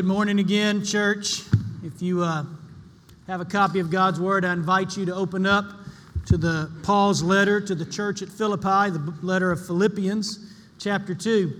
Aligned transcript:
Good 0.00 0.06
morning 0.06 0.38
again, 0.38 0.82
church. 0.82 1.42
If 1.84 2.00
you 2.00 2.22
uh, 2.22 2.46
have 3.26 3.42
a 3.42 3.44
copy 3.44 3.80
of 3.80 3.90
God's 3.90 4.18
Word, 4.18 4.46
I 4.46 4.54
invite 4.54 4.96
you 4.96 5.04
to 5.04 5.14
open 5.14 5.44
up 5.44 5.66
to 6.24 6.38
the 6.38 6.70
Paul's 6.82 7.22
letter 7.22 7.60
to 7.60 7.74
the 7.74 7.84
church 7.84 8.22
at 8.22 8.30
Philippi, 8.30 8.88
the 8.88 9.14
letter 9.20 9.52
of 9.52 9.66
Philippians, 9.66 10.54
chapter 10.78 11.14
2. 11.14 11.52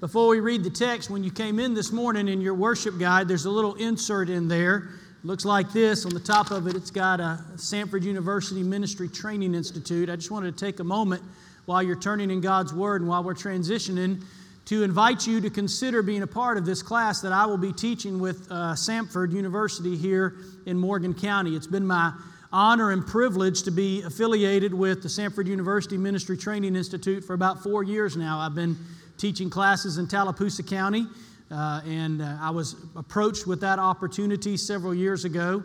Before 0.00 0.28
we 0.28 0.40
read 0.40 0.62
the 0.62 0.68
text, 0.68 1.08
when 1.08 1.24
you 1.24 1.30
came 1.30 1.58
in 1.58 1.72
this 1.72 1.90
morning 1.90 2.28
in 2.28 2.42
your 2.42 2.52
worship 2.52 2.98
guide, 2.98 3.28
there's 3.28 3.46
a 3.46 3.50
little 3.50 3.76
insert 3.76 4.28
in 4.28 4.46
there. 4.46 4.90
It 5.20 5.24
looks 5.24 5.46
like 5.46 5.72
this. 5.72 6.04
On 6.04 6.12
the 6.12 6.20
top 6.20 6.50
of 6.50 6.66
it, 6.66 6.76
it's 6.76 6.90
got 6.90 7.18
a 7.18 7.42
Samford 7.54 8.02
University 8.02 8.62
Ministry 8.62 9.08
Training 9.08 9.54
Institute. 9.54 10.10
I 10.10 10.16
just 10.16 10.30
wanted 10.30 10.54
to 10.54 10.62
take 10.62 10.80
a 10.80 10.84
moment 10.84 11.22
while 11.64 11.82
you're 11.82 11.98
turning 11.98 12.30
in 12.30 12.42
God's 12.42 12.74
Word 12.74 13.00
and 13.00 13.08
while 13.08 13.24
we're 13.24 13.32
transitioning 13.32 14.22
to 14.66 14.82
invite 14.82 15.26
you 15.26 15.40
to 15.40 15.48
consider 15.48 16.02
being 16.02 16.22
a 16.22 16.26
part 16.26 16.58
of 16.58 16.66
this 16.66 16.82
class 16.82 17.20
that 17.20 17.32
I 17.32 17.46
will 17.46 17.56
be 17.56 17.72
teaching 17.72 18.18
with 18.18 18.48
uh, 18.50 18.74
Samford 18.74 19.32
University 19.32 19.96
here 19.96 20.34
in 20.66 20.76
Morgan 20.76 21.14
County. 21.14 21.54
It's 21.54 21.68
been 21.68 21.86
my 21.86 22.12
honor 22.52 22.90
and 22.90 23.06
privilege 23.06 23.62
to 23.62 23.70
be 23.70 24.02
affiliated 24.02 24.74
with 24.74 25.02
the 25.02 25.08
Samford 25.08 25.46
University 25.46 25.96
Ministry 25.96 26.36
Training 26.36 26.74
Institute 26.74 27.24
for 27.24 27.34
about 27.34 27.62
four 27.62 27.84
years 27.84 28.16
now. 28.16 28.40
I've 28.40 28.56
been 28.56 28.76
teaching 29.18 29.48
classes 29.48 29.98
in 29.98 30.08
Tallapoosa 30.08 30.64
County, 30.64 31.06
uh, 31.50 31.80
and 31.86 32.20
uh, 32.20 32.36
I 32.40 32.50
was 32.50 32.74
approached 32.96 33.46
with 33.46 33.60
that 33.60 33.78
opportunity 33.78 34.56
several 34.56 34.94
years 34.94 35.24
ago. 35.24 35.62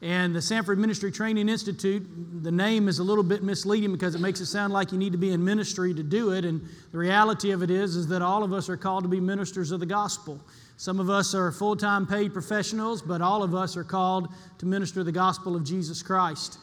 And 0.00 0.32
the 0.32 0.38
Samford 0.38 0.78
Ministry 0.78 1.10
Training 1.10 1.48
Institute, 1.48 2.06
the 2.42 2.52
name 2.52 2.86
is 2.86 3.00
a 3.00 3.02
little 3.02 3.24
bit 3.24 3.42
misleading 3.42 3.90
because 3.90 4.14
it 4.14 4.20
makes 4.20 4.40
it 4.40 4.46
sound 4.46 4.72
like 4.72 4.92
you 4.92 4.98
need 4.98 5.10
to 5.10 5.18
be 5.18 5.32
in 5.32 5.44
ministry 5.44 5.92
to 5.92 6.04
do 6.04 6.32
it. 6.32 6.44
And 6.44 6.60
the 6.92 6.98
reality 6.98 7.50
of 7.50 7.64
it 7.64 7.70
is, 7.70 7.96
is 7.96 8.06
that 8.08 8.22
all 8.22 8.44
of 8.44 8.52
us 8.52 8.68
are 8.68 8.76
called 8.76 9.02
to 9.02 9.08
be 9.08 9.18
ministers 9.18 9.72
of 9.72 9.80
the 9.80 9.86
gospel. 9.86 10.40
Some 10.76 11.00
of 11.00 11.10
us 11.10 11.34
are 11.34 11.50
full 11.50 11.74
time 11.74 12.06
paid 12.06 12.32
professionals, 12.32 13.02
but 13.02 13.20
all 13.20 13.42
of 13.42 13.56
us 13.56 13.76
are 13.76 13.82
called 13.82 14.28
to 14.58 14.66
minister 14.66 15.02
the 15.02 15.10
gospel 15.10 15.56
of 15.56 15.64
Jesus 15.64 16.00
Christ. 16.00 16.58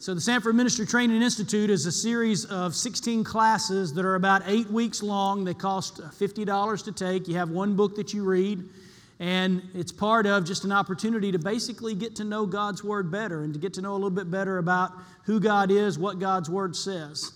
So, 0.00 0.12
the 0.12 0.20
Samford 0.20 0.54
Ministry 0.54 0.84
Training 0.84 1.22
Institute 1.22 1.70
is 1.70 1.86
a 1.86 1.92
series 1.92 2.44
of 2.46 2.74
16 2.74 3.22
classes 3.22 3.94
that 3.94 4.04
are 4.04 4.16
about 4.16 4.42
eight 4.46 4.68
weeks 4.68 5.00
long. 5.00 5.44
They 5.44 5.54
cost 5.54 5.98
$50 6.00 6.84
to 6.84 6.92
take. 6.92 7.28
You 7.28 7.36
have 7.36 7.50
one 7.50 7.76
book 7.76 7.94
that 7.94 8.12
you 8.12 8.24
read. 8.24 8.64
And 9.20 9.62
it's 9.74 9.92
part 9.92 10.26
of 10.26 10.44
just 10.44 10.64
an 10.64 10.72
opportunity 10.72 11.30
to 11.32 11.38
basically 11.38 11.94
get 11.94 12.16
to 12.16 12.24
know 12.24 12.46
God's 12.46 12.82
Word 12.82 13.10
better 13.10 13.44
and 13.44 13.54
to 13.54 13.60
get 13.60 13.74
to 13.74 13.82
know 13.82 13.92
a 13.92 13.94
little 13.94 14.10
bit 14.10 14.30
better 14.30 14.58
about 14.58 14.92
who 15.24 15.38
God 15.38 15.70
is, 15.70 15.98
what 15.98 16.18
God's 16.18 16.50
Word 16.50 16.74
says. 16.74 17.32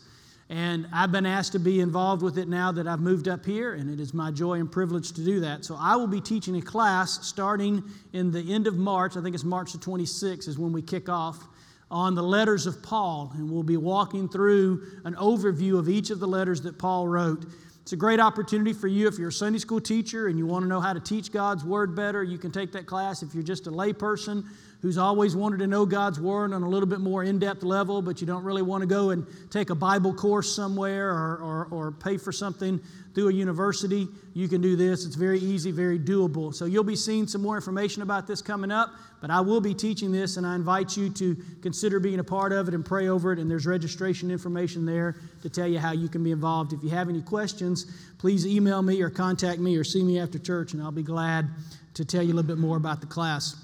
And 0.51 0.89
I've 0.93 1.13
been 1.13 1.27
asked 1.27 1.53
to 1.53 1.59
be 1.59 1.81
involved 1.81 2.23
with 2.23 2.39
it 2.39 2.49
now 2.49 2.73
that 2.73 2.89
I've 2.89 3.01
moved 3.01 3.29
up 3.29 3.45
here, 3.45 3.75
and 3.75 3.91
it 3.91 4.01
is 4.01 4.15
my 4.15 4.31
joy 4.31 4.55
and 4.55 4.73
privilege 4.73 5.13
to 5.13 5.25
do 5.25 5.41
that. 5.41 5.65
So 5.65 5.77
I 5.79 5.95
will 5.97 6.07
be 6.07 6.23
teaching 6.23 6.57
a 6.57 6.63
class 6.63 7.27
starting 7.27 7.85
in 8.15 8.33
the 8.33 8.55
end 8.55 8.67
of 8.67 8.77
March. 8.77 9.17
I 9.17 9.23
think 9.23 9.35
it's 9.35 9.45
March 9.45 9.73
the 9.73 9.79
26th 9.79 10.49
is 10.49 10.59
when 10.59 10.73
we 10.73 10.81
kick 10.81 11.11
off 11.11 11.47
on 11.91 12.15
the 12.15 12.23
letters 12.23 12.67
of 12.67 12.83
Paul. 12.83 13.31
And 13.35 13.51
we'll 13.51 13.63
be 13.63 13.77
walking 13.77 14.27
through 14.29 14.87
an 15.05 15.15
overview 15.17 15.79
of 15.79 15.89
each 15.89 16.09
of 16.11 16.19
the 16.19 16.29
letters 16.29 16.63
that 16.63 16.79
Paul 16.79 17.09
wrote. 17.09 17.45
It's 17.89 17.95
a 17.95 17.97
great 17.97 18.21
opportunity 18.21 18.75
for 18.75 18.87
you 18.87 19.09
if 19.09 19.19
you're 19.19 19.31
a 19.31 19.33
Sunday 19.33 19.59
school 19.59 19.81
teacher 19.81 20.27
and 20.29 20.37
you 20.37 20.45
want 20.45 20.63
to 20.63 20.69
know 20.69 20.79
how 20.79 20.93
to 20.93 21.01
teach 21.01 21.33
God's 21.33 21.65
Word 21.65 21.97
better. 21.97 22.23
You 22.23 22.37
can 22.37 22.51
take 22.53 22.71
that 22.73 22.85
class. 22.85 23.23
If 23.23 23.33
you're 23.33 23.43
just 23.43 23.67
a 23.67 23.71
layperson 23.71 24.45
who's 24.81 24.99
always 24.99 25.35
wanted 25.35 25.59
to 25.59 25.67
know 25.67 25.85
God's 25.85 26.21
Word 26.21 26.53
on 26.53 26.63
a 26.63 26.69
little 26.69 26.89
bit 26.89 27.01
more 27.01 27.25
in 27.25 27.39
depth 27.39 27.63
level, 27.63 28.01
but 28.01 28.21
you 28.21 28.27
don't 28.27 28.45
really 28.45 28.63
want 28.63 28.83
to 28.83 28.87
go 28.87 29.11
and 29.11 29.27
take 29.51 29.71
a 29.71 29.75
Bible 29.75 30.15
course 30.15 30.55
somewhere 30.55 31.11
or, 31.11 31.37
or, 31.37 31.69
or 31.71 31.93
pay 31.93 32.17
for 32.17 32.31
something 32.33 32.81
through 33.19 33.31
a 33.31 33.33
university, 33.33 34.07
you 34.33 34.47
can 34.47 34.61
do 34.61 34.77
this. 34.77 35.05
It's 35.05 35.17
very 35.17 35.41
easy, 35.41 35.73
very 35.73 35.99
doable. 35.99 36.55
So 36.55 36.67
you'll 36.67 36.85
be 36.85 36.95
seeing 36.95 37.27
some 37.27 37.43
more 37.43 37.57
information 37.57 38.03
about 38.03 38.29
this 38.29 38.41
coming 38.41 38.71
up. 38.71 38.91
But 39.21 39.31
I 39.31 39.41
will 39.41 39.61
be 39.61 39.75
teaching 39.75 40.13
this, 40.13 40.37
and 40.37 40.47
I 40.47 40.55
invite 40.55 40.97
you 40.97 41.11
to 41.11 41.37
consider 41.61 41.99
being 41.99 42.21
a 42.21 42.25
part 42.25 42.53
of 42.53 42.69
it 42.69 42.75
and 42.75 42.85
pray 42.85 43.09
over 43.09 43.33
it. 43.33 43.41
And 43.41 43.51
there's 43.51 43.67
registration 43.67 44.31
information 44.31 44.87
there 44.87 45.17
to 45.43 45.51
tell 45.51 45.67
you 45.67 45.81
how 45.81 45.91
you 45.91 46.09
can 46.09 46.23
be 46.23 46.31
involved. 46.31 46.73
If 46.73 46.85
you 46.85 46.91
have 46.91 47.09
any 47.09 47.23
questions, 47.23 47.87
please 48.19 48.47
email 48.47 48.83
me 48.83 49.03
or 49.03 49.11
contact 49.11 49.59
me 49.59 49.77
or 49.77 49.83
see 49.83 50.05
me 50.05 50.21
after 50.21 50.39
church, 50.39 50.73
and 50.73 50.81
I'll 50.81 50.93
be 50.93 51.03
glad 51.03 51.49
to 51.95 52.05
tell 52.05 52.23
you 52.23 52.33
a 52.33 52.37
little 52.37 52.47
bit 52.47 52.59
more 52.59 52.77
about 52.77 53.01
the 53.01 53.09
class. 53.09 53.57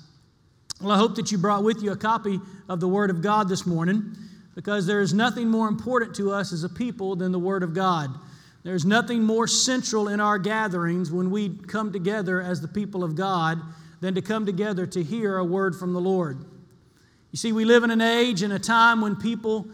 Well, 0.80 0.90
I 0.90 0.98
hope 0.98 1.14
that 1.16 1.30
you 1.30 1.38
brought 1.38 1.62
with 1.62 1.82
you 1.82 1.92
a 1.92 1.96
copy 1.96 2.40
of 2.68 2.80
the 2.80 2.88
Word 2.88 3.10
of 3.10 3.22
God 3.22 3.48
this 3.48 3.64
morning 3.64 4.16
because 4.54 4.86
there 4.86 5.00
is 5.00 5.14
nothing 5.14 5.48
more 5.48 5.68
important 5.68 6.14
to 6.16 6.32
us 6.32 6.52
as 6.52 6.64
a 6.64 6.68
people 6.68 7.16
than 7.16 7.32
the 7.32 7.38
Word 7.38 7.62
of 7.62 7.74
God. 7.74 8.10
There's 8.64 8.84
nothing 8.84 9.22
more 9.22 9.46
central 9.46 10.08
in 10.08 10.20
our 10.20 10.38
gatherings 10.38 11.12
when 11.12 11.30
we 11.30 11.50
come 11.50 11.92
together 11.92 12.40
as 12.40 12.60
the 12.60 12.68
people 12.68 13.04
of 13.04 13.14
God 13.14 13.60
than 14.00 14.14
to 14.14 14.22
come 14.22 14.46
together 14.46 14.86
to 14.86 15.02
hear 15.02 15.36
a 15.36 15.44
word 15.44 15.76
from 15.76 15.92
the 15.92 16.00
Lord. 16.00 16.44
You 17.30 17.36
see, 17.36 17.52
we 17.52 17.64
live 17.64 17.84
in 17.84 17.90
an 17.90 18.00
age 18.00 18.42
and 18.42 18.52
a 18.52 18.58
time 18.58 19.00
when 19.00 19.16
people 19.16 19.66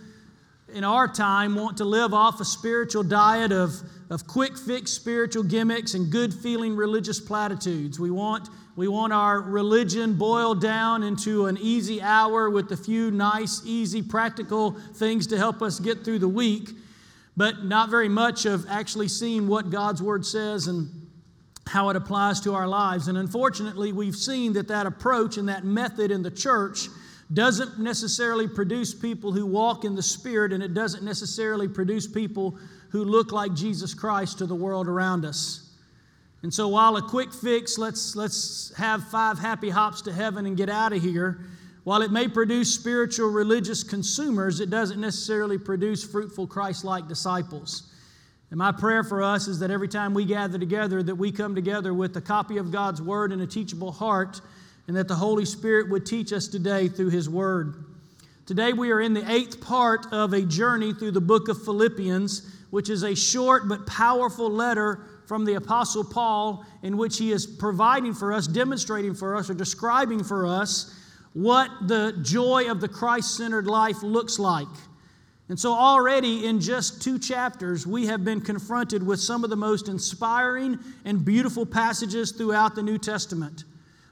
in 0.73 0.85
our 0.85 1.07
time 1.09 1.55
want 1.55 1.77
to 1.79 1.85
live 1.85 2.15
off 2.15 2.41
a 2.41 2.45
spiritual 2.45 3.03
diet 3.03 3.53
of, 3.53 3.75
of 4.09 4.27
quick 4.27 4.57
fix 4.57 4.91
spiritual 4.91 5.43
gimmicks 5.43 5.95
and 5.95 6.11
good 6.11 6.33
feeling 6.33 6.75
religious 6.75 7.21
platitudes. 7.21 7.99
We 7.99 8.11
want, 8.11 8.49
we 8.81 8.89
want 8.89 9.13
our 9.13 9.43
religion 9.43 10.15
boiled 10.15 10.63
down 10.63 11.03
into 11.03 11.45
an 11.45 11.59
easy 11.61 12.01
hour 12.01 12.49
with 12.49 12.73
a 12.73 12.77
few 12.79 13.11
nice, 13.11 13.61
easy, 13.67 14.01
practical 14.01 14.71
things 14.95 15.27
to 15.27 15.37
help 15.37 15.61
us 15.61 15.79
get 15.79 16.03
through 16.03 16.19
the 16.19 16.27
week, 16.27 16.71
but 17.37 17.63
not 17.63 17.91
very 17.91 18.09
much 18.09 18.47
of 18.47 18.65
actually 18.71 19.07
seeing 19.07 19.47
what 19.49 19.69
God's 19.69 20.03
Word 20.03 20.25
says 20.25 20.67
and 20.67 20.89
how 21.67 21.91
it 21.91 21.97
applies 21.97 22.41
to 22.41 22.55
our 22.55 22.67
lives. 22.67 23.09
And 23.09 23.19
unfortunately, 23.19 23.93
we've 23.93 24.17
seen 24.17 24.55
that 24.55 24.69
that 24.69 24.87
approach 24.87 25.37
and 25.37 25.51
that 25.51 25.63
method 25.63 26.11
in 26.11 26.23
the 26.23 26.31
church 26.31 26.89
doesn't 27.35 27.79
necessarily 27.79 28.49
produce 28.49 28.95
people 28.95 29.31
who 29.31 29.45
walk 29.45 29.85
in 29.85 29.95
the 29.95 30.03
Spirit, 30.03 30.55
and 30.55 30.63
it 30.63 30.73
doesn't 30.73 31.05
necessarily 31.05 31.69
produce 31.69 32.07
people 32.07 32.59
who 32.93 33.05
look 33.05 33.31
like 33.31 33.53
Jesus 33.53 33.93
Christ 33.93 34.39
to 34.39 34.47
the 34.47 34.55
world 34.55 34.89
around 34.89 35.27
us. 35.27 35.70
And 36.43 36.53
so, 36.53 36.69
while 36.69 36.97
a 36.97 37.03
quick 37.03 37.33
fix, 37.35 37.77
let's, 37.77 38.17
let's 38.17 38.73
have 38.77 39.05
five 39.09 39.39
happy 39.39 39.69
hops 39.69 40.01
to 40.03 40.13
heaven 40.13 40.47
and 40.47 40.57
get 40.57 40.71
out 40.71 40.93
of 40.93 41.03
here, 41.03 41.41
while 41.85 42.03
it 42.03 42.11
may 42.11 42.29
produce 42.29 42.75
spiritual 42.75 43.29
religious 43.29 43.83
consumers, 43.83 44.61
it 44.61 44.71
doesn't 44.71 45.01
necessarily 45.01 45.59
produce 45.59 46.05
fruitful 46.05 46.47
Christ 46.47 46.85
like 46.85 47.09
disciples. 47.09 47.93
And 48.51 48.59
my 48.59 48.73
prayer 48.73 49.05
for 49.05 49.23
us 49.23 49.49
is 49.49 49.59
that 49.61 49.71
every 49.71 49.89
time 49.89 50.13
we 50.13 50.25
gather 50.25 50.59
together, 50.59 51.03
that 51.03 51.15
we 51.15 51.31
come 51.31 51.55
together 51.55 51.95
with 51.95 52.17
a 52.17 52.21
copy 52.21 52.57
of 52.57 52.73
God's 52.73 53.01
Word 53.01 53.33
and 53.33 53.43
a 53.43 53.47
teachable 53.47 53.93
heart, 53.93 54.41
and 54.89 54.97
that 54.97 55.09
the 55.09 55.15
Holy 55.15 55.45
Spirit 55.45 55.89
would 55.91 56.05
teach 56.05 56.33
us 56.33 56.49
today 56.49 56.89
through 56.89 57.11
His 57.11 57.29
Word. 57.29 57.85
Today 58.47 58.73
we 58.73 58.91
are 58.91 59.01
in 59.01 59.15
the 59.15 59.31
eighth 59.31 59.61
part 59.61 60.07
of 60.11 60.33
a 60.33 60.43
journey 60.43 60.93
through 60.93 61.13
the 61.13 61.21
book 61.21 61.49
of 61.49 61.63
Philippians, 61.65 62.51
which 62.71 62.91
is 62.91 63.05
a 63.05 63.15
short 63.15 63.69
but 63.69 63.87
powerful 63.87 64.51
letter 64.51 65.01
from 65.31 65.45
the 65.45 65.55
Apostle 65.55 66.03
Paul 66.03 66.67
in 66.83 66.97
which 66.97 67.17
he 67.17 67.31
is 67.31 67.47
providing 67.47 68.13
for 68.13 68.33
us, 68.33 68.49
demonstrating 68.49 69.15
for 69.15 69.37
us, 69.37 69.49
or 69.49 69.55
describing 69.55 70.25
for 70.25 70.45
us 70.45 70.93
what 71.35 71.71
the 71.87 72.19
joy 72.23 72.69
of 72.69 72.81
the 72.81 72.89
Christ 72.89 73.37
centered 73.37 73.69
life 73.69 74.03
looks 74.03 74.41
like. 74.41 74.67
And 75.49 75.57
so, 75.57 75.73
already 75.73 76.47
in 76.47 76.61
just 76.61 77.01
two 77.01 77.17
chapters, 77.17 77.87
we 77.87 78.07
have 78.07 78.25
been 78.25 78.41
confronted 78.41 79.07
with 79.07 79.21
some 79.21 79.45
of 79.45 79.51
the 79.51 79.57
most 79.57 79.87
inspiring 79.87 80.81
and 81.05 81.25
beautiful 81.25 81.65
passages 81.65 82.33
throughout 82.33 82.75
the 82.75 82.83
New 82.83 82.99
Testament. 82.99 83.63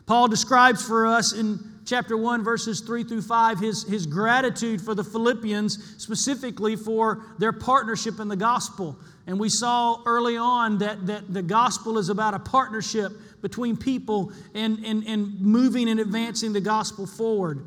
Paul 0.06 0.28
describes 0.28 0.86
for 0.86 1.04
us 1.04 1.32
in 1.32 1.58
chapter 1.84 2.16
1, 2.16 2.44
verses 2.44 2.80
3 2.80 3.02
through 3.02 3.22
5, 3.22 3.58
his, 3.58 3.82
his 3.82 4.06
gratitude 4.06 4.80
for 4.80 4.94
the 4.94 5.02
Philippians, 5.02 6.00
specifically 6.00 6.76
for 6.76 7.24
their 7.38 7.52
partnership 7.52 8.20
in 8.20 8.28
the 8.28 8.36
gospel. 8.36 8.96
And 9.28 9.38
we 9.38 9.50
saw 9.50 10.00
early 10.06 10.38
on 10.38 10.78
that, 10.78 11.06
that 11.06 11.32
the 11.32 11.42
gospel 11.42 11.98
is 11.98 12.08
about 12.08 12.32
a 12.32 12.38
partnership 12.38 13.12
between 13.42 13.76
people 13.76 14.32
and, 14.54 14.78
and, 14.86 15.06
and 15.06 15.38
moving 15.38 15.90
and 15.90 16.00
advancing 16.00 16.54
the 16.54 16.62
gospel 16.62 17.06
forward. 17.06 17.62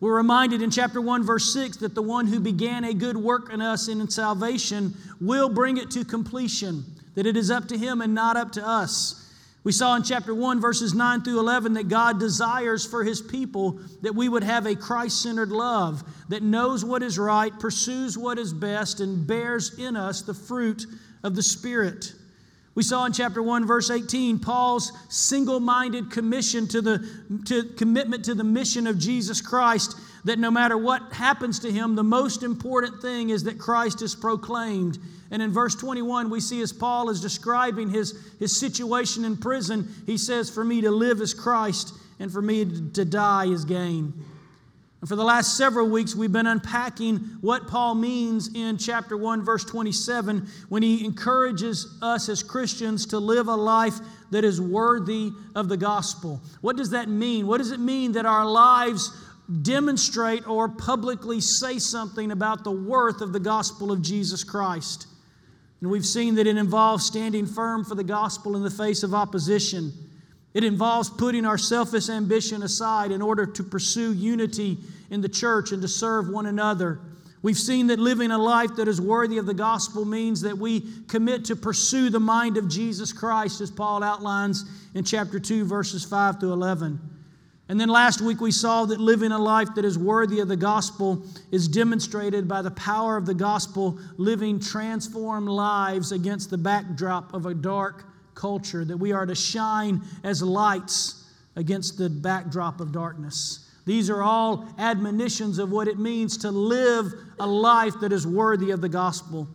We're 0.00 0.14
reminded 0.14 0.60
in 0.60 0.70
chapter 0.70 1.00
1, 1.00 1.24
verse 1.24 1.50
6, 1.54 1.78
that 1.78 1.94
the 1.94 2.02
one 2.02 2.26
who 2.26 2.38
began 2.38 2.84
a 2.84 2.92
good 2.92 3.16
work 3.16 3.50
in 3.50 3.62
us 3.62 3.88
in 3.88 4.06
salvation 4.10 4.94
will 5.18 5.48
bring 5.48 5.78
it 5.78 5.90
to 5.92 6.04
completion, 6.04 6.84
that 7.14 7.24
it 7.24 7.38
is 7.38 7.50
up 7.50 7.68
to 7.68 7.78
him 7.78 8.02
and 8.02 8.14
not 8.14 8.36
up 8.36 8.52
to 8.52 8.64
us. 8.64 9.27
We 9.68 9.72
saw 9.72 9.96
in 9.96 10.02
chapter 10.02 10.34
1, 10.34 10.62
verses 10.62 10.94
9 10.94 11.24
through 11.24 11.40
11, 11.40 11.74
that 11.74 11.88
God 11.88 12.18
desires 12.18 12.86
for 12.86 13.04
his 13.04 13.20
people 13.20 13.78
that 14.00 14.14
we 14.14 14.26
would 14.26 14.42
have 14.42 14.64
a 14.64 14.74
Christ 14.74 15.22
centered 15.22 15.50
love 15.50 16.02
that 16.30 16.42
knows 16.42 16.86
what 16.86 17.02
is 17.02 17.18
right, 17.18 17.52
pursues 17.60 18.16
what 18.16 18.38
is 18.38 18.54
best, 18.54 19.00
and 19.00 19.26
bears 19.26 19.78
in 19.78 19.94
us 19.94 20.22
the 20.22 20.32
fruit 20.32 20.86
of 21.22 21.36
the 21.36 21.42
Spirit. 21.42 22.14
We 22.76 22.82
saw 22.82 23.04
in 23.04 23.12
chapter 23.12 23.42
1, 23.42 23.66
verse 23.66 23.90
18, 23.90 24.38
Paul's 24.38 24.90
single 25.10 25.60
minded 25.60 26.10
commission 26.10 26.66
to 26.68 26.80
the 26.80 27.06
to 27.44 27.64
commitment 27.76 28.24
to 28.24 28.34
the 28.34 28.44
mission 28.44 28.86
of 28.86 28.98
Jesus 28.98 29.42
Christ, 29.42 29.94
that 30.24 30.38
no 30.38 30.50
matter 30.50 30.76
what 30.76 31.12
happens 31.12 31.58
to 31.60 31.70
him, 31.70 31.94
the 31.94 32.04
most 32.04 32.42
important 32.42 33.00
thing 33.00 33.30
is 33.30 33.44
that 33.44 33.58
Christ 33.58 34.02
is 34.02 34.14
proclaimed. 34.14 34.98
And 35.30 35.42
in 35.42 35.50
verse 35.50 35.74
21, 35.74 36.30
we 36.30 36.40
see 36.40 36.62
as 36.62 36.72
Paul 36.72 37.10
is 37.10 37.20
describing 37.20 37.90
his, 37.90 38.18
his 38.38 38.58
situation 38.58 39.24
in 39.24 39.36
prison, 39.36 39.88
he 40.06 40.16
says, 40.16 40.50
For 40.50 40.64
me 40.64 40.80
to 40.80 40.90
live 40.90 41.20
is 41.20 41.34
Christ, 41.34 41.94
and 42.18 42.32
for 42.32 42.42
me 42.42 42.64
to 42.92 43.04
die 43.04 43.46
is 43.46 43.64
gain. 43.64 44.12
And 45.00 45.08
for 45.08 45.14
the 45.14 45.24
last 45.24 45.56
several 45.56 45.88
weeks, 45.88 46.16
we've 46.16 46.32
been 46.32 46.48
unpacking 46.48 47.18
what 47.40 47.68
Paul 47.68 47.94
means 47.94 48.52
in 48.54 48.78
chapter 48.78 49.16
1, 49.16 49.44
verse 49.44 49.64
27, 49.64 50.48
when 50.68 50.82
he 50.82 51.04
encourages 51.04 51.98
us 52.02 52.28
as 52.28 52.42
Christians 52.42 53.06
to 53.06 53.18
live 53.18 53.46
a 53.46 53.54
life 53.54 53.94
that 54.30 54.44
is 54.44 54.60
worthy 54.60 55.30
of 55.54 55.68
the 55.68 55.76
gospel. 55.76 56.40
What 56.62 56.76
does 56.76 56.90
that 56.90 57.08
mean? 57.08 57.46
What 57.46 57.58
does 57.58 57.70
it 57.70 57.78
mean 57.78 58.12
that 58.12 58.26
our 58.26 58.44
lives 58.44 59.12
demonstrate 59.62 60.46
or 60.46 60.68
publicly 60.68 61.40
say 61.40 61.78
something 61.78 62.30
about 62.30 62.64
the 62.64 62.70
worth 62.70 63.20
of 63.20 63.32
the 63.32 63.40
gospel 63.40 63.90
of 63.90 64.02
Jesus 64.02 64.44
Christ? 64.44 65.06
And 65.80 65.90
we've 65.90 66.06
seen 66.06 66.34
that 66.36 66.46
it 66.46 66.56
involves 66.56 67.06
standing 67.06 67.46
firm 67.46 67.84
for 67.84 67.94
the 67.94 68.04
gospel 68.04 68.56
in 68.56 68.62
the 68.62 68.70
face 68.70 69.02
of 69.02 69.14
opposition. 69.14 69.92
It 70.54 70.64
involves 70.64 71.08
putting 71.08 71.44
our 71.44 71.58
selfish 71.58 72.08
ambition 72.08 72.62
aside 72.62 73.12
in 73.12 73.22
order 73.22 73.46
to 73.46 73.62
pursue 73.62 74.12
unity 74.12 74.78
in 75.10 75.20
the 75.20 75.28
church 75.28 75.72
and 75.72 75.80
to 75.82 75.88
serve 75.88 76.28
one 76.28 76.46
another. 76.46 77.00
We've 77.40 77.56
seen 77.56 77.86
that 77.88 78.00
living 78.00 78.32
a 78.32 78.38
life 78.38 78.74
that 78.76 78.88
is 78.88 79.00
worthy 79.00 79.38
of 79.38 79.46
the 79.46 79.54
gospel 79.54 80.04
means 80.04 80.40
that 80.40 80.58
we 80.58 80.84
commit 81.06 81.44
to 81.46 81.56
pursue 81.56 82.10
the 82.10 82.18
mind 82.18 82.56
of 82.56 82.68
Jesus 82.68 83.12
Christ, 83.12 83.60
as 83.60 83.70
Paul 83.70 84.02
outlines 84.02 84.64
in 84.94 85.04
chapter 85.04 85.38
2, 85.38 85.64
verses 85.64 86.04
5 86.04 86.40
to 86.40 86.52
11. 86.52 86.98
And 87.68 87.78
then 87.78 87.90
last 87.90 88.22
week 88.22 88.40
we 88.40 88.50
saw 88.50 88.86
that 88.86 88.98
living 88.98 89.30
a 89.30 89.38
life 89.38 89.74
that 89.74 89.84
is 89.84 89.98
worthy 89.98 90.40
of 90.40 90.48
the 90.48 90.56
gospel 90.56 91.22
is 91.50 91.68
demonstrated 91.68 92.48
by 92.48 92.62
the 92.62 92.70
power 92.70 93.16
of 93.18 93.26
the 93.26 93.34
gospel 93.34 93.98
living 94.16 94.58
transformed 94.58 95.48
lives 95.48 96.12
against 96.12 96.48
the 96.48 96.56
backdrop 96.56 97.34
of 97.34 97.44
a 97.44 97.52
dark 97.52 98.06
culture, 98.34 98.84
that 98.86 98.96
we 98.96 99.12
are 99.12 99.26
to 99.26 99.34
shine 99.34 100.00
as 100.24 100.42
lights 100.42 101.26
against 101.56 101.98
the 101.98 102.08
backdrop 102.08 102.80
of 102.80 102.90
darkness. 102.90 103.68
These 103.84 104.08
are 104.08 104.22
all 104.22 104.66
admonitions 104.78 105.58
of 105.58 105.70
what 105.70 105.88
it 105.88 105.98
means 105.98 106.38
to 106.38 106.50
live 106.50 107.12
a 107.40 107.46
life 107.46 107.94
that 108.00 108.12
is 108.12 108.26
worthy 108.26 108.70
of 108.70 108.80
the 108.80 108.88
gospel. 108.88 109.48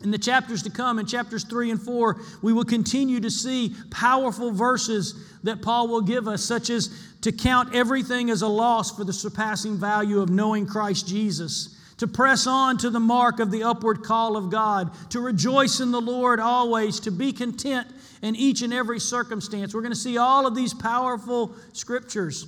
In 0.00 0.10
the 0.10 0.18
chapters 0.18 0.62
to 0.62 0.70
come, 0.70 0.98
in 0.98 1.06
chapters 1.06 1.44
3 1.44 1.72
and 1.72 1.82
4, 1.82 2.20
we 2.42 2.52
will 2.52 2.64
continue 2.64 3.18
to 3.20 3.30
see 3.30 3.74
powerful 3.90 4.52
verses 4.52 5.14
that 5.42 5.60
Paul 5.60 5.88
will 5.88 6.02
give 6.02 6.28
us, 6.28 6.44
such 6.44 6.70
as 6.70 6.90
to 7.22 7.32
count 7.32 7.74
everything 7.74 8.30
as 8.30 8.42
a 8.42 8.48
loss 8.48 8.96
for 8.96 9.04
the 9.04 9.12
surpassing 9.12 9.76
value 9.76 10.20
of 10.20 10.30
knowing 10.30 10.66
Christ 10.66 11.08
Jesus 11.08 11.78
to 11.98 12.06
press 12.06 12.46
on 12.46 12.78
to 12.78 12.90
the 12.90 13.00
mark 13.00 13.40
of 13.40 13.50
the 13.50 13.64
upward 13.64 14.02
call 14.02 14.36
of 14.36 14.50
God, 14.50 14.90
to 15.10 15.20
rejoice 15.20 15.80
in 15.80 15.90
the 15.90 16.00
Lord 16.00 16.40
always, 16.40 17.00
to 17.00 17.10
be 17.10 17.32
content 17.32 17.88
in 18.22 18.34
each 18.36 18.62
and 18.62 18.72
every 18.72 19.00
circumstance. 19.00 19.74
We're 19.74 19.82
going 19.82 19.92
to 19.92 19.98
see 19.98 20.16
all 20.16 20.46
of 20.46 20.54
these 20.54 20.72
powerful 20.72 21.54
scriptures. 21.72 22.46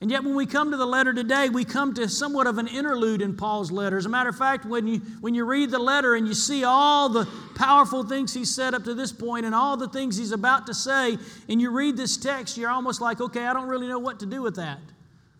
And 0.00 0.12
yet, 0.12 0.22
when 0.22 0.36
we 0.36 0.46
come 0.46 0.70
to 0.70 0.76
the 0.76 0.86
letter 0.86 1.12
today, 1.12 1.48
we 1.48 1.64
come 1.64 1.92
to 1.94 2.08
somewhat 2.08 2.46
of 2.46 2.58
an 2.58 2.68
interlude 2.68 3.20
in 3.20 3.36
Paul's 3.36 3.72
letter. 3.72 3.96
As 3.96 4.06
a 4.06 4.08
matter 4.08 4.28
of 4.28 4.38
fact, 4.38 4.64
when 4.64 4.86
you, 4.86 5.00
when 5.20 5.34
you 5.34 5.44
read 5.44 5.72
the 5.72 5.78
letter 5.78 6.14
and 6.14 6.28
you 6.28 6.34
see 6.34 6.62
all 6.62 7.08
the 7.08 7.26
powerful 7.56 8.04
things 8.04 8.32
he's 8.32 8.54
said 8.54 8.74
up 8.74 8.84
to 8.84 8.94
this 8.94 9.10
point 9.10 9.44
and 9.44 9.56
all 9.56 9.76
the 9.76 9.88
things 9.88 10.16
he's 10.16 10.30
about 10.30 10.66
to 10.68 10.74
say, 10.74 11.18
and 11.48 11.60
you 11.60 11.70
read 11.70 11.96
this 11.96 12.16
text, 12.16 12.56
you're 12.56 12.70
almost 12.70 13.00
like, 13.00 13.20
okay, 13.20 13.44
I 13.44 13.52
don't 13.52 13.66
really 13.66 13.88
know 13.88 13.98
what 13.98 14.20
to 14.20 14.26
do 14.26 14.40
with 14.40 14.54
that. 14.54 14.78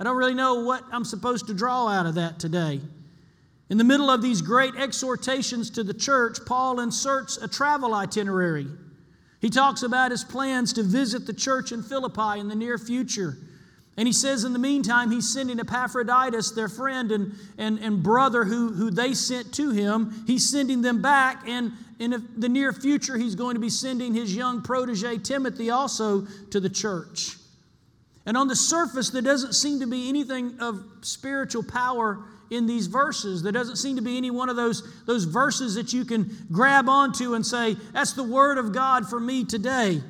I 0.01 0.05
don't 0.05 0.17
really 0.17 0.35
know 0.35 0.65
what 0.65 0.83
I'm 0.91 1.05
supposed 1.05 1.47
to 1.47 1.55
draw 1.55 1.87
out 1.87 2.07
of 2.07 2.17
that 2.17 2.41
today. 2.41 2.81
In 3.71 3.79
the 3.79 3.85
middle 3.85 4.11
of 4.11 4.23
these 4.23 4.43
great 4.43 4.75
exhortations 4.75 5.71
to 5.71 5.85
the 5.85 5.95
church, 5.95 6.39
Paul 6.47 6.81
inserts 6.81 7.37
a 7.37 7.47
travel 7.47 7.95
itinerary. 7.95 8.67
He 9.41 9.51
talks 9.51 9.85
about 9.85 10.11
his 10.11 10.25
plans 10.25 10.73
to 10.73 10.83
visit 10.83 11.27
the 11.27 11.33
church 11.33 11.71
in 11.71 11.85
Philippi 11.85 12.41
in 12.41 12.49
the 12.49 12.57
near 12.57 12.77
future. 12.77 13.37
And 13.99 14.07
he 14.07 14.13
says, 14.13 14.45
in 14.45 14.53
the 14.53 14.61
meantime, 14.61 15.11
he's 15.11 15.29
sending 15.29 15.59
Epaphroditus, 15.59 16.53
their 16.53 16.69
friend 16.69 17.11
and, 17.11 17.35
and, 17.59 17.81
and 17.81 18.01
brother 18.01 18.45
who, 18.45 18.73
who 18.73 18.93
they 18.93 19.13
sent 19.13 19.53
to 19.55 19.71
him, 19.71 20.23
he's 20.25 20.49
sending 20.49 20.83
them 20.83 21.03
back. 21.03 21.49
And 21.49 21.73
in 21.99 22.25
the 22.37 22.49
near 22.49 22.73
future, 22.73 23.19
he's 23.19 23.35
going 23.35 23.55
to 23.55 23.61
be 23.61 23.69
sending 23.69 24.15
his 24.15 24.37
young 24.37 24.63
protege, 24.63 25.19
Timothy, 25.19 25.71
also 25.71 26.29
to 26.51 26.61
the 26.61 26.71
church. 26.71 27.39
And 28.25 28.37
on 28.37 28.47
the 28.47 28.55
surface, 28.55 29.11
there 29.11 29.21
doesn't 29.21 29.55
seem 29.55 29.81
to 29.81 29.87
be 29.89 30.09
anything 30.09 30.61
of 30.61 30.85
spiritual 31.01 31.65
power 31.65 32.23
in 32.51 32.67
these 32.67 32.87
verses. 32.87 33.43
There 33.43 33.51
doesn't 33.51 33.77
seem 33.77 33.97
to 33.97 34.03
be 34.03 34.17
any 34.17 34.31
one 34.31 34.49
of 34.49 34.55
those, 34.55 35.05
those 35.07 35.25
verses 35.25 35.75
that 35.75 35.93
you 35.93 36.05
can 36.05 36.47
grab 36.53 36.89
onto 36.89 37.35
and 37.35 37.45
say, 37.45 37.75
that's 37.93 38.13
the 38.13 38.23
word 38.23 38.59
of 38.59 38.73
God 38.73 39.11
for 39.11 39.19
me 39.19 39.45
today. 39.45 40.01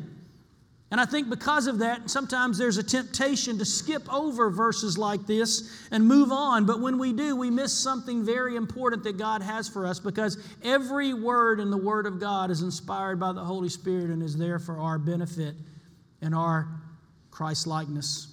And 0.91 0.99
I 0.99 1.05
think 1.05 1.29
because 1.29 1.67
of 1.67 1.81
that, 1.81 2.09
sometimes 2.09 2.57
there's 2.57 2.79
a 2.79 2.83
temptation 2.83 3.59
to 3.59 3.65
skip 3.67 4.11
over 4.13 4.49
verses 4.49 4.97
like 4.97 5.27
this 5.27 5.87
and 5.91 6.07
move 6.07 6.33
on. 6.33 6.65
But 6.65 6.81
when 6.81 6.99
we 6.99 7.13
do, 7.13 7.37
we 7.37 7.51
miss 7.51 7.75
something 7.75 8.25
very 8.25 8.57
important 8.57 9.05
that 9.05 9.19
God 9.19 9.43
has 9.43 9.69
for 9.69 9.87
us 9.87 10.01
because 10.01 10.39
every 10.65 11.13
word 11.13 11.61
in 11.61 11.71
the 11.71 11.77
Word 11.77 12.07
of 12.07 12.19
God 12.19 12.51
is 12.51 12.63
inspired 12.63 13.21
by 13.21 13.33
the 13.35 13.45
Holy 13.45 13.69
Spirit 13.69 14.09
and 14.09 14.23
is 14.23 14.37
there 14.37 14.59
for 14.59 14.79
our 14.79 14.99
benefit 14.99 15.55
and 16.23 16.35
our 16.35 16.69
Christ 17.31 17.67
likeness. 17.67 18.28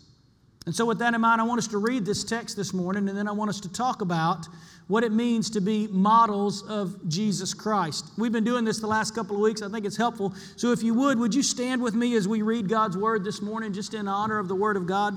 And 0.66 0.76
so, 0.76 0.86
with 0.86 0.98
that 1.00 1.14
in 1.14 1.22
mind, 1.22 1.40
I 1.40 1.44
want 1.44 1.60
us 1.60 1.68
to 1.68 1.78
read 1.78 2.06
this 2.06 2.24
text 2.24 2.58
this 2.58 2.74
morning, 2.74 3.08
and 3.08 3.18
then 3.18 3.28
I 3.28 3.32
want 3.32 3.50
us 3.50 3.60
to 3.62 3.72
talk 3.72 4.02
about 4.02 4.48
what 4.88 5.04
it 5.04 5.12
means 5.12 5.50
to 5.52 5.62
be 5.62 5.88
models 5.88 6.68
of 6.68 7.08
Jesus 7.08 7.54
Christ. 7.54 8.12
We've 8.18 8.32
been 8.32 8.44
doing 8.44 8.66
this 8.66 8.80
the 8.80 8.88
last 8.88 9.14
couple 9.14 9.36
of 9.36 9.42
weeks. 9.42 9.62
I 9.62 9.70
think 9.70 9.86
it's 9.86 9.98
helpful. 9.98 10.34
So, 10.56 10.72
if 10.72 10.82
you 10.82 10.96
would, 10.96 11.20
would 11.20 11.36
you 11.36 11.44
stand 11.44 11.84
with 11.84 11.94
me 11.94 12.16
as 12.16 12.28
we 12.28 12.42
read 12.42 12.68
God's 12.68 12.98
word 12.98 13.24
this 13.24 13.42
morning, 13.42 13.74
just 13.74 13.94
in 13.94 14.08
honor 14.08 14.40
of 14.40 14.48
the 14.48 14.56
word 14.56 14.76
of 14.76 14.88
God? 14.88 15.16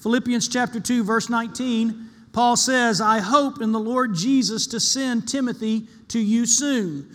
Philippians 0.00 0.46
chapter 0.48 0.78
2, 0.78 1.02
verse 1.02 1.28
19, 1.28 2.08
Paul 2.32 2.56
says, 2.56 3.00
I 3.00 3.18
hope 3.18 3.60
in 3.60 3.72
the 3.72 3.80
Lord 3.80 4.14
Jesus 4.14 4.68
to 4.68 4.80
send 4.80 5.28
Timothy 5.28 5.88
to 6.08 6.20
you 6.20 6.46
soon 6.46 7.14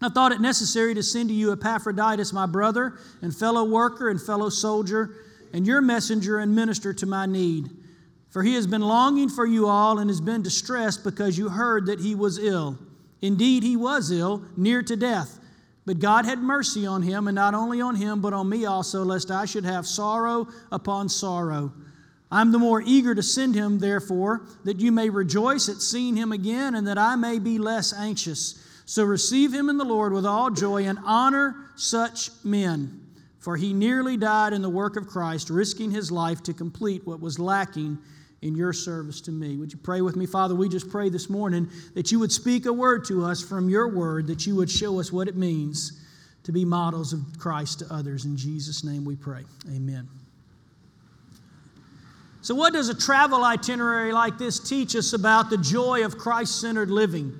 I 0.00 0.08
thought 0.08 0.32
it 0.32 0.40
necessary 0.40 0.94
to 0.94 1.02
send 1.02 1.28
to 1.28 1.34
you 1.34 1.52
Epaphroditus, 1.52 2.32
my 2.32 2.46
brother 2.46 2.98
and 3.20 3.34
fellow 3.34 3.64
worker 3.64 4.08
and 4.08 4.20
fellow 4.20 4.48
soldier, 4.48 5.10
and 5.52 5.66
your 5.66 5.80
messenger 5.80 6.38
and 6.38 6.54
minister 6.54 6.92
to 6.94 7.06
my 7.06 7.26
need. 7.26 7.70
For 8.30 8.42
he 8.42 8.54
has 8.54 8.66
been 8.66 8.82
longing 8.82 9.28
for 9.28 9.46
you 9.46 9.66
all 9.66 9.98
and 9.98 10.10
has 10.10 10.20
been 10.20 10.42
distressed 10.42 11.02
because 11.02 11.38
you 11.38 11.48
heard 11.48 11.86
that 11.86 12.00
he 12.00 12.14
was 12.14 12.38
ill. 12.38 12.78
Indeed, 13.20 13.62
he 13.62 13.76
was 13.76 14.12
ill, 14.12 14.42
near 14.56 14.82
to 14.82 14.96
death. 14.96 15.40
But 15.86 15.98
God 15.98 16.26
had 16.26 16.38
mercy 16.38 16.86
on 16.86 17.02
him, 17.02 17.26
and 17.26 17.34
not 17.34 17.54
only 17.54 17.80
on 17.80 17.96
him, 17.96 18.20
but 18.20 18.34
on 18.34 18.48
me 18.48 18.66
also, 18.66 19.02
lest 19.04 19.30
I 19.30 19.46
should 19.46 19.64
have 19.64 19.86
sorrow 19.86 20.46
upon 20.70 21.08
sorrow. 21.08 21.72
I'm 22.30 22.52
the 22.52 22.58
more 22.58 22.82
eager 22.84 23.14
to 23.14 23.22
send 23.22 23.54
him, 23.54 23.78
therefore, 23.78 24.42
that 24.64 24.80
you 24.80 24.92
may 24.92 25.08
rejoice 25.08 25.68
at 25.70 25.80
seeing 25.80 26.14
him 26.14 26.30
again, 26.30 26.74
and 26.74 26.86
that 26.86 26.98
I 26.98 27.16
may 27.16 27.38
be 27.38 27.58
less 27.58 27.94
anxious. 27.94 28.62
So 28.88 29.04
receive 29.04 29.52
him 29.52 29.68
in 29.68 29.76
the 29.76 29.84
Lord 29.84 30.14
with 30.14 30.24
all 30.24 30.50
joy 30.50 30.86
and 30.86 30.98
honor 31.04 31.54
such 31.76 32.30
men. 32.42 33.06
For 33.38 33.54
he 33.54 33.74
nearly 33.74 34.16
died 34.16 34.54
in 34.54 34.62
the 34.62 34.70
work 34.70 34.96
of 34.96 35.06
Christ, 35.06 35.50
risking 35.50 35.90
his 35.90 36.10
life 36.10 36.42
to 36.44 36.54
complete 36.54 37.06
what 37.06 37.20
was 37.20 37.38
lacking 37.38 37.98
in 38.40 38.54
your 38.54 38.72
service 38.72 39.20
to 39.20 39.30
me. 39.30 39.58
Would 39.58 39.74
you 39.74 39.78
pray 39.78 40.00
with 40.00 40.16
me, 40.16 40.24
Father? 40.24 40.54
We 40.54 40.70
just 40.70 40.88
pray 40.88 41.10
this 41.10 41.28
morning 41.28 41.68
that 41.92 42.10
you 42.10 42.18
would 42.18 42.32
speak 42.32 42.64
a 42.64 42.72
word 42.72 43.04
to 43.08 43.26
us 43.26 43.42
from 43.42 43.68
your 43.68 43.88
word, 43.88 44.26
that 44.28 44.46
you 44.46 44.56
would 44.56 44.70
show 44.70 44.98
us 44.98 45.12
what 45.12 45.28
it 45.28 45.36
means 45.36 46.02
to 46.44 46.50
be 46.50 46.64
models 46.64 47.12
of 47.12 47.20
Christ 47.38 47.80
to 47.80 47.92
others. 47.92 48.24
In 48.24 48.38
Jesus' 48.38 48.84
name 48.84 49.04
we 49.04 49.16
pray. 49.16 49.42
Amen. 49.70 50.08
So, 52.40 52.54
what 52.54 52.72
does 52.72 52.88
a 52.88 52.98
travel 52.98 53.44
itinerary 53.44 54.12
like 54.12 54.38
this 54.38 54.58
teach 54.58 54.96
us 54.96 55.12
about 55.12 55.50
the 55.50 55.58
joy 55.58 56.06
of 56.06 56.16
Christ 56.16 56.62
centered 56.62 56.90
living? 56.90 57.38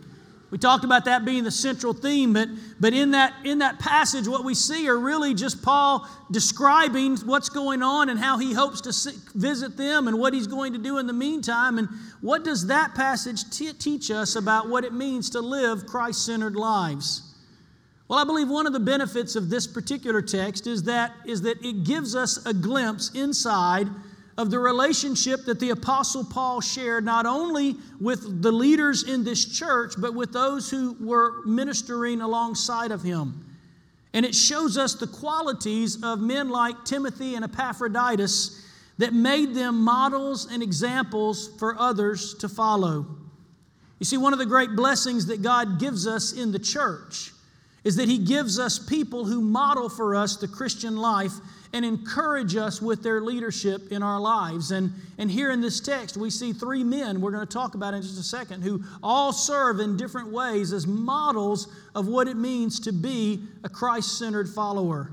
We 0.51 0.57
talked 0.57 0.85
about 0.85 1.05
that 1.05 1.27
being 1.27 1.45
the 1.45 1.51
central 1.51 1.93
theme, 1.93 2.33
but, 2.33 2.49
but 2.81 2.95
in, 2.95 3.11
that, 3.11 3.35
in 3.45 3.59
that 3.59 3.79
passage, 3.79 4.27
what 4.27 4.45
we 4.45 4.55
see 4.55 4.89
are 4.89 4.99
really 4.99 5.35
just 5.35 5.63
Paul 5.63 6.09
describing 6.31 7.19
what's 7.19 7.51
going 7.51 7.83
on 7.83 8.09
and 8.09 8.19
how 8.19 8.39
he 8.39 8.55
hopes 8.55 8.81
to 8.83 9.13
visit 9.35 9.77
them 9.77 10.09
and 10.09 10.19
what 10.19 10.33
he's 10.33 10.47
going 10.47 10.73
to 10.73 10.79
do 10.79 10.97
in 10.97 11.07
the 11.07 11.13
meantime. 11.13 11.77
And 11.77 11.89
what 12.23 12.45
does 12.45 12.67
that 12.69 12.95
passage 12.95 13.51
t- 13.51 13.75
teach 13.75 14.11
us 14.11 14.37
about 14.37 14.71
what 14.71 14.85
it 14.85 14.95
means 14.95 15.29
to 15.31 15.41
live 15.41 15.85
Christ 15.87 16.25
centered 16.25 16.57
lives? 16.57 17.35
Well, 18.09 18.19
I 18.19 18.25
believe 18.25 18.49
one 18.49 18.67
of 18.67 18.73
the 18.73 18.81
benefits 18.81 19.37
of 19.37 19.51
this 19.51 19.67
particular 19.67 20.23
text 20.23 20.67
is 20.67 20.85
that, 20.85 21.13
is 21.27 21.43
that 21.43 21.63
it 21.63 21.85
gives 21.85 22.17
us 22.17 22.45
a 22.47 22.55
glimpse 22.55 23.11
inside 23.15 23.87
of 24.39 24.53
the 24.53 24.59
relationship 24.59 25.45
that 25.47 25.59
the 25.59 25.71
Apostle 25.71 26.25
Paul 26.25 26.61
shared 26.61 27.05
not 27.05 27.27
only 27.27 27.77
with 28.01 28.41
the 28.41 28.53
leaders 28.53 29.03
in 29.03 29.25
this 29.25 29.45
church, 29.59 29.95
but 29.99 30.15
with 30.15 30.33
those 30.33 30.71
who 30.71 30.97
were 31.01 31.45
ministering 31.45 32.21
alongside 32.21 32.93
of 32.93 33.03
him. 33.03 33.45
And 34.15 34.25
it 34.25 34.37
shows 34.37 34.79
us 34.79 34.95
the 34.95 35.09
qualities 35.09 36.03
of 36.05 36.21
men 36.21 36.51
like 36.51 36.85
Timothy 36.85 37.35
and 37.35 37.45
Epaphroditus 37.45 38.65
that 38.99 39.13
made 39.13 39.55
them 39.55 39.83
models 39.83 40.51
and 40.51 40.63
examples 40.63 41.51
for 41.59 41.77
others 41.77 42.35
to 42.35 42.49
follow. 42.49 43.07
You 43.99 44.07
see, 44.07 44.17
one 44.17 44.33
of 44.33 44.39
the 44.39 44.47
great 44.47 44.77
blessings 44.77 45.27
that 45.27 45.43
God 45.43 45.81
gives 45.81 46.07
us 46.07 46.33
in 46.33 46.53
the 46.53 46.59
church 46.61 47.33
is 47.83 47.97
that 47.97 48.09
He 48.09 48.19
gives 48.19 48.61
us 48.61 48.79
people 48.79 49.25
who 49.25 49.41
model 49.41 49.89
for 49.89 50.15
us 50.15 50.37
the 50.37 50.47
Christian 50.47 50.97
life 50.97 51.33
and 51.73 51.85
encourage 51.85 52.57
us 52.57 52.81
with 52.81 53.03
their 53.03 53.21
leadership 53.21 53.93
in 53.93 54.03
our 54.03 54.19
lives. 54.19 54.71
And, 54.71 54.93
and 55.19 55.31
here 55.31 55.51
in 55.51 55.61
this 55.61 55.81
text, 55.81 56.17
we 56.17 56.31
see 56.31 56.53
three 56.53 56.83
men 56.83 57.21
we're 57.21 57.31
going 57.31 57.47
to 57.47 57.53
talk 57.53 57.75
about 57.75 57.95
in 57.95 58.03
just 58.03 58.19
a 58.19 58.23
second 58.23 58.63
who 58.63 58.83
all 59.03 59.33
serve 59.33 59.81
in 59.81 59.97
different 59.97 60.33
ways 60.33 60.73
as 60.73 60.87
models 60.87 61.69
of 61.95 62.09
what 62.09 62.27
it 62.29 62.37
means 62.37 62.81
to 62.81 62.93
be 62.93 63.43
a 63.65 63.69
Christ 63.69 64.19
centered 64.19 64.49
follower. 64.49 65.11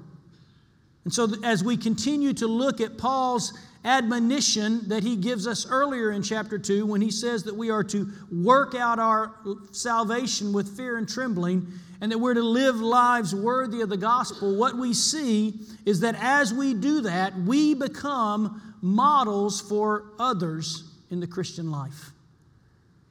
And 1.03 1.13
so, 1.13 1.27
as 1.43 1.63
we 1.63 1.77
continue 1.77 2.33
to 2.33 2.47
look 2.47 2.81
at 2.81 2.97
Paul's 2.97 3.53
admonition 3.83 4.89
that 4.89 5.03
he 5.03 5.15
gives 5.15 5.45
us 5.45 5.69
earlier 5.69 6.11
in 6.11 6.23
chapter 6.23 6.57
2, 6.57 6.85
when 6.85 7.01
he 7.01 7.11
says 7.11 7.43
that 7.43 7.55
we 7.55 7.69
are 7.69 7.83
to 7.83 8.11
work 8.31 8.73
out 8.73 8.97
our 8.97 9.35
salvation 9.71 10.51
with 10.51 10.75
fear 10.75 10.97
and 10.97 11.07
trembling, 11.07 11.67
and 12.01 12.11
that 12.11 12.17
we're 12.17 12.33
to 12.33 12.43
live 12.43 12.75
lives 12.77 13.33
worthy 13.33 13.81
of 13.81 13.89
the 13.89 13.97
gospel, 13.97 14.55
what 14.55 14.77
we 14.77 14.93
see 14.93 15.53
is 15.85 16.01
that 16.01 16.15
as 16.19 16.53
we 16.53 16.73
do 16.73 17.01
that, 17.01 17.35
we 17.37 17.73
become 17.73 18.61
models 18.81 19.61
for 19.61 20.11
others 20.19 20.83
in 21.09 21.19
the 21.19 21.27
Christian 21.27 21.71
life. 21.71 22.11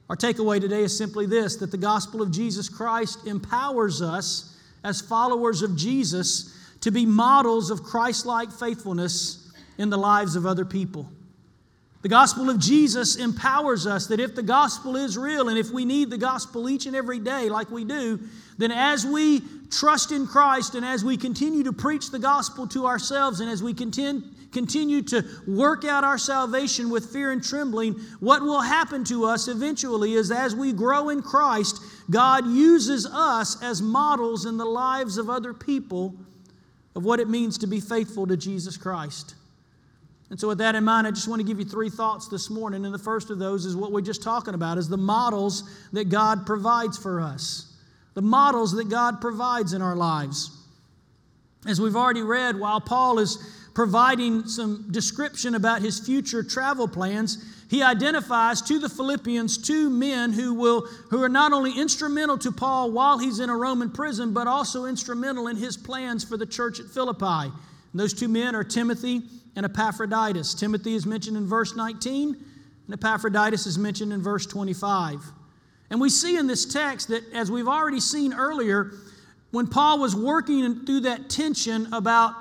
Our 0.09 0.15
takeaway 0.15 0.61
today 0.61 0.83
is 0.83 0.95
simply 0.95 1.25
this 1.25 1.55
that 1.57 1.71
the 1.71 1.77
gospel 1.77 2.21
of 2.21 2.31
Jesus 2.31 2.69
Christ 2.69 3.25
empowers 3.25 4.01
us 4.01 4.55
as 4.83 5.01
followers 5.01 5.63
of 5.63 5.75
Jesus 5.75 6.55
to 6.81 6.91
be 6.91 7.05
models 7.05 7.71
of 7.71 7.81
Christ 7.81 8.25
like 8.25 8.51
faithfulness 8.51 9.51
in 9.77 9.89
the 9.89 9.97
lives 9.97 10.35
of 10.35 10.45
other 10.45 10.63
people. 10.63 11.09
The 12.05 12.09
gospel 12.09 12.51
of 12.51 12.59
Jesus 12.59 13.15
empowers 13.15 13.87
us 13.87 14.05
that 14.09 14.19
if 14.19 14.35
the 14.35 14.43
gospel 14.43 14.95
is 14.95 15.17
real 15.17 15.49
and 15.49 15.57
if 15.57 15.71
we 15.71 15.85
need 15.85 16.11
the 16.11 16.19
gospel 16.19 16.69
each 16.69 16.85
and 16.85 16.95
every 16.95 17.17
day, 17.17 17.49
like 17.49 17.71
we 17.71 17.83
do, 17.83 18.19
then 18.59 18.71
as 18.71 19.03
we 19.03 19.41
trust 19.71 20.11
in 20.11 20.27
Christ 20.27 20.75
and 20.75 20.85
as 20.85 21.03
we 21.03 21.17
continue 21.17 21.63
to 21.63 21.73
preach 21.73 22.11
the 22.11 22.19
gospel 22.19 22.67
to 22.67 22.85
ourselves 22.85 23.39
and 23.39 23.49
as 23.49 23.63
we 23.63 23.73
continue, 23.73 24.21
continue 24.51 25.01
to 25.01 25.25
work 25.47 25.83
out 25.83 26.03
our 26.03 26.19
salvation 26.19 26.91
with 26.91 27.11
fear 27.11 27.31
and 27.31 27.43
trembling, 27.43 27.93
what 28.19 28.43
will 28.43 28.61
happen 28.61 29.03
to 29.05 29.25
us 29.25 29.47
eventually 29.47 30.13
is 30.13 30.29
as 30.29 30.55
we 30.55 30.73
grow 30.73 31.09
in 31.09 31.23
Christ, 31.23 31.81
God 32.11 32.45
uses 32.45 33.07
us 33.07 33.59
as 33.63 33.81
models 33.81 34.45
in 34.45 34.57
the 34.57 34.65
lives 34.65 35.17
of 35.17 35.27
other 35.27 35.55
people 35.55 36.13
of 36.95 37.03
what 37.03 37.19
it 37.19 37.27
means 37.27 37.57
to 37.57 37.65
be 37.65 37.79
faithful 37.79 38.27
to 38.27 38.37
Jesus 38.37 38.77
Christ. 38.77 39.33
And 40.35 40.39
so, 40.41 40.49
with 40.49 40.57
that 40.57 40.75
in 40.75 40.83
mind, 40.83 41.07
I 41.07 41.11
just 41.11 41.29
want 41.29 41.39
to 41.39 41.47
give 41.47 41.59
you 41.59 41.63
three 41.63 41.89
thoughts 41.89 42.27
this 42.27 42.49
morning. 42.49 42.83
And 42.83 42.93
the 42.93 42.99
first 42.99 43.29
of 43.29 43.39
those 43.39 43.63
is 43.63 43.73
what 43.73 43.93
we're 43.93 44.01
just 44.01 44.21
talking 44.21 44.53
about 44.53 44.77
is 44.77 44.89
the 44.89 44.97
models 44.97 45.63
that 45.93 46.09
God 46.09 46.45
provides 46.45 46.97
for 46.97 47.21
us. 47.21 47.73
The 48.15 48.21
models 48.21 48.73
that 48.73 48.89
God 48.89 49.21
provides 49.21 49.71
in 49.71 49.81
our 49.81 49.95
lives. 49.95 50.51
As 51.65 51.79
we've 51.79 51.95
already 51.95 52.21
read, 52.21 52.59
while 52.59 52.81
Paul 52.81 53.19
is 53.19 53.37
providing 53.73 54.45
some 54.45 54.89
description 54.91 55.55
about 55.55 55.81
his 55.81 56.01
future 56.01 56.43
travel 56.43 56.89
plans, 56.89 57.37
he 57.69 57.81
identifies 57.81 58.61
to 58.63 58.77
the 58.77 58.89
Philippians 58.89 59.57
two 59.65 59.89
men 59.89 60.33
who, 60.33 60.53
will, 60.53 60.81
who 61.11 61.23
are 61.23 61.29
not 61.29 61.53
only 61.53 61.79
instrumental 61.79 62.37
to 62.39 62.51
Paul 62.51 62.91
while 62.91 63.19
he's 63.19 63.39
in 63.39 63.49
a 63.49 63.55
Roman 63.55 63.89
prison, 63.89 64.33
but 64.33 64.47
also 64.47 64.83
instrumental 64.83 65.47
in 65.47 65.55
his 65.55 65.77
plans 65.77 66.25
for 66.25 66.35
the 66.35 66.45
church 66.45 66.81
at 66.81 66.87
Philippi. 66.87 67.53
And 67.95 67.99
those 68.01 68.13
two 68.13 68.27
men 68.27 68.55
are 68.55 68.63
Timothy 68.65 69.21
and 69.55 69.65
Epaphroditus. 69.65 70.53
Timothy 70.53 70.95
is 70.95 71.05
mentioned 71.05 71.37
in 71.37 71.47
verse 71.47 71.77
19, 71.77 72.35
and 72.87 72.93
Epaphroditus 72.93 73.65
is 73.65 73.77
mentioned 73.77 74.11
in 74.11 74.21
verse 74.21 74.45
25. 74.45 75.21
And 75.89 76.01
we 76.01 76.09
see 76.09 76.35
in 76.35 76.45
this 76.45 76.65
text 76.65 77.07
that, 77.07 77.23
as 77.33 77.49
we've 77.49 77.69
already 77.69 78.01
seen 78.01 78.33
earlier, 78.33 78.91
when 79.51 79.67
Paul 79.67 79.99
was 79.99 80.13
working 80.13 80.85
through 80.85 80.99
that 80.99 81.29
tension 81.29 81.87
about 81.93 82.33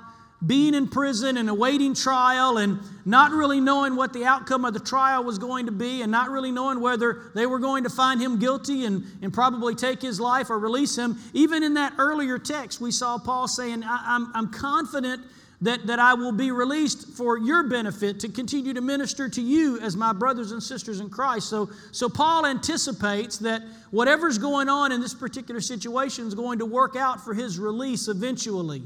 being 0.45 0.75
in 0.75 0.89
prison 0.89 1.37
and 1.37 1.49
awaiting 1.49 1.95
trial 1.95 2.59
and 2.59 2.81
not 3.05 3.31
really 3.31 3.61
knowing 3.61 3.95
what 3.95 4.13
the 4.13 4.25
outcome 4.25 4.65
of 4.65 4.75
the 4.75 4.81
trial 4.81 5.23
was 5.23 5.39
going 5.39 5.67
to 5.67 5.73
be 5.73 6.03
and 6.03 6.11
not 6.11 6.31
really 6.31 6.51
knowing 6.51 6.81
whether 6.81 7.31
they 7.37 7.47
were 7.47 7.61
going 7.61 7.85
to 7.85 7.91
find 7.91 8.21
him 8.21 8.41
guilty 8.41 8.87
and, 8.87 9.05
and 9.23 9.33
probably 9.33 9.77
take 9.77 10.03
his 10.03 10.19
life 10.19 10.51
or 10.51 10.59
release 10.59 10.99
him, 10.99 11.17
even 11.33 11.63
in 11.63 11.75
that 11.75 11.93
earlier 11.97 12.41
text, 12.41 12.81
we 12.81 12.91
saw 12.91 13.19
Paul 13.19 13.47
saying, 13.47 13.85
I'm, 13.87 14.33
I'm 14.35 14.51
confident 14.51 15.23
that, 15.65 15.87
that 15.87 15.99
I 15.99 16.13
will 16.13 16.33
be 16.33 16.51
released 16.51 17.09
for 17.09 17.39
your 17.39 17.63
benefit 17.63 18.21
to 18.21 18.29
continue 18.29 18.75
to 18.75 18.83
minister 18.83 19.31
to 19.31 19.41
you 19.41 19.81
as 19.81 19.97
my 19.97 20.13
brothers 20.13 20.53
and 20.53 20.63
sisters 20.63 21.01
in 21.01 21.09
Christ. 21.09 21.49
So, 21.49 21.71
so 21.91 22.09
Paul 22.09 22.45
anticipates 22.45 23.39
that 23.39 23.63
whatever's 23.91 24.37
going 24.37 24.69
on 24.69 24.93
in 24.93 25.01
this 25.01 25.15
particular 25.15 25.63
situation 25.63 26.27
is 26.27 26.35
going 26.35 26.59
to 26.59 26.67
work 26.67 26.97
out 26.97 27.25
for 27.25 27.33
his 27.33 27.59
release 27.59 28.09
eventually. 28.09 28.83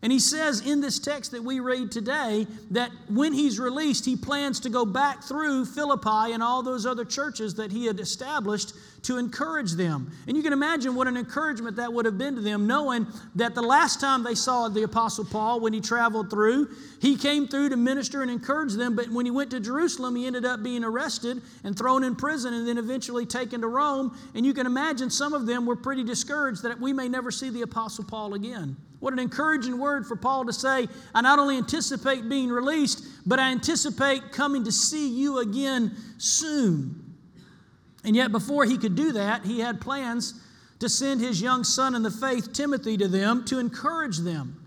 And 0.00 0.12
he 0.12 0.20
says 0.20 0.60
in 0.60 0.80
this 0.80 0.98
text 0.98 1.32
that 1.32 1.42
we 1.42 1.58
read 1.58 1.90
today 1.90 2.46
that 2.70 2.92
when 3.08 3.32
he's 3.32 3.58
released, 3.58 4.04
he 4.04 4.14
plans 4.14 4.60
to 4.60 4.70
go 4.70 4.84
back 4.84 5.24
through 5.24 5.64
Philippi 5.64 6.32
and 6.32 6.42
all 6.42 6.62
those 6.62 6.86
other 6.86 7.04
churches 7.04 7.54
that 7.54 7.72
he 7.72 7.86
had 7.86 7.98
established 7.98 8.74
to 9.02 9.18
encourage 9.18 9.72
them. 9.72 10.12
And 10.26 10.36
you 10.36 10.42
can 10.42 10.52
imagine 10.52 10.94
what 10.94 11.08
an 11.08 11.16
encouragement 11.16 11.76
that 11.76 11.92
would 11.92 12.04
have 12.04 12.18
been 12.18 12.36
to 12.36 12.40
them, 12.40 12.66
knowing 12.66 13.06
that 13.34 13.54
the 13.54 13.62
last 13.62 14.00
time 14.00 14.22
they 14.22 14.34
saw 14.34 14.68
the 14.68 14.84
Apostle 14.84 15.24
Paul 15.24 15.60
when 15.60 15.72
he 15.72 15.80
traveled 15.80 16.30
through, 16.30 16.68
he 17.00 17.16
came 17.16 17.48
through 17.48 17.70
to 17.70 17.76
minister 17.76 18.22
and 18.22 18.30
encourage 18.30 18.74
them. 18.74 18.94
But 18.94 19.08
when 19.08 19.24
he 19.24 19.30
went 19.30 19.50
to 19.50 19.60
Jerusalem, 19.60 20.14
he 20.14 20.26
ended 20.26 20.44
up 20.44 20.62
being 20.62 20.84
arrested 20.84 21.42
and 21.64 21.76
thrown 21.76 22.04
in 22.04 22.14
prison 22.14 22.54
and 22.54 22.68
then 22.68 22.78
eventually 22.78 23.26
taken 23.26 23.60
to 23.62 23.68
Rome. 23.68 24.16
And 24.34 24.46
you 24.46 24.54
can 24.54 24.66
imagine 24.66 25.10
some 25.10 25.32
of 25.32 25.46
them 25.46 25.66
were 25.66 25.76
pretty 25.76 26.04
discouraged 26.04 26.62
that 26.62 26.80
we 26.80 26.92
may 26.92 27.08
never 27.08 27.30
see 27.30 27.50
the 27.50 27.62
Apostle 27.62 28.04
Paul 28.04 28.34
again. 28.34 28.76
What 29.00 29.12
an 29.12 29.18
encouraging 29.18 29.78
word 29.78 30.06
for 30.06 30.16
Paul 30.16 30.46
to 30.46 30.52
say, 30.52 30.88
I 31.14 31.20
not 31.20 31.38
only 31.38 31.56
anticipate 31.56 32.28
being 32.28 32.50
released, 32.50 33.06
but 33.26 33.38
I 33.38 33.50
anticipate 33.50 34.32
coming 34.32 34.64
to 34.64 34.72
see 34.72 35.08
you 35.08 35.38
again 35.38 35.96
soon. 36.18 37.16
And 38.04 38.16
yet, 38.16 38.32
before 38.32 38.64
he 38.64 38.76
could 38.76 38.94
do 38.94 39.12
that, 39.12 39.44
he 39.44 39.60
had 39.60 39.80
plans 39.80 40.34
to 40.80 40.88
send 40.88 41.20
his 41.20 41.40
young 41.40 41.64
son 41.64 41.94
in 41.94 42.02
the 42.02 42.10
faith, 42.10 42.52
Timothy, 42.52 42.96
to 42.96 43.08
them 43.08 43.44
to 43.46 43.58
encourage 43.58 44.18
them. 44.18 44.57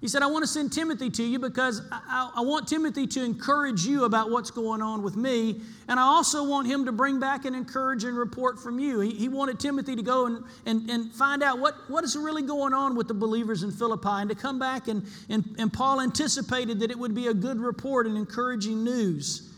He 0.00 0.06
said, 0.06 0.22
I 0.22 0.26
want 0.26 0.44
to 0.44 0.46
send 0.46 0.72
Timothy 0.72 1.10
to 1.10 1.24
you 1.24 1.40
because 1.40 1.82
I, 1.90 2.30
I, 2.36 2.40
want 2.42 2.68
Timothy 2.68 3.04
to 3.08 3.24
encourage 3.24 3.84
you 3.84 4.04
about 4.04 4.30
what's 4.30 4.52
going 4.52 4.80
on 4.80 5.02
with 5.02 5.16
me. 5.16 5.60
And 5.88 5.98
I 5.98 6.04
also 6.04 6.44
want 6.44 6.68
him 6.68 6.84
to 6.84 6.92
bring 6.92 7.18
back 7.18 7.44
an 7.46 7.54
encouraging 7.56 8.14
report 8.14 8.60
from 8.60 8.78
you. 8.78 9.00
He, 9.00 9.10
he 9.10 9.28
wanted 9.28 9.58
Timothy 9.58 9.96
to 9.96 10.02
go 10.02 10.26
and, 10.26 10.44
and, 10.66 10.88
and 10.88 11.12
find 11.12 11.42
out 11.42 11.58
what, 11.58 11.74
what 11.90 12.04
is 12.04 12.16
really 12.16 12.42
going 12.42 12.72
on 12.74 12.94
with 12.94 13.08
the 13.08 13.14
believers 13.14 13.64
in 13.64 13.72
Philippi 13.72 14.08
and 14.08 14.30
to 14.30 14.36
come 14.36 14.60
back. 14.60 14.86
And, 14.86 15.04
and, 15.28 15.44
and 15.58 15.72
Paul 15.72 16.00
anticipated 16.00 16.78
that 16.78 16.92
it 16.92 16.98
would 16.98 17.14
be 17.14 17.26
a 17.26 17.34
good 17.34 17.58
report 17.58 18.06
and 18.06 18.16
encouraging 18.16 18.84
news. 18.84 19.52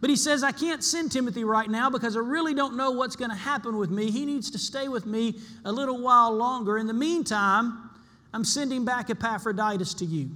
But 0.00 0.08
he 0.08 0.16
says, 0.16 0.42
I 0.42 0.52
can't 0.52 0.82
send 0.82 1.12
Timothy 1.12 1.44
right 1.44 1.68
now 1.68 1.90
because 1.90 2.16
I 2.16 2.20
really 2.20 2.54
don't 2.54 2.76
know 2.76 2.90
what's 2.90 3.16
going 3.16 3.30
to 3.30 3.36
happen 3.36 3.76
with 3.76 3.90
me. 3.90 4.10
He 4.10 4.24
needs 4.24 4.50
to 4.52 4.58
stay 4.58 4.88
with 4.88 5.04
me 5.04 5.40
a 5.66 5.72
little 5.72 6.00
while 6.00 6.32
longer. 6.32 6.78
In 6.78 6.86
the 6.86 6.94
meantime, 6.94 7.90
I'm 8.34 8.44
sending 8.44 8.84
back 8.84 9.10
Epaphroditus 9.10 9.94
to 9.94 10.04
you. 10.04 10.30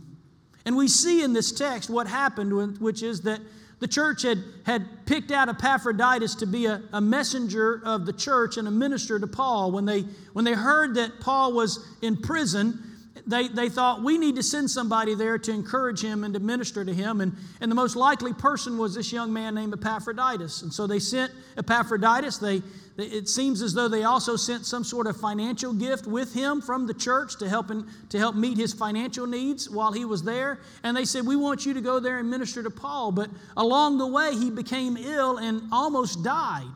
And 0.65 0.77
we 0.77 0.87
see 0.87 1.25
in 1.25 1.33
this 1.33 1.51
text 1.51 1.91
what 1.91 2.07
happened, 2.07 2.79
which 2.79 3.03
is 3.03 3.23
that 3.23 3.41
the 3.81 3.89
church 3.89 4.23
had, 4.23 4.39
had 4.65 5.05
picked 5.05 5.33
out 5.33 5.49
Epaphroditus 5.49 6.37
to 6.37 6.47
be 6.47 6.67
a, 6.67 6.81
a 6.93 7.01
messenger 7.01 7.83
of 7.85 8.07
the 8.07 8.13
church 8.13 8.57
and 8.57 8.69
a 8.69 8.71
minister 8.71 9.19
to 9.19 9.27
Paul. 9.27 9.73
When 9.73 9.85
they, 9.85 10.03
when 10.33 10.45
they 10.45 10.53
heard 10.53 10.95
that 10.95 11.19
Paul 11.19 11.53
was 11.53 11.85
in 12.01 12.17
prison, 12.17 12.83
they, 13.27 13.49
they 13.49 13.69
thought 13.69 14.03
we 14.03 14.19
need 14.19 14.37
to 14.37 14.43
send 14.43 14.71
somebody 14.71 15.15
there 15.15 15.39
to 15.39 15.53
encourage 15.53 16.03
him 16.03 16.25
and 16.25 16.35
to 16.35 16.41
minister 16.41 16.85
to 16.85 16.93
him. 16.93 17.21
And, 17.21 17.35
and 17.61 17.71
the 17.71 17.75
most 17.75 17.97
likely 17.97 18.33
person 18.33 18.79
was 18.79 18.95
this 18.95 19.13
young 19.13 19.33
man 19.33 19.55
named 19.55 19.73
Epaphroditus. 19.73 20.63
And 20.63 20.73
so 20.73 20.87
they 20.87 20.99
sent 20.99 21.33
Epaphroditus. 21.57 22.39
They, 22.39 22.63
they, 22.97 23.07
it 23.07 23.29
seems 23.29 23.63
as 23.63 23.75
though 23.75 23.89
they 23.89 24.05
also 24.05 24.37
sent 24.37 24.67
some 24.67 24.85
sort 24.85 25.07
of 25.07 25.17
financial 25.17 25.73
gift 25.73 26.07
with 26.07 26.35
him 26.35 26.61
from 26.61 26.87
the 26.87 26.95
church 26.95 27.37
to 27.39 27.49
help, 27.49 27.71
him, 27.71 27.89
to 28.11 28.19
help 28.19 28.35
meet 28.35 28.59
his 28.59 28.73
financial 28.73 29.27
needs 29.27 29.71
while 29.71 29.93
he 29.93 30.05
was 30.05 30.23
there. 30.23 30.59
And 30.83 30.97
they 30.97 31.05
said, 31.05 31.27
We 31.27 31.37
want 31.37 31.65
you 31.65 31.75
to 31.75 31.81
go 31.81 32.01
there 32.01 32.19
and 32.19 32.29
minister 32.29 32.63
to 32.63 32.71
Paul. 32.71 33.13
But 33.13 33.31
along 33.57 33.99
the 33.99 34.07
way, 34.07 34.35
he 34.35 34.51
became 34.51 34.97
ill 34.97 35.39
and 35.39 35.63
almost 35.73 36.23
died. 36.23 36.69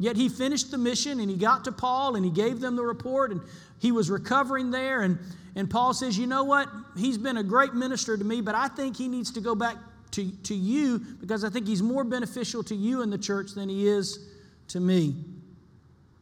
Yet 0.00 0.16
he 0.16 0.28
finished 0.28 0.70
the 0.70 0.78
mission 0.78 1.18
and 1.18 1.28
he 1.28 1.36
got 1.36 1.64
to 1.64 1.72
Paul 1.72 2.14
and 2.14 2.24
he 2.24 2.30
gave 2.30 2.60
them 2.60 2.76
the 2.76 2.84
report 2.84 3.32
and 3.32 3.40
he 3.78 3.92
was 3.92 4.10
recovering 4.10 4.70
there. 4.70 5.02
And, 5.02 5.18
and 5.54 5.68
Paul 5.70 5.94
says, 5.94 6.18
You 6.18 6.26
know 6.26 6.44
what? 6.44 6.68
He's 6.96 7.18
been 7.18 7.36
a 7.36 7.42
great 7.42 7.74
minister 7.74 8.16
to 8.16 8.24
me, 8.24 8.40
but 8.40 8.54
I 8.54 8.68
think 8.68 8.96
he 8.96 9.08
needs 9.08 9.32
to 9.32 9.40
go 9.40 9.54
back 9.54 9.76
to, 10.12 10.30
to 10.30 10.54
you 10.54 10.98
because 10.98 11.44
I 11.44 11.50
think 11.50 11.66
he's 11.66 11.82
more 11.82 12.04
beneficial 12.04 12.62
to 12.64 12.74
you 12.74 13.02
in 13.02 13.10
the 13.10 13.18
church 13.18 13.52
than 13.52 13.68
he 13.68 13.86
is 13.88 14.26
to 14.68 14.80
me. 14.80 15.14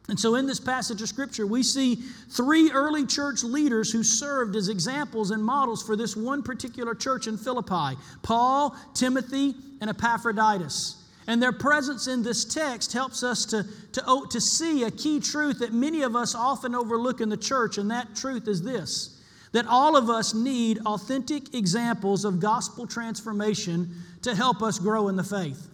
And 0.09 0.17
so, 0.17 0.35
in 0.35 0.45
this 0.45 0.59
passage 0.59 1.01
of 1.01 1.09
Scripture, 1.09 1.45
we 1.45 1.63
see 1.63 1.95
three 1.95 2.71
early 2.71 3.05
church 3.05 3.43
leaders 3.43 3.91
who 3.91 4.03
served 4.03 4.55
as 4.55 4.69
examples 4.69 5.31
and 5.31 5.43
models 5.43 5.83
for 5.83 5.97
this 5.97 6.15
one 6.15 6.43
particular 6.43 6.95
church 6.95 7.27
in 7.27 7.37
Philippi 7.37 7.99
Paul, 8.23 8.75
Timothy, 8.93 9.53
and 9.81 9.89
Epaphroditus. 9.89 11.03
And 11.27 11.43
their 11.43 11.51
presence 11.51 12.07
in 12.07 12.23
this 12.23 12.45
text 12.45 12.93
helps 12.93 13.21
us 13.21 13.45
to, 13.47 13.65
to, 13.91 14.25
to 14.29 14.41
see 14.41 14.83
a 14.83 14.91
key 14.91 15.19
truth 15.19 15.59
that 15.59 15.73
many 15.73 16.01
of 16.01 16.15
us 16.15 16.33
often 16.33 16.73
overlook 16.73 17.19
in 17.19 17.27
the 17.27 17.37
church, 17.37 17.77
and 17.77 17.91
that 17.91 18.15
truth 18.15 18.47
is 18.47 18.63
this 18.63 19.13
that 19.53 19.65
all 19.65 19.95
of 19.95 20.09
us 20.09 20.33
need 20.33 20.77
authentic 20.85 21.55
examples 21.55 22.25
of 22.25 22.39
gospel 22.39 22.85
transformation 22.85 23.89
to 24.21 24.35
help 24.35 24.61
us 24.61 24.77
grow 24.77 25.07
in 25.07 25.15
the 25.15 25.23
faith. 25.23 25.69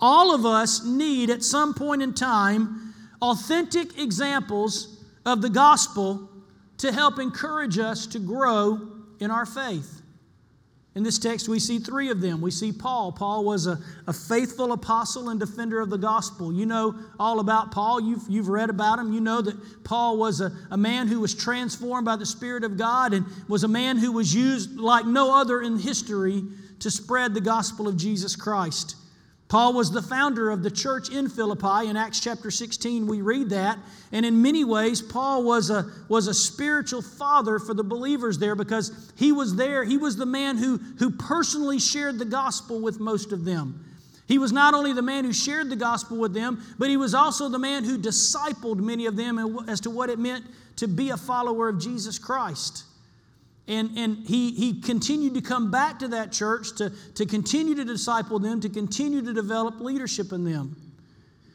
All 0.00 0.34
of 0.34 0.46
us 0.46 0.84
need, 0.84 1.28
at 1.28 1.42
some 1.42 1.74
point 1.74 2.02
in 2.02 2.14
time, 2.14 2.94
authentic 3.20 3.98
examples 3.98 5.04
of 5.26 5.42
the 5.42 5.50
gospel 5.50 6.28
to 6.78 6.90
help 6.90 7.18
encourage 7.18 7.78
us 7.78 8.06
to 8.08 8.18
grow 8.18 8.80
in 9.20 9.30
our 9.30 9.44
faith. 9.44 9.99
In 10.96 11.04
this 11.04 11.20
text, 11.20 11.48
we 11.48 11.60
see 11.60 11.78
three 11.78 12.10
of 12.10 12.20
them. 12.20 12.40
We 12.40 12.50
see 12.50 12.72
Paul. 12.72 13.12
Paul 13.12 13.44
was 13.44 13.68
a, 13.68 13.78
a 14.08 14.12
faithful 14.12 14.72
apostle 14.72 15.28
and 15.28 15.38
defender 15.38 15.78
of 15.80 15.88
the 15.88 15.96
gospel. 15.96 16.52
You 16.52 16.66
know 16.66 16.96
all 17.18 17.38
about 17.38 17.70
Paul. 17.70 18.00
You've, 18.00 18.24
you've 18.28 18.48
read 18.48 18.70
about 18.70 18.98
him. 18.98 19.12
You 19.12 19.20
know 19.20 19.40
that 19.40 19.84
Paul 19.84 20.18
was 20.18 20.40
a, 20.40 20.50
a 20.72 20.76
man 20.76 21.06
who 21.06 21.20
was 21.20 21.32
transformed 21.32 22.06
by 22.06 22.16
the 22.16 22.26
Spirit 22.26 22.64
of 22.64 22.76
God 22.76 23.14
and 23.14 23.24
was 23.46 23.62
a 23.62 23.68
man 23.68 23.98
who 23.98 24.10
was 24.10 24.34
used 24.34 24.78
like 24.78 25.06
no 25.06 25.32
other 25.32 25.62
in 25.62 25.78
history 25.78 26.42
to 26.80 26.90
spread 26.90 27.34
the 27.34 27.40
gospel 27.40 27.86
of 27.86 27.96
Jesus 27.96 28.34
Christ. 28.34 28.96
Paul 29.50 29.72
was 29.72 29.90
the 29.90 30.00
founder 30.00 30.48
of 30.48 30.62
the 30.62 30.70
church 30.70 31.10
in 31.10 31.28
Philippi. 31.28 31.88
In 31.88 31.96
Acts 31.96 32.20
chapter 32.20 32.52
16, 32.52 33.08
we 33.08 33.20
read 33.20 33.50
that. 33.50 33.80
And 34.12 34.24
in 34.24 34.40
many 34.40 34.62
ways, 34.64 35.02
Paul 35.02 35.42
was 35.42 35.70
a, 35.70 35.90
was 36.08 36.28
a 36.28 36.34
spiritual 36.34 37.02
father 37.02 37.58
for 37.58 37.74
the 37.74 37.82
believers 37.82 38.38
there 38.38 38.54
because 38.54 39.12
he 39.16 39.32
was 39.32 39.56
there. 39.56 39.82
He 39.82 39.98
was 39.98 40.16
the 40.16 40.24
man 40.24 40.56
who, 40.56 40.78
who 41.00 41.10
personally 41.10 41.80
shared 41.80 42.20
the 42.20 42.24
gospel 42.24 42.80
with 42.80 43.00
most 43.00 43.32
of 43.32 43.44
them. 43.44 43.84
He 44.28 44.38
was 44.38 44.52
not 44.52 44.72
only 44.72 44.92
the 44.92 45.02
man 45.02 45.24
who 45.24 45.32
shared 45.32 45.68
the 45.68 45.74
gospel 45.74 46.16
with 46.16 46.32
them, 46.32 46.62
but 46.78 46.88
he 46.88 46.96
was 46.96 47.12
also 47.12 47.48
the 47.48 47.58
man 47.58 47.82
who 47.82 47.98
discipled 47.98 48.76
many 48.76 49.06
of 49.06 49.16
them 49.16 49.58
as 49.66 49.80
to 49.80 49.90
what 49.90 50.10
it 50.10 50.20
meant 50.20 50.44
to 50.76 50.86
be 50.86 51.10
a 51.10 51.16
follower 51.16 51.68
of 51.68 51.80
Jesus 51.80 52.20
Christ. 52.20 52.84
And, 53.68 53.96
and 53.96 54.26
he, 54.26 54.52
he 54.52 54.80
continued 54.80 55.34
to 55.34 55.40
come 55.40 55.70
back 55.70 56.00
to 56.00 56.08
that 56.08 56.32
church 56.32 56.74
to, 56.76 56.90
to 57.14 57.26
continue 57.26 57.74
to 57.76 57.84
disciple 57.84 58.38
them, 58.38 58.60
to 58.62 58.68
continue 58.68 59.22
to 59.22 59.32
develop 59.32 59.80
leadership 59.80 60.32
in 60.32 60.44
them. 60.44 60.76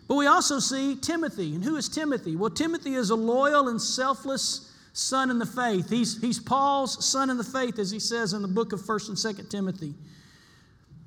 But 0.08 0.16
we 0.16 0.28
also 0.28 0.60
see 0.60 0.96
Timothy. 0.96 1.56
And 1.56 1.64
who 1.64 1.76
is 1.76 1.90
Timothy? 1.90 2.36
Well, 2.36 2.52
Timothy 2.52 2.94
is 2.94 3.10
a 3.10 3.16
loyal 3.16 3.70
and 3.70 3.82
selfless 3.82 4.72
son 4.94 5.30
in 5.30 5.40
the 5.40 5.46
faith. 5.46 5.90
He's, 5.90 6.22
he's 6.22 6.40
Paul's 6.40 7.06
son 7.06 7.30
in 7.30 7.38
the 7.38 7.44
faith, 7.44 7.80
as 7.80 7.92
he 7.92 8.00
says 8.00 8.34
in 8.34 8.42
the 8.42 8.48
book 8.48 8.72
of 8.72 8.80
1st 8.82 9.10
and 9.10 9.18
2nd 9.18 9.50
Timothy. 9.50 9.94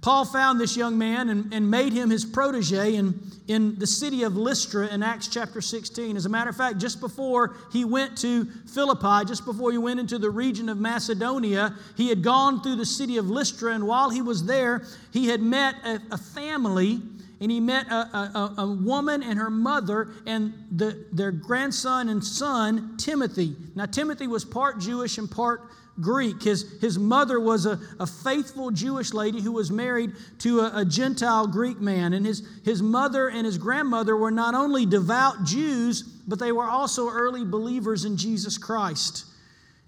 Paul 0.01 0.25
found 0.25 0.61
this 0.61 0.77
young 0.77 0.97
man 0.97 1.29
and, 1.29 1.53
and 1.53 1.71
made 1.71 1.93
him 1.93 2.11
his 2.11 2.25
protege 2.25 2.95
in, 2.95 3.19
in 3.49 3.77
the 3.79 3.87
city 3.87 4.23
of 4.23 4.37
Lystra 4.37 4.87
in 4.87 5.03
Acts 5.03 5.27
chapter 5.27 5.61
16. 5.61 6.17
As 6.17 6.25
a 6.25 6.29
matter 6.29 6.51
of 6.51 6.57
fact, 6.57 6.79
just 6.79 7.01
before 7.01 7.57
he 7.73 7.85
went 7.85 8.17
to 8.19 8.45
Philippi, 8.73 9.27
just 9.27 9.45
before 9.45 9.73
he 9.73 9.79
went 9.79 9.99
into 9.99 10.19
the 10.19 10.31
region 10.31 10.69
of 10.69 10.79
Macedonia, 10.79 11.75
he 11.97 12.09
had 12.09 12.23
gone 12.23 12.63
through 12.63 12.77
the 12.77 12.87
city 12.87 13.17
of 13.17 13.29
Lystra, 13.29 13.75
and 13.75 13.89
while 13.89 14.11
he 14.11 14.23
was 14.23 14.47
there, 14.47 14.85
he 15.13 15.27
had 15.27 15.41
met 15.41 15.75
a, 15.85 16.01
a 16.13 16.19
family 16.19 17.03
and 17.41 17.51
he 17.51 17.61
met 17.61 17.87
a, 17.89 17.95
a, 17.95 18.55
a, 18.59 18.67
woman 18.67 19.23
and 19.23 19.39
her 19.39 19.51
mother 19.51 20.09
and 20.27 20.53
the, 20.73 21.05
their 21.13 21.31
grandson 21.31 22.09
and 22.09 22.25
son, 22.25 22.97
Timothy. 22.97 23.55
Now, 23.77 23.87
Timothy 23.87 24.27
was 24.27 24.45
part 24.45 24.81
Jewish 24.81 25.19
and 25.19 25.31
part 25.31 25.63
Greek. 26.01 26.43
His, 26.43 26.81
his 26.81 26.99
mother 26.99 27.41
was 27.41 27.67
a, 27.67 27.81
a 27.99 28.07
faithful 28.07 28.71
Jewish 28.71 29.13
lady 29.13 29.41
who 29.41 29.53
was 29.53 29.71
married 29.71 30.13
to 30.41 30.61
a, 30.61 30.81
a 30.81 30.85
Gentile 30.85 31.47
Greek 31.47 31.81
man. 31.81 32.13
And 32.13 32.25
his, 32.25 32.47
his 32.65 32.83
mother 32.83 33.29
and 33.29 33.45
his 33.45 33.59
grandmother 33.59 34.17
were 34.17 34.31
not 34.31 34.55
only 34.55 34.87
devout 34.87 35.45
Jews, 35.45 36.03
but 36.03 36.39
they 36.39 36.53
were 36.53 36.65
also 36.65 37.09
early 37.09 37.45
believers 37.45 38.05
in 38.05 38.17
Jesus 38.17 38.59
Christ. 38.59 39.25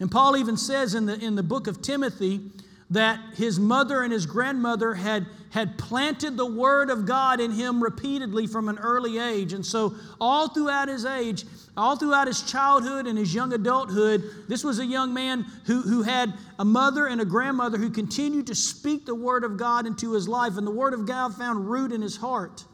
And 0.01 0.11
Paul 0.11 0.37
even 0.37 0.57
says 0.57 0.95
in 0.95 1.07
the, 1.07 1.19
in 1.19 1.35
the 1.35 1.43
book 1.43 1.67
of 1.67 1.83
Timothy 1.83 2.41
that 2.91 3.21
his 3.37 3.61
mother 3.61 4.03
and 4.03 4.13
his 4.13 4.27
grandmother 4.27 4.95
had, 4.95 5.27
had 5.51 5.79
planted 5.79 6.37
the 6.37 6.47
word 6.47 6.91
of 6.91 7.07
God 7.07 7.41
in 7.41 7.53
him 7.53 7.83
repeatedly 7.83 8.49
from 8.49 8.69
an 8.69 8.79
early 8.79 9.19
age. 9.19 9.53
And 9.53 9.65
so, 9.65 9.95
all 10.21 10.49
throughout 10.49 10.89
his 10.89 11.05
age, 11.05 11.45
all 11.77 11.97
throughout 11.97 12.27
his 12.27 12.43
childhood 12.43 13.07
and 13.07 13.17
his 13.17 13.33
young 13.33 13.53
adulthood, 13.53 14.25
this 14.49 14.65
was 14.65 14.81
a 14.81 14.87
young 14.87 15.15
man 15.15 15.47
who, 15.67 15.83
who 15.83 16.03
had 16.03 16.35
a 16.59 16.65
mother 16.65 17.07
and 17.07 17.21
a 17.21 17.25
grandmother 17.25 17.79
who 17.79 17.91
continued 17.91 18.49
to 18.49 18.57
speak 18.57 19.07
the 19.07 19.15
word 19.15 19.45
of 19.45 19.57
God 19.57 19.87
into 19.87 20.13
his 20.13 20.29
life. 20.29 20.57
And 20.57 20.67
the 20.67 20.73
word 20.73 20.93
of 20.93 21.07
God 21.07 21.37
found 21.37 21.71
root 21.71 21.93
in 21.93 22.03
his 22.03 22.17
heart. 22.17 22.65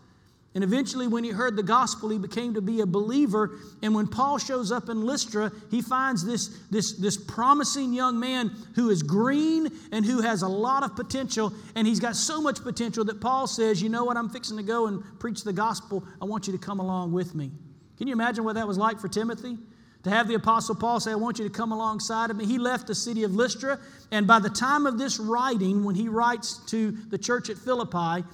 And 0.57 0.65
eventually, 0.65 1.07
when 1.07 1.23
he 1.23 1.29
heard 1.29 1.55
the 1.55 1.63
gospel, 1.63 2.09
he 2.09 2.17
became 2.17 2.55
to 2.55 2.63
be 2.63 2.81
a 2.81 2.87
believer. 2.87 3.59
And 3.83 3.95
when 3.95 4.07
Paul 4.07 4.39
shows 4.39 4.73
up 4.73 4.89
in 4.89 5.05
Lystra, 5.05 5.53
he 5.71 5.83
finds 5.83 6.25
this, 6.25 6.49
this, 6.71 6.95
this 6.95 7.19
promising 7.19 7.93
young 7.93 8.19
man 8.19 8.51
who 8.75 8.89
is 8.89 9.03
green 9.03 9.69
and 9.93 10.03
who 10.03 10.23
has 10.23 10.41
a 10.41 10.49
lot 10.49 10.83
of 10.83 10.97
potential. 10.97 11.53
And 11.75 11.87
he's 11.87 12.01
got 12.01 12.17
so 12.17 12.41
much 12.41 12.63
potential 12.63 13.05
that 13.05 13.21
Paul 13.21 13.47
says, 13.47 13.83
You 13.83 13.91
know 13.91 14.05
what? 14.05 14.17
I'm 14.17 14.31
fixing 14.31 14.57
to 14.57 14.63
go 14.63 14.87
and 14.87 15.03
preach 15.19 15.45
the 15.45 15.53
gospel. 15.53 16.03
I 16.23 16.25
want 16.25 16.47
you 16.47 16.55
to 16.55 16.59
come 16.59 16.81
along 16.81 17.13
with 17.13 17.35
me. 17.35 17.51
Can 17.99 18.07
you 18.07 18.15
imagine 18.15 18.43
what 18.43 18.55
that 18.55 18.67
was 18.67 18.79
like 18.79 18.99
for 18.99 19.09
Timothy? 19.09 19.59
To 20.05 20.11
have 20.11 20.27
the 20.27 20.37
Apostle 20.37 20.77
Paul 20.77 21.01
say, 21.01 21.13
I 21.13 21.17
want 21.17 21.39
you 21.39 21.45
to 21.45 21.53
come 21.53 21.73
alongside 21.73 22.31
of 22.31 22.37
me. 22.39 22.47
He 22.47 22.57
left 22.57 22.87
the 22.87 22.95
city 22.95 23.25
of 23.25 23.35
Lystra. 23.35 23.79
And 24.11 24.27
by 24.27 24.39
the 24.39 24.49
time 24.49 24.87
of 24.87 24.97
this 24.97 25.19
writing, 25.19 25.85
when 25.85 25.97
he 25.97 26.09
writes 26.09 26.59
to 26.71 26.93
the 26.93 27.19
church 27.19 27.51
at 27.51 27.59
Philippi, 27.59 28.25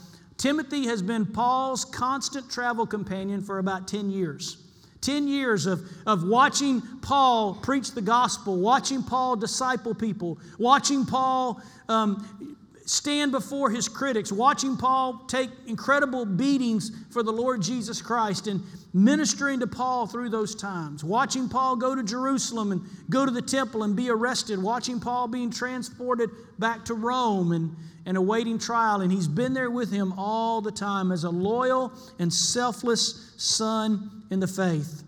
Timothy 0.43 0.87
has 0.87 1.03
been 1.03 1.25
Paul's 1.25 1.85
constant 1.85 2.51
travel 2.51 2.85
companion 2.85 3.43
for 3.43 3.61
about 3.61 3.87
10 3.87 4.11
years. 4.11 4.57
10 5.01 5.29
years 5.29 5.67
of, 5.67 5.89
of 6.05 6.27
watching 6.27 6.83
Paul 7.01 7.55
preach 7.63 7.93
the 7.93 8.03
gospel, 8.03 8.57
watching 8.57 9.05
Paul 9.05 9.37
disciple 9.37 9.95
people, 9.95 10.41
watching 10.59 11.07
Paul 11.07 11.63
um, 11.89 12.57
stand 12.87 13.31
before 13.31 13.71
his 13.71 13.89
critics, 13.89 14.33
watching 14.33 14.77
Paul 14.77 15.27
take 15.29 15.49
incredible 15.69 16.27
beatings 16.27 16.91
for 17.13 17.23
the 17.23 17.33
Lord 17.33 17.63
Jesus 17.63 18.03
Christ, 18.03 18.49
and 18.49 18.65
ministering 18.93 19.61
to 19.61 19.69
Paul 19.69 20.09
through 20.09 20.31
those 20.31 20.57
times, 20.57 21.05
watching 21.05 21.49
Paul 21.49 21.77
go 21.77 21.95
to 21.95 22.03
Jerusalem 22.03 22.73
and 22.73 22.83
go 23.09 23.25
to 23.25 23.31
the 23.31 23.43
temple 23.43 23.85
and 23.85 23.95
be 23.95 24.11
arrested, 24.11 24.61
watching 24.61 24.99
Paul 24.99 25.29
being 25.29 25.53
transported 25.53 26.31
back 26.59 26.85
to 26.87 26.95
Rome 26.95 27.53
and 27.53 27.77
and 28.05 28.17
awaiting 28.17 28.59
trial, 28.59 29.01
and 29.01 29.13
he's 29.13 29.29
been 29.29 29.55
there 29.55 29.71
with 29.71 29.93
him 29.93 30.13
all 30.17 30.61
the 30.61 30.73
time 30.73 31.13
as 31.13 31.25
a 31.25 31.31
loyal 31.31 31.93
and 32.19 32.33
selfless 32.33 33.35
son 33.37 34.25
in 34.31 34.41
the 34.41 34.47
faith. 34.47 35.05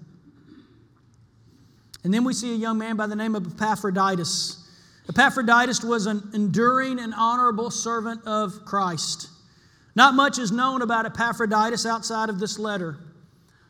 And 2.04 2.12
then 2.12 2.22
we 2.24 2.34
see 2.34 2.52
a 2.52 2.56
young 2.56 2.78
man 2.78 2.96
by 2.96 3.06
the 3.06 3.16
name 3.16 3.34
of 3.34 3.46
Epaphroditus. 3.54 4.68
Epaphroditus 5.08 5.82
was 5.82 6.06
an 6.06 6.22
enduring 6.34 7.00
and 7.00 7.14
honorable 7.14 7.70
servant 7.70 8.24
of 8.26 8.64
Christ. 8.64 9.28
Not 9.96 10.14
much 10.14 10.38
is 10.38 10.52
known 10.52 10.82
about 10.82 11.06
Epaphroditus 11.06 11.86
outside 11.86 12.28
of 12.28 12.38
this 12.38 12.58
letter. 12.58 12.98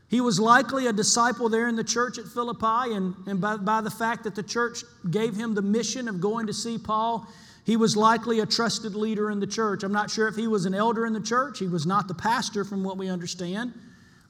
He 0.08 0.20
was 0.20 0.38
likely 0.38 0.86
a 0.86 0.92
disciple 0.92 1.48
there 1.48 1.68
in 1.68 1.76
the 1.76 1.84
church 1.84 2.18
at 2.18 2.26
Philippi, 2.26 2.94
and, 2.94 3.14
and 3.26 3.40
by, 3.40 3.56
by 3.56 3.80
the 3.80 3.90
fact 3.90 4.24
that 4.24 4.34
the 4.34 4.42
church 4.42 4.84
gave 5.10 5.34
him 5.34 5.54
the 5.54 5.62
mission 5.62 6.08
of 6.08 6.20
going 6.20 6.46
to 6.46 6.52
see 6.52 6.78
Paul, 6.78 7.26
he 7.64 7.76
was 7.76 7.96
likely 7.96 8.40
a 8.40 8.46
trusted 8.46 8.94
leader 8.94 9.30
in 9.30 9.40
the 9.40 9.46
church. 9.46 9.82
I'm 9.82 9.92
not 9.92 10.10
sure 10.10 10.28
if 10.28 10.36
he 10.36 10.46
was 10.46 10.66
an 10.66 10.74
elder 10.74 11.06
in 11.06 11.12
the 11.12 11.20
church. 11.20 11.58
He 11.58 11.66
was 11.66 11.86
not 11.86 12.08
the 12.08 12.14
pastor, 12.14 12.64
from 12.64 12.84
what 12.84 12.98
we 12.98 13.08
understand, 13.08 13.72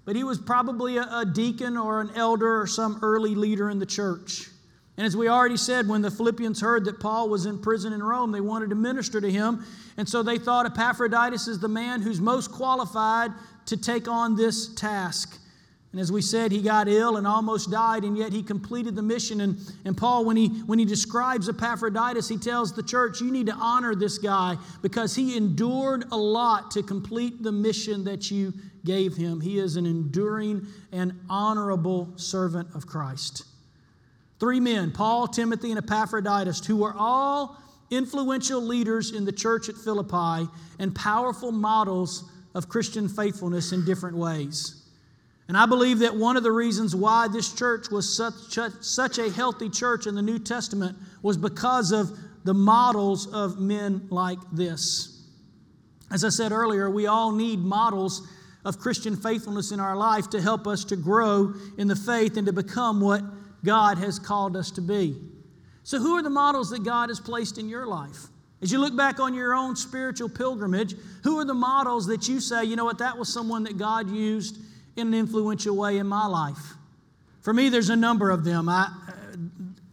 but 0.04 0.14
he 0.14 0.22
was 0.22 0.38
probably 0.38 0.98
a, 0.98 1.02
a 1.02 1.24
deacon 1.24 1.76
or 1.76 2.00
an 2.00 2.10
elder 2.14 2.60
or 2.60 2.66
some 2.66 2.98
early 3.02 3.34
leader 3.34 3.70
in 3.70 3.78
the 3.78 3.86
church. 3.86 4.48
And 4.96 5.04
as 5.04 5.16
we 5.16 5.28
already 5.28 5.56
said, 5.56 5.88
when 5.88 6.02
the 6.02 6.10
Philippians 6.10 6.60
heard 6.60 6.84
that 6.84 7.00
Paul 7.00 7.28
was 7.28 7.46
in 7.46 7.58
prison 7.58 7.92
in 7.92 8.00
Rome, 8.02 8.30
they 8.30 8.40
wanted 8.40 8.70
to 8.70 8.76
minister 8.76 9.20
to 9.20 9.30
him. 9.30 9.64
And 9.96 10.08
so 10.08 10.22
they 10.22 10.38
thought 10.38 10.66
Epaphroditus 10.66 11.48
is 11.48 11.58
the 11.58 11.68
man 11.68 12.00
who's 12.00 12.20
most 12.20 12.52
qualified 12.52 13.32
to 13.66 13.76
take 13.76 14.06
on 14.06 14.36
this 14.36 14.72
task. 14.74 15.40
And 15.94 16.00
as 16.00 16.10
we 16.10 16.22
said, 16.22 16.50
he 16.50 16.60
got 16.60 16.88
ill 16.88 17.18
and 17.18 17.24
almost 17.24 17.70
died, 17.70 18.02
and 18.02 18.18
yet 18.18 18.32
he 18.32 18.42
completed 18.42 18.96
the 18.96 19.02
mission. 19.02 19.42
And, 19.42 19.56
and 19.84 19.96
Paul, 19.96 20.24
when 20.24 20.36
he, 20.36 20.48
when 20.48 20.76
he 20.76 20.84
describes 20.84 21.48
Epaphroditus, 21.48 22.28
he 22.28 22.36
tells 22.36 22.72
the 22.72 22.82
church, 22.82 23.20
You 23.20 23.30
need 23.30 23.46
to 23.46 23.52
honor 23.52 23.94
this 23.94 24.18
guy 24.18 24.56
because 24.82 25.14
he 25.14 25.36
endured 25.36 26.06
a 26.10 26.16
lot 26.16 26.72
to 26.72 26.82
complete 26.82 27.44
the 27.44 27.52
mission 27.52 28.02
that 28.06 28.28
you 28.28 28.52
gave 28.84 29.14
him. 29.14 29.40
He 29.40 29.60
is 29.60 29.76
an 29.76 29.86
enduring 29.86 30.66
and 30.90 31.12
honorable 31.30 32.12
servant 32.16 32.74
of 32.74 32.88
Christ. 32.88 33.44
Three 34.40 34.58
men, 34.58 34.90
Paul, 34.90 35.28
Timothy, 35.28 35.70
and 35.70 35.78
Epaphroditus, 35.78 36.66
who 36.66 36.78
were 36.78 36.94
all 36.98 37.56
influential 37.92 38.60
leaders 38.60 39.12
in 39.12 39.24
the 39.24 39.30
church 39.30 39.68
at 39.68 39.76
Philippi 39.76 40.50
and 40.80 40.92
powerful 40.92 41.52
models 41.52 42.28
of 42.52 42.68
Christian 42.68 43.08
faithfulness 43.08 43.70
in 43.70 43.84
different 43.84 44.16
ways. 44.16 44.80
And 45.48 45.56
I 45.56 45.66
believe 45.66 45.98
that 45.98 46.16
one 46.16 46.36
of 46.36 46.42
the 46.42 46.52
reasons 46.52 46.96
why 46.96 47.28
this 47.28 47.52
church 47.52 47.90
was 47.90 48.16
such, 48.16 48.58
such 48.80 49.18
a 49.18 49.30
healthy 49.30 49.68
church 49.68 50.06
in 50.06 50.14
the 50.14 50.22
New 50.22 50.38
Testament 50.38 50.96
was 51.22 51.36
because 51.36 51.92
of 51.92 52.10
the 52.44 52.54
models 52.54 53.26
of 53.26 53.58
men 53.58 54.06
like 54.10 54.38
this. 54.52 55.22
As 56.10 56.24
I 56.24 56.30
said 56.30 56.52
earlier, 56.52 56.88
we 56.88 57.06
all 57.06 57.32
need 57.32 57.58
models 57.58 58.26
of 58.64 58.78
Christian 58.78 59.16
faithfulness 59.16 59.72
in 59.72 59.80
our 59.80 59.96
life 59.96 60.30
to 60.30 60.40
help 60.40 60.66
us 60.66 60.84
to 60.86 60.96
grow 60.96 61.52
in 61.76 61.88
the 61.88 61.96
faith 61.96 62.36
and 62.36 62.46
to 62.46 62.52
become 62.52 63.00
what 63.00 63.22
God 63.64 63.98
has 63.98 64.18
called 64.18 64.56
us 64.56 64.70
to 64.72 64.80
be. 64.80 65.16
So, 65.82 65.98
who 65.98 66.16
are 66.16 66.22
the 66.22 66.30
models 66.30 66.70
that 66.70 66.84
God 66.84 67.10
has 67.10 67.20
placed 67.20 67.58
in 67.58 67.68
your 67.68 67.86
life? 67.86 68.28
As 68.62 68.72
you 68.72 68.78
look 68.78 68.96
back 68.96 69.20
on 69.20 69.34
your 69.34 69.54
own 69.54 69.76
spiritual 69.76 70.30
pilgrimage, 70.30 70.94
who 71.22 71.38
are 71.38 71.44
the 71.44 71.52
models 71.52 72.06
that 72.06 72.28
you 72.28 72.40
say, 72.40 72.64
you 72.64 72.76
know 72.76 72.84
what, 72.86 72.98
that 72.98 73.18
was 73.18 73.30
someone 73.30 73.64
that 73.64 73.76
God 73.76 74.08
used 74.08 74.58
in 74.96 75.08
an 75.08 75.14
influential 75.14 75.76
way 75.76 75.98
in 75.98 76.06
my 76.06 76.26
life. 76.26 76.74
For 77.42 77.52
me, 77.52 77.68
there's 77.68 77.90
a 77.90 77.96
number 77.96 78.30
of 78.30 78.44
them. 78.44 78.68
I, 78.68 78.90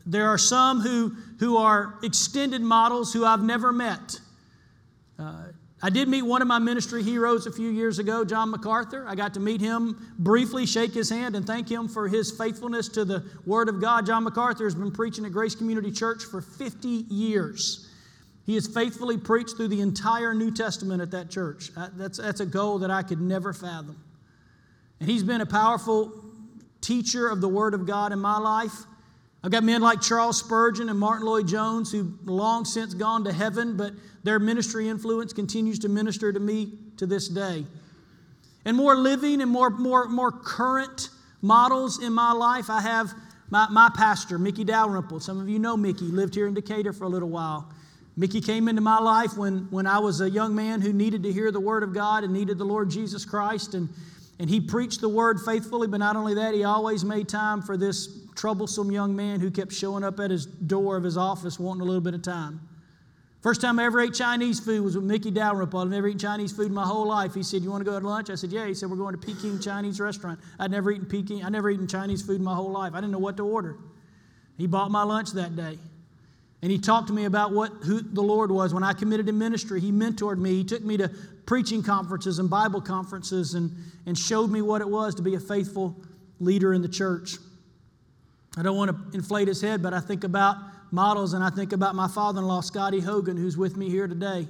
there 0.06 0.30
are 0.30 0.38
some 0.38 0.82
who, 0.82 1.16
who 1.40 1.58
are 1.58 1.96
extended 2.04 2.62
models 2.62 3.14
who 3.14 3.26
I've 3.26 3.44
never 3.44 3.72
met. 3.72 4.20
Uh, 5.20 5.46
I 5.84 5.90
did 5.90 6.08
meet 6.08 6.22
one 6.22 6.44
of 6.44 6.48
my 6.48 6.60
ministry 6.60 7.02
heroes 7.02 7.48
a 7.48 7.52
few 7.52 7.70
years 7.70 7.98
ago, 7.98 8.24
John 8.24 8.52
MacArthur. 8.52 9.06
I 9.08 9.16
got 9.16 9.34
to 9.34 9.40
meet 9.40 9.60
him 9.60 10.14
briefly, 10.20 10.68
shake 10.68 10.94
his 10.94 11.10
hand, 11.10 11.36
and 11.36 11.46
thank 11.46 11.70
him 11.70 11.88
for 11.88 12.08
his 12.08 12.32
faithfulness 12.32 12.88
to 12.90 13.04
the 13.04 13.26
Word 13.48 13.68
of 13.68 13.82
God. 13.82 14.06
John 14.06 14.24
MacArthur 14.24 14.64
has 14.64 14.76
been 14.76 14.92
preaching 14.92 15.26
at 15.26 15.32
Grace 15.32 15.56
Community 15.56 15.92
Church 15.92 16.24
for 16.24 16.40
50 16.40 16.88
years. 16.88 17.90
He 18.46 18.54
has 18.56 18.68
faithfully 18.68 19.18
preached 19.18 19.58
through 19.58 19.70
the 19.70 19.82
entire 19.82 20.36
New 20.36 20.52
Testament 20.52 21.02
at 21.02 21.12
that 21.12 21.32
church. 21.32 21.72
That's, 21.96 22.20
that's 22.20 22.42
a 22.42 22.46
goal 22.46 22.80
that 22.80 22.92
I 22.92 23.02
could 23.02 23.22
never 23.22 23.52
fathom. 23.52 24.04
And 25.02 25.10
he's 25.10 25.24
been 25.24 25.42
a 25.42 25.48
powerful 25.48 26.14
teacher 26.80 27.28
of 27.28 27.42
the 27.42 27.48
Word 27.48 27.74
of 27.74 27.88
God 27.88 28.12
in 28.12 28.20
my 28.20 28.38
life. 28.38 28.72
I've 29.44 29.50
got 29.50 29.64
men 29.64 29.82
like 29.82 30.00
Charles 30.00 30.38
Spurgeon 30.38 30.90
and 30.90 31.00
Martyn 31.00 31.26
Lloyd-Jones 31.26 31.92
who 31.92 32.14
long 32.24 32.66
since 32.66 32.94
gone 32.94 33.24
to 33.24 33.34
heaven, 33.34 33.76
but 33.76 33.94
their 34.24 34.38
ministry 34.38 34.88
influence 34.88 35.34
continues 35.34 35.80
to 35.80 35.90
minister 35.90 36.32
to 36.32 36.40
me 36.40 36.74
to 36.98 37.08
this 37.08 37.28
day. 37.28 37.66
And 38.64 38.78
more 38.78 38.96
living 38.96 39.42
and 39.42 39.50
more, 39.50 39.72
more, 39.72 40.08
more 40.08 40.32
current 40.32 41.10
models 41.42 42.04
in 42.04 42.14
my 42.14 42.32
life, 42.32 42.70
I 42.70 42.82
have 42.82 43.12
my, 43.50 43.68
my 43.72 43.90
pastor, 43.96 44.38
Mickey 44.38 44.64
Dalrymple. 44.64 45.20
Some 45.20 45.42
of 45.42 45.50
you 45.50 45.58
know 45.58 45.76
Mickey, 45.76 46.06
lived 46.06 46.36
here 46.36 46.46
in 46.46 46.54
Decatur 46.54 46.94
for 46.94 47.06
a 47.06 47.10
little 47.10 47.30
while. 47.30 47.74
Mickey 48.16 48.40
came 48.40 48.68
into 48.68 48.82
my 48.82 49.00
life 49.00 49.36
when, 49.36 49.68
when 49.72 49.88
I 49.88 49.98
was 49.98 50.22
a 50.22 50.30
young 50.30 50.54
man 50.54 50.80
who 50.80 50.94
needed 50.94 51.24
to 51.24 51.34
hear 51.34 51.50
the 51.50 51.60
Word 51.60 51.82
of 51.82 51.92
God 51.92 52.24
and 52.24 52.32
needed 52.32 52.60
the 52.60 52.66
Lord 52.66 52.92
Jesus 52.92 53.26
Christ. 53.26 53.74
And 53.74 53.90
and 54.42 54.50
he 54.50 54.60
preached 54.60 55.02
the 55.02 55.08
word 55.08 55.40
faithfully, 55.40 55.88
but 55.88 56.00
not 56.00 56.16
only 56.16 56.34
that, 56.34 56.56
he 56.56 56.64
always 56.64 57.06
made 57.06 57.30
time 57.30 57.62
for 57.62 57.78
this 57.78 58.26
troublesome 58.34 58.92
young 58.92 59.16
man 59.16 59.40
who 59.40 59.52
kept 59.52 59.72
showing 59.72 60.04
up 60.04 60.20
at 60.20 60.32
his 60.32 60.48
door 60.48 60.98
of 60.98 61.04
his 61.04 61.16
office 61.16 61.60
wanting 61.60 61.82
a 61.82 61.86
little 61.86 62.02
bit 62.02 62.16
of 62.16 62.24
time. 62.24 62.60
First 63.44 63.62
time 63.62 63.78
I 63.78 63.86
ever 63.86 64.02
ate 64.02 64.16
Chinese 64.16 64.60
food 64.60 64.84
was 64.84 64.96
with 64.96 65.06
Mickey 65.06 65.30
Dalrymple. 65.30 65.80
I've 65.80 65.90
never 65.90 66.08
eaten 66.08 66.18
Chinese 66.18 66.52
food 66.52 66.66
in 66.66 66.74
my 66.74 66.88
whole 66.88 67.06
life. 67.06 67.36
He 67.36 67.44
said, 67.44 67.62
You 67.62 67.70
want 67.70 67.86
to 67.86 67.92
go 67.92 68.00
to 68.00 68.08
lunch? 68.08 68.32
I 68.32 68.36
said, 68.36 68.52
Yeah. 68.52 68.66
He 68.66 68.74
said, 68.74 68.90
We're 68.90 68.98
going 68.98 69.14
to 69.14 69.24
Peking 69.24 69.60
Chinese 69.60 70.00
restaurant. 70.00 70.40
I'd 70.58 70.72
never 70.72 70.90
eaten 70.90 71.06
Peking, 71.06 71.46
I'd 71.46 71.52
never 71.52 71.70
eaten 71.70 71.88
Chinese 71.88 72.24
food 72.24 72.38
in 72.38 72.44
my 72.44 72.56
whole 72.56 72.72
life. 72.72 72.94
I 72.94 72.98
didn't 72.98 73.12
know 73.12 73.20
what 73.20 73.38
to 73.38 73.46
order. 73.46 73.78
He 74.58 74.66
bought 74.66 74.90
my 74.90 75.04
lunch 75.04 75.34
that 75.34 75.56
day. 75.56 75.78
And 76.62 76.72
he 76.72 76.78
talked 76.78 77.08
to 77.08 77.14
me 77.14 77.26
about 77.26 77.52
what 77.52 77.72
who 77.84 78.02
the 78.02 78.22
Lord 78.22 78.52
was. 78.52 78.74
When 78.74 78.84
I 78.84 78.94
committed 78.94 79.26
to 79.28 79.34
ministry, 79.34 79.82
he 79.82 79.92
mentored 79.92 80.38
me. 80.38 80.52
He 80.52 80.64
took 80.64 80.84
me 80.84 80.96
to 80.98 81.10
preaching 81.46 81.82
conferences 81.82 82.38
and 82.40 82.50
Bible 82.50 82.82
conferences 82.82 83.56
and, 83.56 83.72
and 84.06 84.18
showed 84.18 84.52
me 84.52 84.62
what 84.62 84.82
it 84.82 84.90
was 84.90 85.16
to 85.16 85.22
be 85.24 85.36
a 85.36 85.40
faithful 85.40 85.96
leader 86.40 86.74
in 86.74 86.82
the 86.82 86.88
church. 86.88 87.38
I 88.58 88.64
don't 88.64 88.78
want 88.78 88.92
to 88.92 89.18
inflate 89.18 89.48
his 89.48 89.62
head, 89.62 89.82
but 89.82 89.94
I 89.94 90.00
think 90.00 90.24
about 90.24 90.58
models 90.92 91.34
and 91.34 91.44
I 91.44 91.50
think 91.50 91.74
about 91.74 91.96
my 91.96 92.08
father 92.08 92.42
in 92.42 92.48
law, 92.48 92.62
Scotty 92.62 93.00
Hogan, 93.00 93.38
who's 93.38 93.58
with 93.58 93.78
me 93.78 93.90
here 93.90 94.08
today. 94.08 94.48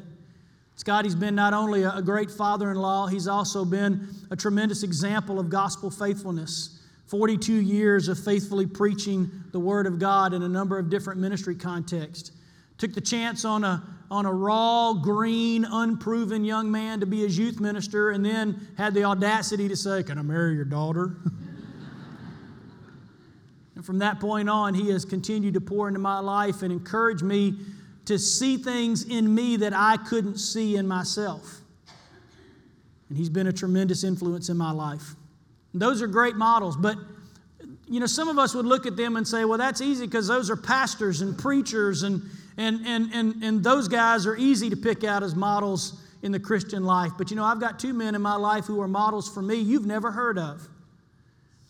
Scotty's 0.76 1.16
been 1.16 1.36
not 1.36 1.54
only 1.54 1.84
a 1.84 2.02
great 2.02 2.32
father 2.32 2.72
in 2.72 2.78
law, 2.78 3.06
he's 3.06 3.28
also 3.28 3.64
been 3.64 4.10
a 4.32 4.36
tremendous 4.36 4.84
example 4.84 5.40
of 5.40 5.50
gospel 5.50 5.92
faithfulness. 5.92 6.81
42 7.12 7.54
years 7.54 8.08
of 8.08 8.18
faithfully 8.18 8.66
preaching 8.66 9.30
the 9.52 9.60
Word 9.60 9.86
of 9.86 10.00
God 10.00 10.34
in 10.34 10.44
a 10.44 10.48
number 10.48 10.80
of 10.80 10.90
different 10.90 11.20
ministry 11.20 11.56
contexts. 11.56 12.32
Took 12.78 12.94
the 12.94 13.02
chance 13.02 13.44
on 13.44 13.66
a, 13.66 13.84
on 14.10 14.26
a 14.26 14.32
raw, 14.32 14.94
green, 14.94 15.66
unproven 15.66 16.46
young 16.46 16.72
man 16.72 17.02
to 17.02 17.06
be 17.06 17.20
his 17.20 17.38
youth 17.38 17.60
minister, 17.60 18.12
and 18.12 18.26
then 18.26 18.66
had 18.78 18.94
the 18.94 19.04
audacity 19.04 19.68
to 19.68 19.76
say, 19.76 20.04
Can 20.04 20.20
I 20.20 20.22
marry 20.22 20.56
your 20.56 20.64
daughter? 20.64 21.18
and 23.76 23.86
from 23.86 24.00
that 24.00 24.22
point 24.22 24.50
on, 24.50 24.74
he 24.74 24.90
has 24.92 25.04
continued 25.04 25.56
to 25.56 25.62
pour 25.62 25.90
into 25.90 26.00
my 26.00 26.20
life 26.20 26.62
and 26.62 26.72
encourage 26.72 27.22
me 27.22 27.58
to 28.06 28.18
see 28.18 28.56
things 28.56 29.04
in 29.04 29.36
me 29.36 29.58
that 29.58 29.74
I 29.76 29.98
couldn't 29.98 30.38
see 30.38 30.78
in 30.78 30.88
myself. 30.88 31.60
And 33.10 33.18
he's 33.18 33.30
been 33.30 33.48
a 33.48 33.54
tremendous 33.54 34.06
influence 34.06 34.48
in 34.48 34.56
my 34.56 34.72
life. 34.72 35.16
Those 35.74 36.02
are 36.02 36.08
great 36.08 36.36
models, 36.36 36.76
but 36.76 36.98
you 37.88 38.00
know, 38.00 38.06
some 38.06 38.30
of 38.30 38.40
us 38.40 38.56
would 38.56 38.66
look 38.66 38.86
at 38.86 38.96
them 38.96 39.18
and 39.18 39.28
say, 39.28 39.44
well, 39.44 39.58
that's 39.58 39.82
easy 39.82 40.06
because 40.06 40.28
those 40.28 40.50
are 40.50 40.56
pastors 40.56 41.20
and 41.22 41.38
preachers, 41.38 42.04
and, 42.04 42.22
and, 42.58 42.86
and, 42.86 43.14
and, 43.14 43.44
and 43.44 43.64
those 43.64 43.90
guys 43.90 44.26
are 44.26 44.38
easy 44.38 44.70
to 44.70 44.78
pick 44.78 45.04
out 45.04 45.24
as 45.24 45.36
models 45.36 46.02
in 46.22 46.32
the 46.32 46.40
Christian 46.40 46.84
life. 46.84 47.12
But 47.18 47.30
you 47.30 47.36
know, 47.36 47.44
I've 47.44 47.60
got 47.60 47.80
two 47.80 47.94
men 47.94 48.16
in 48.16 48.22
my 48.22 48.36
life 48.36 48.66
who 48.66 48.80
are 48.82 48.88
models 48.88 49.28
for 49.34 49.42
me 49.42 49.56
you've 49.56 49.86
never 49.86 50.12
heard 50.12 50.38
of. 50.38 50.68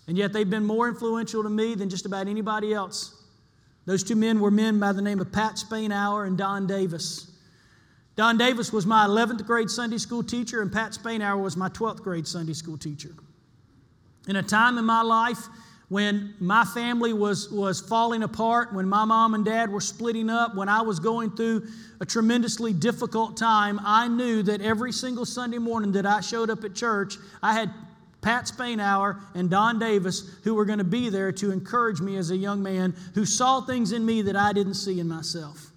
And 0.07 0.17
yet 0.17 0.33
they've 0.33 0.49
been 0.49 0.65
more 0.65 0.87
influential 0.87 1.41
to 1.43 1.49
me 1.49 1.73
than 1.73 1.89
just 1.89 2.05
about 2.05 2.27
anybody 2.27 2.73
else. 2.73 3.15
Those 3.85 4.03
two 4.03 4.15
men 4.15 4.39
were 4.39 4.51
men 4.51 4.79
by 4.79 4.91
the 4.91 5.01
name 5.01 5.19
of 5.19 5.31
Pat 5.31 5.53
Spainhour 5.53 6.27
and 6.27 6.37
Don 6.37 6.67
Davis. 6.67 7.31
Don 8.15 8.37
Davis 8.37 8.71
was 8.71 8.85
my 8.85 9.07
11th 9.07 9.45
grade 9.45 9.69
Sunday 9.69 9.97
school 9.97 10.21
teacher, 10.21 10.61
and 10.61 10.71
Pat 10.71 10.91
Spainhour 10.91 11.41
was 11.41 11.57
my 11.57 11.69
12th 11.69 12.01
grade 12.01 12.27
Sunday 12.27 12.53
school 12.53 12.77
teacher. 12.77 13.15
In 14.27 14.35
a 14.35 14.43
time 14.43 14.77
in 14.77 14.85
my 14.85 15.01
life 15.01 15.47
when 15.89 16.33
my 16.39 16.63
family 16.63 17.11
was, 17.11 17.51
was 17.51 17.81
falling 17.81 18.23
apart, 18.23 18.73
when 18.73 18.87
my 18.87 19.03
mom 19.03 19.33
and 19.33 19.43
dad 19.43 19.69
were 19.69 19.81
splitting 19.81 20.29
up, 20.29 20.55
when 20.55 20.69
I 20.69 20.81
was 20.81 21.01
going 21.01 21.31
through 21.31 21.67
a 21.99 22.05
tremendously 22.05 22.71
difficult 22.71 23.35
time, 23.35 23.77
I 23.83 24.07
knew 24.07 24.41
that 24.43 24.61
every 24.61 24.93
single 24.93 25.25
Sunday 25.25 25.57
morning 25.57 25.91
that 25.91 26.05
I 26.05 26.21
showed 26.21 26.49
up 26.49 26.63
at 26.63 26.75
church, 26.75 27.17
I 27.43 27.51
had 27.53 27.73
Pat 28.21 28.45
Spainhour 28.45 29.19
and 29.33 29.49
Don 29.49 29.79
Davis 29.79 30.29
who 30.45 30.53
were 30.53 30.63
going 30.63 30.77
to 30.77 30.85
be 30.85 31.09
there 31.09 31.33
to 31.33 31.51
encourage 31.51 31.99
me 31.99 32.15
as 32.15 32.31
a 32.31 32.37
young 32.37 32.63
man 32.63 32.95
who 33.13 33.25
saw 33.25 33.59
things 33.59 33.91
in 33.91 34.05
me 34.05 34.21
that 34.21 34.37
I 34.37 34.53
didn't 34.53 34.75
see 34.75 34.99
in 35.01 35.09
myself. 35.09 35.70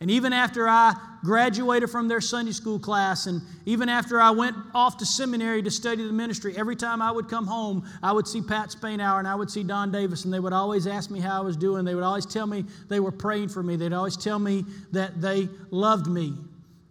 And 0.00 0.10
even 0.10 0.32
after 0.32 0.68
I 0.68 0.94
graduated 1.24 1.90
from 1.90 2.06
their 2.06 2.20
Sunday 2.20 2.52
school 2.52 2.78
class, 2.78 3.26
and 3.26 3.42
even 3.66 3.88
after 3.88 4.20
I 4.20 4.30
went 4.30 4.56
off 4.72 4.96
to 4.98 5.06
seminary 5.06 5.60
to 5.62 5.70
study 5.70 6.04
the 6.04 6.12
ministry, 6.12 6.56
every 6.56 6.76
time 6.76 7.02
I 7.02 7.10
would 7.10 7.28
come 7.28 7.46
home, 7.46 7.84
I 8.00 8.12
would 8.12 8.28
see 8.28 8.40
Pat 8.40 8.68
Spainhour 8.68 9.18
and 9.18 9.26
I 9.26 9.34
would 9.34 9.50
see 9.50 9.64
Don 9.64 9.90
Davis, 9.90 10.24
and 10.24 10.32
they 10.32 10.38
would 10.38 10.52
always 10.52 10.86
ask 10.86 11.10
me 11.10 11.18
how 11.18 11.38
I 11.38 11.44
was 11.44 11.56
doing. 11.56 11.84
They 11.84 11.96
would 11.96 12.04
always 12.04 12.26
tell 12.26 12.46
me 12.46 12.64
they 12.88 13.00
were 13.00 13.10
praying 13.10 13.48
for 13.48 13.62
me. 13.62 13.74
They'd 13.74 13.92
always 13.92 14.16
tell 14.16 14.38
me 14.38 14.64
that 14.92 15.20
they 15.20 15.48
loved 15.70 16.06
me 16.06 16.34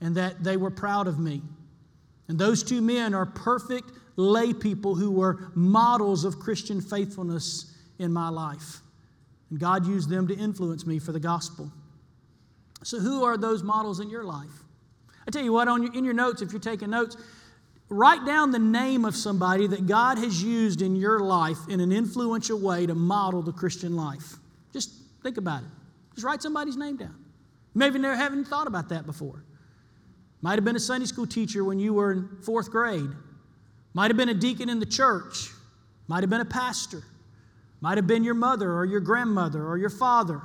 and 0.02 0.14
that 0.16 0.44
they 0.44 0.58
were 0.58 0.72
proud 0.72 1.08
of 1.08 1.18
me. 1.18 1.42
And 2.28 2.38
those 2.38 2.62
two 2.62 2.82
men 2.82 3.14
are 3.14 3.26
perfect 3.26 3.92
lay 4.18 4.52
people 4.54 4.96
who 4.96 5.12
were 5.12 5.52
models 5.56 6.26
of 6.26 6.40
Christian 6.40 6.82
faithfulness 6.82 7.74
in 8.00 8.12
my 8.12 8.30
life. 8.30 8.82
And 9.50 9.60
God 9.60 9.86
used 9.86 10.10
them 10.10 10.28
to 10.28 10.36
influence 10.36 10.86
me 10.86 11.00
for 11.00 11.14
the 11.14 11.20
gospel. 11.20 11.72
So, 12.84 13.00
who 13.00 13.24
are 13.24 13.38
those 13.38 13.64
models 13.64 14.00
in 14.00 14.10
your 14.10 14.24
life? 14.24 14.64
I 15.28 15.32
tell 15.32 15.44
you 15.44 15.52
what, 15.52 15.68
on 15.68 15.84
your, 15.84 15.94
in 15.94 16.06
your 16.06 16.14
notes, 16.14 16.42
if 16.42 16.52
you're 16.52 16.62
taking 16.62 16.90
notes, 16.90 17.18
write 17.90 18.26
down 18.26 18.52
the 18.52 18.60
name 18.60 19.04
of 19.04 19.16
somebody 19.16 19.68
that 19.68 19.88
God 19.88 20.18
has 20.18 20.42
used 20.42 20.82
in 20.82 20.96
your 20.96 21.20
life 21.20 21.58
in 21.70 21.80
an 21.80 21.92
influential 21.92 22.60
way 22.60 22.86
to 22.86 22.96
model 22.96 23.42
the 23.42 23.52
Christian 23.52 23.96
life. 23.96 24.36
Just 24.72 24.92
think 25.24 25.38
about 25.38 25.64
it. 25.64 25.70
Just 26.16 26.26
write 26.26 26.42
somebody's 26.42 26.78
name 26.78 26.98
down. 26.98 27.16
Maybe 27.76 28.00
never 28.00 28.16
haven't 28.16 28.46
thought 28.46 28.68
about 28.68 28.90
that 28.90 29.06
before. 29.06 29.44
Might 30.42 30.56
have 30.56 30.66
been 30.66 30.76
a 30.76 30.80
Sunday 30.80 31.06
school 31.06 31.28
teacher 31.28 31.64
when 31.64 31.80
you 31.80 31.94
were 31.94 32.12
in 32.12 32.30
fourth 32.42 32.72
grade. 32.72 33.10
Might 33.94 34.10
have 34.10 34.18
been 34.18 34.30
a 34.30 34.34
deacon 34.34 34.70
in 34.70 34.80
the 34.80 34.86
church. 34.86 35.50
Might 36.08 36.22
have 36.22 36.30
been 36.30 36.42
a 36.42 36.46
pastor. 36.46 37.04
Might 37.82 37.98
have 37.98 38.08
been 38.08 38.24
your 38.24 38.34
mother 38.34 38.72
or 38.72 38.86
your 38.86 39.00
grandmother 39.00 39.66
or 39.66 39.78
your 39.78 39.90
father. 39.90 40.42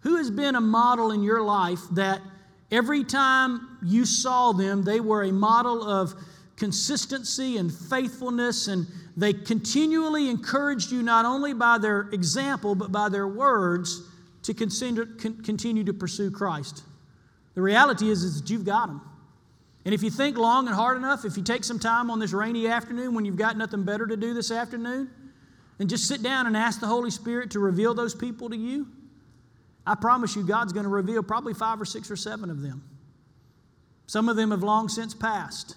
Who 0.00 0.16
has 0.16 0.30
been 0.30 0.54
a 0.54 0.60
model 0.60 1.12
in 1.12 1.22
your 1.22 1.42
life 1.42 1.80
that 1.92 2.20
every 2.70 3.04
time 3.04 3.78
you 3.82 4.04
saw 4.04 4.52
them, 4.52 4.82
they 4.82 5.00
were 5.00 5.24
a 5.24 5.32
model 5.32 5.82
of 5.82 6.14
consistency 6.56 7.56
and 7.56 7.72
faithfulness, 7.72 8.68
and 8.68 8.86
they 9.16 9.32
continually 9.32 10.28
encouraged 10.28 10.92
you 10.92 11.02
not 11.02 11.24
only 11.24 11.54
by 11.54 11.78
their 11.78 12.08
example, 12.12 12.74
but 12.74 12.92
by 12.92 13.08
their 13.08 13.28
words 13.28 14.02
to 14.42 14.54
continue 14.54 15.84
to 15.84 15.92
pursue 15.92 16.30
Christ? 16.30 16.82
The 17.54 17.62
reality 17.62 18.10
is, 18.10 18.22
is 18.22 18.40
that 18.40 18.50
you've 18.50 18.64
got 18.64 18.86
them. 18.86 19.02
And 19.84 19.94
if 19.94 20.02
you 20.02 20.10
think 20.10 20.36
long 20.36 20.66
and 20.66 20.74
hard 20.76 20.96
enough, 20.98 21.24
if 21.24 21.36
you 21.36 21.42
take 21.42 21.64
some 21.64 21.78
time 21.78 22.10
on 22.10 22.18
this 22.18 22.32
rainy 22.32 22.68
afternoon 22.68 23.14
when 23.14 23.24
you've 23.24 23.36
got 23.36 23.56
nothing 23.56 23.82
better 23.82 24.06
to 24.06 24.16
do 24.16 24.34
this 24.34 24.50
afternoon, 24.50 25.10
and 25.78 25.88
just 25.88 26.06
sit 26.06 26.22
down 26.22 26.46
and 26.46 26.56
ask 26.56 26.80
the 26.80 26.86
Holy 26.86 27.10
Spirit 27.10 27.50
to 27.52 27.58
reveal 27.58 27.94
those 27.94 28.14
people 28.14 28.50
to 28.50 28.56
you, 28.56 28.86
I 29.86 29.94
promise 29.94 30.36
you, 30.36 30.42
God's 30.42 30.72
going 30.72 30.84
to 30.84 30.90
reveal 30.90 31.22
probably 31.22 31.54
five 31.54 31.80
or 31.80 31.84
six 31.84 32.10
or 32.10 32.16
seven 32.16 32.50
of 32.50 32.60
them. 32.60 32.82
Some 34.06 34.28
of 34.28 34.36
them 34.36 34.50
have 34.50 34.62
long 34.62 34.88
since 34.88 35.14
passed, 35.14 35.76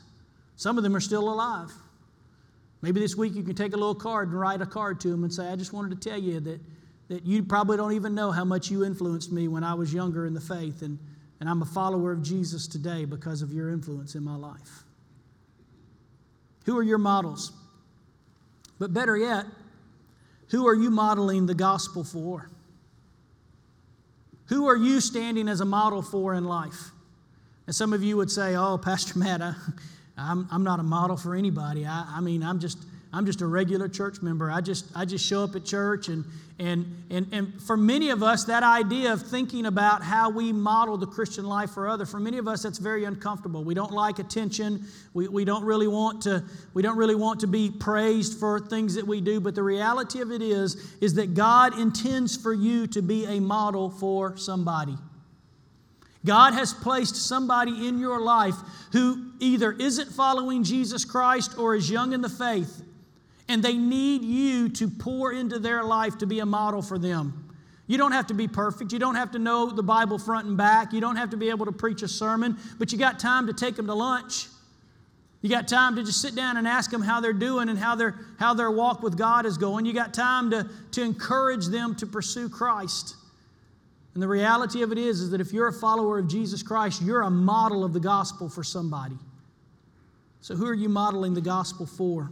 some 0.55 0.77
of 0.77 0.83
them 0.83 0.95
are 0.95 0.99
still 0.99 1.29
alive. 1.29 1.71
Maybe 2.81 2.99
this 2.99 3.15
week 3.15 3.33
you 3.33 3.43
can 3.43 3.55
take 3.55 3.71
a 3.73 3.77
little 3.77 3.95
card 3.95 4.29
and 4.29 4.39
write 4.39 4.61
a 4.61 4.65
card 4.65 4.99
to 5.01 5.07
them 5.07 5.23
and 5.23 5.33
say, 5.33 5.47
I 5.47 5.55
just 5.55 5.71
wanted 5.71 6.01
to 6.01 6.09
tell 6.09 6.19
you 6.19 6.41
that, 6.41 6.59
that 7.07 7.25
you 7.25 7.41
probably 7.43 7.77
don't 7.77 7.93
even 7.93 8.13
know 8.13 8.29
how 8.29 8.43
much 8.43 8.69
you 8.69 8.83
influenced 8.83 9.31
me 9.31 9.47
when 9.47 9.63
I 9.63 9.73
was 9.73 9.93
younger 9.93 10.25
in 10.25 10.33
the 10.33 10.41
faith, 10.41 10.81
and, 10.81 10.99
and 11.39 11.49
I'm 11.49 11.61
a 11.61 11.65
follower 11.65 12.11
of 12.11 12.21
Jesus 12.21 12.67
today 12.67 13.05
because 13.05 13.41
of 13.41 13.53
your 13.53 13.69
influence 13.69 14.15
in 14.15 14.23
my 14.23 14.35
life. 14.35 14.83
Who 16.65 16.77
are 16.77 16.83
your 16.83 16.97
models? 16.97 17.53
But 18.79 18.93
better 18.93 19.15
yet, 19.15 19.45
who 20.49 20.67
are 20.67 20.75
you 20.75 20.89
modeling 20.89 21.45
the 21.45 21.55
gospel 21.55 22.03
for? 22.03 22.49
Who 24.47 24.67
are 24.67 24.75
you 24.75 25.01
standing 25.01 25.47
as 25.47 25.61
a 25.61 25.65
model 25.65 26.01
for 26.01 26.33
in 26.33 26.45
life? 26.45 26.91
And 27.65 27.75
some 27.75 27.93
of 27.93 28.03
you 28.03 28.17
would 28.17 28.29
say, 28.29 28.55
Oh, 28.55 28.77
Pastor 28.77 29.17
Matt, 29.17 29.41
I, 29.41 29.55
am 30.17 30.47
I'm 30.51 30.63
not 30.63 30.79
a 30.79 30.83
model 30.83 31.17
for 31.17 31.35
anybody. 31.35 31.85
I, 31.85 32.17
I 32.17 32.21
mean, 32.21 32.43
I'm 32.43 32.59
just, 32.59 32.77
I'm 33.15 33.27
just 33.27 33.41
a 33.41 33.47
regular 33.47 33.87
church 33.87 34.23
member. 34.23 34.49
I 34.49 34.59
just, 34.59 34.85
I 34.95 35.05
just 35.05 35.23
show 35.23 35.43
up 35.43 35.55
at 35.55 35.63
church. 35.63 36.07
And, 36.07 36.25
and, 36.57 37.05
and, 37.11 37.27
and 37.31 37.61
for 37.61 37.77
many 37.77 38.09
of 38.09 38.23
us, 38.23 38.45
that 38.45 38.63
idea 38.63 39.13
of 39.13 39.21
thinking 39.21 39.67
about 39.67 40.01
how 40.01 40.31
we 40.31 40.51
model 40.51 40.97
the 40.97 41.05
Christian 41.05 41.45
life 41.45 41.69
for 41.69 41.87
others, 41.87 42.09
for 42.09 42.19
many 42.19 42.39
of 42.39 42.47
us, 42.47 42.63
that's 42.63 42.79
very 42.79 43.03
uncomfortable. 43.03 43.63
We 43.63 43.75
don't 43.75 43.91
like 43.91 44.17
attention. 44.17 44.85
We, 45.13 45.27
we, 45.27 45.45
don't 45.45 45.63
really 45.63 45.87
want 45.87 46.23
to, 46.23 46.43
we 46.73 46.81
don't 46.81 46.97
really 46.97 47.13
want 47.13 47.39
to 47.41 47.47
be 47.47 47.69
praised 47.69 48.39
for 48.39 48.59
things 48.59 48.95
that 48.95 49.05
we 49.05 49.21
do. 49.21 49.39
But 49.39 49.53
the 49.53 49.63
reality 49.63 50.19
of 50.19 50.31
it 50.31 50.41
is, 50.41 50.95
is 50.99 51.13
that 51.13 51.35
God 51.35 51.77
intends 51.77 52.35
for 52.35 52.51
you 52.51 52.87
to 52.87 53.03
be 53.03 53.25
a 53.25 53.39
model 53.39 53.91
for 53.91 54.35
somebody. 54.37 54.97
God 56.25 56.53
has 56.53 56.73
placed 56.73 57.15
somebody 57.15 57.87
in 57.87 57.99
your 57.99 58.21
life 58.21 58.55
who 58.91 59.33
either 59.39 59.71
isn't 59.73 60.11
following 60.11 60.63
Jesus 60.63 61.05
Christ 61.05 61.59
or 61.59 61.75
is 61.75 61.91
young 61.91 62.13
in 62.13 62.21
the 62.21 62.29
faith 62.29 62.81
and 63.53 63.61
they 63.61 63.77
need 63.77 64.23
you 64.23 64.67
to 64.67 64.89
pour 64.89 65.31
into 65.31 65.59
their 65.59 65.83
life 65.83 66.17
to 66.17 66.25
be 66.25 66.39
a 66.39 66.45
model 66.45 66.81
for 66.81 66.97
them. 66.97 67.51
You 67.85 67.99
don't 67.99 68.11
have 68.11 68.25
to 68.27 68.33
be 68.33 68.47
perfect. 68.47 68.91
You 68.91 68.97
don't 68.97 69.13
have 69.13 69.29
to 69.33 69.39
know 69.39 69.69
the 69.69 69.83
Bible 69.83 70.17
front 70.17 70.47
and 70.47 70.57
back. 70.57 70.91
You 70.91 70.99
don't 70.99 71.17
have 71.17 71.29
to 71.29 71.37
be 71.37 71.51
able 71.51 71.67
to 71.67 71.71
preach 71.71 72.01
a 72.01 72.07
sermon, 72.07 72.57
but 72.79 72.91
you 72.91 72.97
got 72.97 73.19
time 73.19 73.45
to 73.45 73.53
take 73.53 73.75
them 73.75 73.85
to 73.85 73.93
lunch. 73.93 74.47
You 75.43 75.51
got 75.51 75.67
time 75.67 75.95
to 75.97 76.03
just 76.03 76.19
sit 76.19 76.33
down 76.33 76.57
and 76.57 76.67
ask 76.67 76.89
them 76.89 77.03
how 77.03 77.21
they're 77.21 77.31
doing 77.31 77.69
and 77.69 77.77
how 77.77 77.93
their, 77.93 78.15
how 78.39 78.55
their 78.55 78.71
walk 78.71 79.03
with 79.03 79.15
God 79.15 79.45
is 79.45 79.59
going. 79.59 79.85
You 79.85 79.93
got 79.93 80.15
time 80.15 80.49
to, 80.49 80.67
to 80.93 81.03
encourage 81.03 81.67
them 81.67 81.93
to 81.97 82.07
pursue 82.07 82.49
Christ. 82.49 83.15
And 84.15 84.23
the 84.23 84.27
reality 84.27 84.81
of 84.81 84.91
it 84.91 84.97
is, 84.97 85.19
is 85.19 85.29
that 85.29 85.41
if 85.41 85.53
you're 85.53 85.67
a 85.67 85.73
follower 85.73 86.17
of 86.17 86.27
Jesus 86.27 86.63
Christ, 86.63 87.03
you're 87.03 87.21
a 87.21 87.29
model 87.29 87.83
of 87.83 87.93
the 87.93 87.99
gospel 87.99 88.49
for 88.49 88.63
somebody. 88.63 89.19
So, 90.41 90.55
who 90.55 90.65
are 90.65 90.73
you 90.73 90.89
modeling 90.89 91.35
the 91.35 91.41
gospel 91.41 91.85
for? 91.85 92.31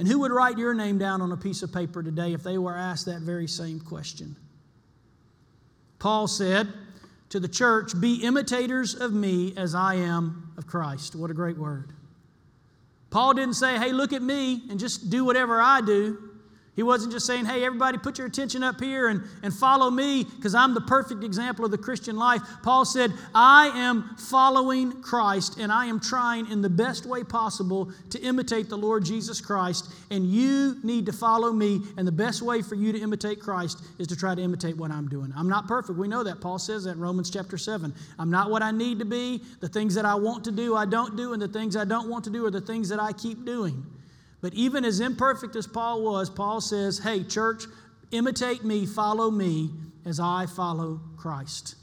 And 0.00 0.08
who 0.08 0.20
would 0.20 0.32
write 0.32 0.56
your 0.56 0.72
name 0.72 0.96
down 0.96 1.20
on 1.20 1.30
a 1.30 1.36
piece 1.36 1.62
of 1.62 1.74
paper 1.74 2.02
today 2.02 2.32
if 2.32 2.42
they 2.42 2.56
were 2.56 2.74
asked 2.74 3.04
that 3.04 3.20
very 3.20 3.46
same 3.46 3.78
question? 3.78 4.34
Paul 5.98 6.26
said 6.26 6.68
to 7.28 7.38
the 7.38 7.46
church, 7.46 7.92
Be 8.00 8.14
imitators 8.24 8.94
of 8.94 9.12
me 9.12 9.52
as 9.58 9.74
I 9.74 9.96
am 9.96 10.54
of 10.56 10.66
Christ. 10.66 11.14
What 11.14 11.30
a 11.30 11.34
great 11.34 11.58
word. 11.58 11.92
Paul 13.10 13.34
didn't 13.34 13.56
say, 13.56 13.76
Hey, 13.76 13.92
look 13.92 14.14
at 14.14 14.22
me 14.22 14.62
and 14.70 14.80
just 14.80 15.10
do 15.10 15.22
whatever 15.22 15.60
I 15.60 15.82
do. 15.82 16.29
He 16.76 16.84
wasn't 16.84 17.12
just 17.12 17.26
saying, 17.26 17.46
hey, 17.46 17.64
everybody, 17.64 17.98
put 17.98 18.16
your 18.16 18.28
attention 18.28 18.62
up 18.62 18.80
here 18.80 19.08
and, 19.08 19.22
and 19.42 19.52
follow 19.52 19.90
me 19.90 20.24
because 20.24 20.54
I'm 20.54 20.72
the 20.72 20.80
perfect 20.80 21.24
example 21.24 21.64
of 21.64 21.72
the 21.72 21.78
Christian 21.78 22.16
life. 22.16 22.40
Paul 22.62 22.84
said, 22.84 23.12
I 23.34 23.72
am 23.74 24.14
following 24.16 25.02
Christ 25.02 25.58
and 25.58 25.72
I 25.72 25.86
am 25.86 25.98
trying 25.98 26.48
in 26.50 26.62
the 26.62 26.70
best 26.70 27.06
way 27.06 27.24
possible 27.24 27.90
to 28.10 28.20
imitate 28.20 28.68
the 28.68 28.78
Lord 28.78 29.04
Jesus 29.04 29.40
Christ. 29.40 29.90
And 30.10 30.30
you 30.30 30.76
need 30.84 31.06
to 31.06 31.12
follow 31.12 31.52
me. 31.52 31.80
And 31.96 32.06
the 32.06 32.12
best 32.12 32.40
way 32.40 32.62
for 32.62 32.76
you 32.76 32.92
to 32.92 33.00
imitate 33.00 33.40
Christ 33.40 33.82
is 33.98 34.06
to 34.06 34.16
try 34.16 34.36
to 34.36 34.40
imitate 34.40 34.76
what 34.76 34.92
I'm 34.92 35.08
doing. 35.08 35.32
I'm 35.36 35.48
not 35.48 35.66
perfect. 35.66 35.98
We 35.98 36.06
know 36.06 36.22
that. 36.22 36.40
Paul 36.40 36.60
says 36.60 36.84
that 36.84 36.92
in 36.92 37.00
Romans 37.00 37.30
chapter 37.30 37.58
7. 37.58 37.92
I'm 38.18 38.30
not 38.30 38.48
what 38.48 38.62
I 38.62 38.70
need 38.70 39.00
to 39.00 39.04
be. 39.04 39.42
The 39.58 39.68
things 39.68 39.94
that 39.96 40.04
I 40.04 40.14
want 40.14 40.44
to 40.44 40.52
do, 40.52 40.76
I 40.76 40.86
don't 40.86 41.16
do. 41.16 41.32
And 41.32 41.42
the 41.42 41.48
things 41.48 41.76
I 41.76 41.84
don't 41.84 42.08
want 42.08 42.24
to 42.24 42.30
do 42.30 42.46
are 42.46 42.50
the 42.50 42.60
things 42.60 42.88
that 42.90 43.00
I 43.00 43.12
keep 43.12 43.44
doing. 43.44 43.84
But 44.40 44.54
even 44.54 44.84
as 44.84 45.00
imperfect 45.00 45.56
as 45.56 45.66
Paul 45.66 46.02
was, 46.02 46.30
Paul 46.30 46.60
says, 46.60 46.98
Hey, 46.98 47.24
church, 47.24 47.64
imitate 48.10 48.64
me, 48.64 48.86
follow 48.86 49.30
me 49.30 49.70
as 50.06 50.18
I 50.18 50.46
follow 50.46 51.00
Christ. 51.16 51.76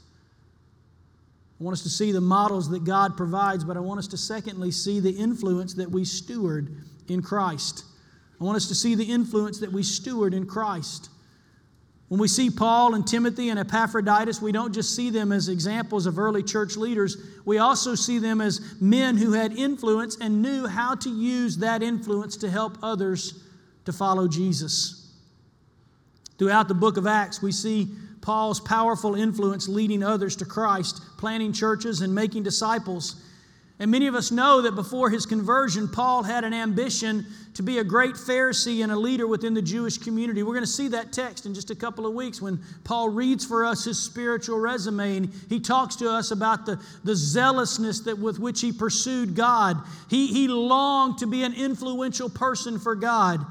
I 1.60 1.64
want 1.64 1.74
us 1.74 1.82
to 1.82 1.88
see 1.88 2.12
the 2.12 2.20
models 2.20 2.70
that 2.70 2.84
God 2.84 3.16
provides, 3.16 3.64
but 3.64 3.76
I 3.76 3.80
want 3.80 3.98
us 3.98 4.06
to 4.08 4.16
secondly 4.16 4.70
see 4.70 5.00
the 5.00 5.10
influence 5.10 5.74
that 5.74 5.90
we 5.90 6.04
steward 6.04 6.76
in 7.08 7.22
Christ. 7.22 7.84
I 8.40 8.44
want 8.44 8.56
us 8.56 8.68
to 8.68 8.74
see 8.74 8.94
the 8.94 9.04
influence 9.04 9.58
that 9.60 9.72
we 9.72 9.82
steward 9.82 10.34
in 10.34 10.46
Christ. 10.46 11.10
When 12.08 12.20
we 12.20 12.28
see 12.28 12.48
Paul 12.48 12.94
and 12.94 13.06
Timothy 13.06 13.50
and 13.50 13.58
Epaphroditus, 13.58 14.40
we 14.40 14.50
don't 14.50 14.72
just 14.72 14.96
see 14.96 15.10
them 15.10 15.30
as 15.30 15.48
examples 15.48 16.06
of 16.06 16.18
early 16.18 16.42
church 16.42 16.76
leaders, 16.76 17.18
we 17.44 17.58
also 17.58 17.94
see 17.94 18.18
them 18.18 18.40
as 18.40 18.60
men 18.80 19.16
who 19.16 19.32
had 19.32 19.52
influence 19.52 20.16
and 20.18 20.40
knew 20.40 20.66
how 20.66 20.94
to 20.94 21.10
use 21.10 21.58
that 21.58 21.82
influence 21.82 22.36
to 22.38 22.50
help 22.50 22.78
others 22.82 23.44
to 23.84 23.92
follow 23.92 24.26
Jesus. 24.26 25.12
Throughout 26.38 26.68
the 26.68 26.74
book 26.74 26.96
of 26.96 27.06
Acts, 27.06 27.42
we 27.42 27.52
see 27.52 27.88
Paul's 28.22 28.60
powerful 28.60 29.14
influence 29.14 29.68
leading 29.68 30.02
others 30.02 30.36
to 30.36 30.44
Christ, 30.44 31.02
planting 31.18 31.52
churches, 31.52 32.00
and 32.00 32.14
making 32.14 32.42
disciples. 32.42 33.22
And 33.80 33.92
many 33.92 34.08
of 34.08 34.16
us 34.16 34.32
know 34.32 34.62
that 34.62 34.74
before 34.74 35.08
his 35.08 35.24
conversion, 35.24 35.86
Paul 35.86 36.24
had 36.24 36.42
an 36.42 36.52
ambition 36.52 37.24
to 37.54 37.62
be 37.62 37.78
a 37.78 37.84
great 37.84 38.14
Pharisee 38.14 38.82
and 38.82 38.90
a 38.90 38.96
leader 38.96 39.26
within 39.26 39.54
the 39.54 39.62
Jewish 39.62 39.98
community. 39.98 40.42
We're 40.42 40.54
going 40.54 40.64
to 40.64 40.70
see 40.70 40.88
that 40.88 41.12
text 41.12 41.46
in 41.46 41.54
just 41.54 41.70
a 41.70 41.76
couple 41.76 42.04
of 42.04 42.12
weeks 42.12 42.42
when 42.42 42.58
Paul 42.82 43.08
reads 43.08 43.44
for 43.44 43.64
us 43.64 43.84
his 43.84 44.00
spiritual 44.00 44.58
resume 44.58 45.16
and 45.16 45.32
he 45.48 45.60
talks 45.60 45.94
to 45.96 46.10
us 46.10 46.32
about 46.32 46.66
the, 46.66 46.80
the 47.04 47.14
zealousness 47.14 48.00
that 48.00 48.18
with 48.18 48.40
which 48.40 48.60
he 48.60 48.72
pursued 48.72 49.36
God. 49.36 49.76
He, 50.10 50.26
he 50.26 50.48
longed 50.48 51.18
to 51.18 51.26
be 51.26 51.44
an 51.44 51.54
influential 51.54 52.28
person 52.28 52.80
for 52.80 52.96
God. 52.96 53.44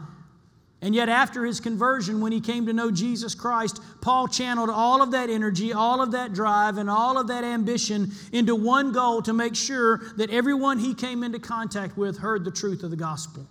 And 0.82 0.94
yet, 0.94 1.10
after 1.10 1.44
his 1.44 1.60
conversion, 1.60 2.22
when 2.22 2.32
he 2.32 2.40
came 2.40 2.68
to 2.68 2.74
know 2.74 2.92
Jesus 2.92 3.34
Christ, 3.34 3.82
Paul 4.00 4.28
channeled 4.28 4.70
all 4.70 5.02
of 5.02 5.12
that 5.12 5.28
energy, 5.30 5.74
all 5.74 6.04
of 6.04 6.12
that 6.12 6.34
drive, 6.34 6.78
and 6.78 6.88
all 6.88 7.18
of 7.18 7.28
that 7.30 7.44
ambition 7.44 8.12
into 8.32 8.54
one 8.54 8.92
goal 8.92 9.24
to 9.24 9.34
make 9.34 9.56
sure 9.56 10.02
that 10.18 10.30
everyone 10.30 10.78
he 10.78 10.94
came 10.94 11.24
into 11.24 11.40
contact 11.40 11.98
with 11.98 12.20
heard 12.20 12.46
the 12.46 12.52
truth 12.52 12.84
of 12.84 12.92
the 12.92 12.96
gospel. 12.96 13.48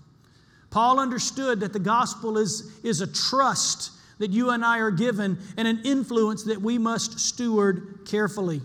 Paul 0.70 1.00
understood 1.00 1.58
that 1.60 1.72
the 1.72 1.80
gospel 1.80 2.38
is, 2.38 2.78
is 2.84 3.00
a 3.00 3.12
trust 3.12 3.90
that 4.18 4.30
you 4.30 4.50
and 4.50 4.64
I 4.64 4.78
are 4.78 4.92
given 4.92 5.38
and 5.56 5.66
an 5.66 5.82
influence 5.84 6.44
that 6.44 6.60
we 6.60 6.78
must 6.78 7.18
steward 7.18 8.00
carefully. 8.06 8.60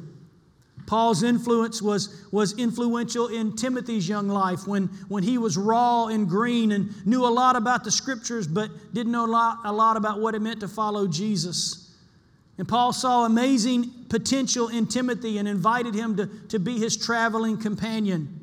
Paul's 0.91 1.23
influence 1.23 1.82
was, 1.82 2.21
was 2.34 2.51
influential 2.60 3.30
in 3.30 3.56
Timothy's 3.56 4.10
young 4.10 4.27
life 4.27 4.67
when, 4.67 4.88
when 5.08 5.23
he 5.23 5.38
was 5.38 5.56
raw 5.56 6.08
and 6.08 6.27
green 6.27 6.73
and 6.73 7.08
knew 7.08 7.25
a 7.25 7.32
lot 7.32 7.56
about 7.56 7.86
the 7.86 7.91
scriptures 7.91 8.45
but 8.45 8.69
didn't 8.93 9.13
know 9.13 9.25
a 9.25 9.32
lot, 9.32 9.60
a 9.63 9.71
lot 9.71 9.95
about 9.95 10.19
what 10.19 10.36
it 10.36 10.41
meant 10.41 10.60
to 10.60 10.67
follow 10.67 11.08
Jesus. 11.08 11.95
And 12.58 12.67
Paul 12.67 12.91
saw 12.91 13.25
amazing 13.25 13.89
potential 14.10 14.67
in 14.67 14.86
Timothy 14.86 15.38
and 15.38 15.47
invited 15.47 15.95
him 15.95 16.17
to, 16.17 16.30
to 16.49 16.60
be 16.60 16.77
his 16.77 16.97
traveling 16.97 17.58
companion. 17.58 18.40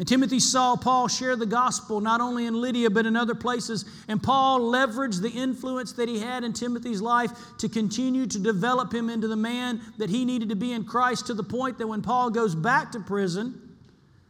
And 0.00 0.08
Timothy 0.08 0.40
saw 0.40 0.76
Paul 0.76 1.08
share 1.08 1.36
the 1.36 1.44
gospel 1.44 2.00
not 2.00 2.22
only 2.22 2.46
in 2.46 2.58
Lydia 2.58 2.88
but 2.88 3.04
in 3.04 3.16
other 3.16 3.34
places. 3.34 3.84
And 4.08 4.22
Paul 4.22 4.72
leveraged 4.72 5.20
the 5.20 5.28
influence 5.28 5.92
that 5.92 6.08
he 6.08 6.18
had 6.18 6.42
in 6.42 6.54
Timothy's 6.54 7.02
life 7.02 7.30
to 7.58 7.68
continue 7.68 8.24
to 8.26 8.38
develop 8.38 8.94
him 8.94 9.10
into 9.10 9.28
the 9.28 9.36
man 9.36 9.82
that 9.98 10.08
he 10.08 10.24
needed 10.24 10.48
to 10.48 10.56
be 10.56 10.72
in 10.72 10.84
Christ 10.84 11.26
to 11.26 11.34
the 11.34 11.42
point 11.42 11.76
that 11.76 11.86
when 11.86 12.00
Paul 12.00 12.30
goes 12.30 12.54
back 12.54 12.92
to 12.92 13.00
prison 13.00 13.76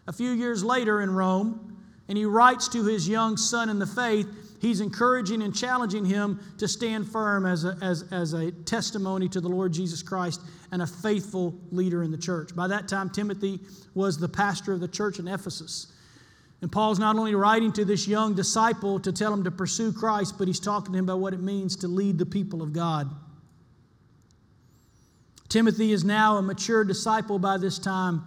a 0.09 0.13
few 0.13 0.33
years 0.33 0.65
later 0.65 1.03
in 1.03 1.15
Rome 1.15 1.77
and 2.09 2.19
he 2.19 2.25
writes 2.25 2.67
to 2.71 2.85
his 2.85 3.09
young 3.09 3.37
son 3.37 3.69
in 3.69 3.79
the 3.79 3.87
faith, 3.87 4.27
he's 4.61 4.81
encouraging 4.81 5.43
and 5.43 5.55
challenging 5.55 6.05
him 6.05 6.41
to 6.59 6.69
stand 6.69 7.09
firm 7.09 7.47
as 7.47 7.65
a, 7.65 7.77
as, 7.83 8.05
as 8.13 8.33
a 8.33 8.53
testimony 8.53 9.29
to 9.29 9.41
the 9.41 9.49
Lord 9.49 9.73
Jesus 9.73 10.03
Christ 10.03 10.41
and 10.71 10.83
a 10.83 10.87
faithful 10.87 11.55
leader 11.71 12.03
in 12.03 12.11
the 12.11 12.19
church. 12.19 12.55
By 12.55 12.69
that 12.69 12.87
time, 12.87 13.11
Timothy 13.11 13.61
was 13.95 14.19
the 14.19 14.29
pastor 14.29 14.73
of 14.73 14.81
the 14.81 14.89
church 14.89 15.19
in 15.19 15.27
Ephesus. 15.27 15.93
And 16.63 16.71
Paul's 16.71 16.99
not 16.99 17.17
only 17.17 17.35
writing 17.35 17.73
to 17.73 17.85
this 17.85 18.07
young 18.07 18.35
disciple 18.35 19.01
to 19.01 19.13
tell 19.13 19.33
him 19.33 19.45
to 19.45 19.51
pursue 19.51 19.93
Christ, 19.93 20.37
but 20.39 20.47
he's 20.47 20.61
talking 20.61 20.93
to 20.93 20.99
him 20.99 21.07
about 21.07 21.21
what 21.21 21.33
it 21.33 21.41
means 21.41 21.75
to 21.77 21.89
lead 21.89 22.19
the 22.19 22.27
people 22.27 22.63
of 22.63 22.73
God. 22.73 23.11
Timothy 25.49 25.93
is 25.93 26.05
now 26.05 26.37
a 26.37 26.43
mature 26.43 26.85
disciple 26.85 27.39
by 27.39 27.57
this 27.57 27.79
time. 27.79 28.23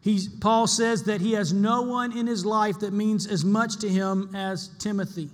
He's, 0.00 0.28
Paul 0.28 0.66
says 0.66 1.04
that 1.04 1.20
he 1.20 1.32
has 1.32 1.52
no 1.52 1.82
one 1.82 2.16
in 2.16 2.26
his 2.26 2.46
life 2.46 2.80
that 2.80 2.92
means 2.92 3.26
as 3.26 3.44
much 3.44 3.76
to 3.78 3.88
him 3.88 4.34
as 4.34 4.68
Timothy. 4.78 5.30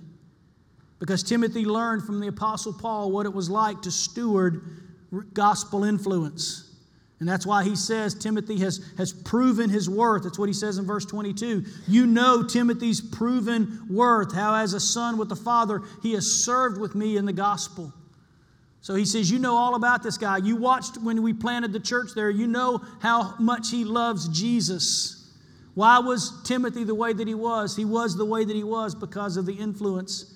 Because 1.03 1.21
Timothy 1.21 1.65
learned 1.65 2.05
from 2.05 2.21
the 2.21 2.29
Apostle 2.29 2.71
Paul 2.71 3.11
what 3.11 3.25
it 3.25 3.33
was 3.33 3.49
like 3.49 3.81
to 3.81 3.91
steward 3.91 4.61
gospel 5.33 5.83
influence. 5.83 6.77
And 7.19 7.27
that's 7.27 7.45
why 7.45 7.65
he 7.65 7.75
says 7.75 8.15
Timothy 8.15 8.57
has, 8.59 8.79
has 8.97 9.11
proven 9.11 9.69
his 9.69 9.89
worth. 9.89 10.23
That's 10.23 10.39
what 10.39 10.47
he 10.47 10.53
says 10.53 10.77
in 10.77 10.85
verse 10.85 11.03
22. 11.03 11.65
You 11.89 12.05
know 12.05 12.41
Timothy's 12.41 13.01
proven 13.01 13.85
worth, 13.89 14.33
how 14.33 14.55
as 14.55 14.73
a 14.73 14.79
son 14.79 15.17
with 15.17 15.27
the 15.27 15.35
Father, 15.35 15.81
he 16.01 16.13
has 16.13 16.25
served 16.25 16.79
with 16.79 16.95
me 16.95 17.17
in 17.17 17.25
the 17.25 17.33
gospel. 17.33 17.91
So 18.79 18.95
he 18.95 19.03
says, 19.03 19.29
You 19.29 19.39
know 19.39 19.57
all 19.57 19.75
about 19.75 20.03
this 20.03 20.17
guy. 20.17 20.37
You 20.37 20.55
watched 20.55 20.95
when 20.99 21.21
we 21.21 21.33
planted 21.33 21.73
the 21.73 21.81
church 21.81 22.11
there. 22.15 22.29
You 22.29 22.47
know 22.47 22.81
how 23.01 23.35
much 23.39 23.71
he 23.71 23.83
loves 23.83 24.29
Jesus. 24.29 25.33
Why 25.73 25.99
was 25.99 26.41
Timothy 26.45 26.85
the 26.85 26.95
way 26.95 27.11
that 27.11 27.27
he 27.27 27.35
was? 27.35 27.75
He 27.75 27.83
was 27.83 28.15
the 28.15 28.23
way 28.23 28.45
that 28.45 28.55
he 28.55 28.63
was 28.63 28.95
because 28.95 29.35
of 29.35 29.45
the 29.45 29.55
influence 29.55 30.33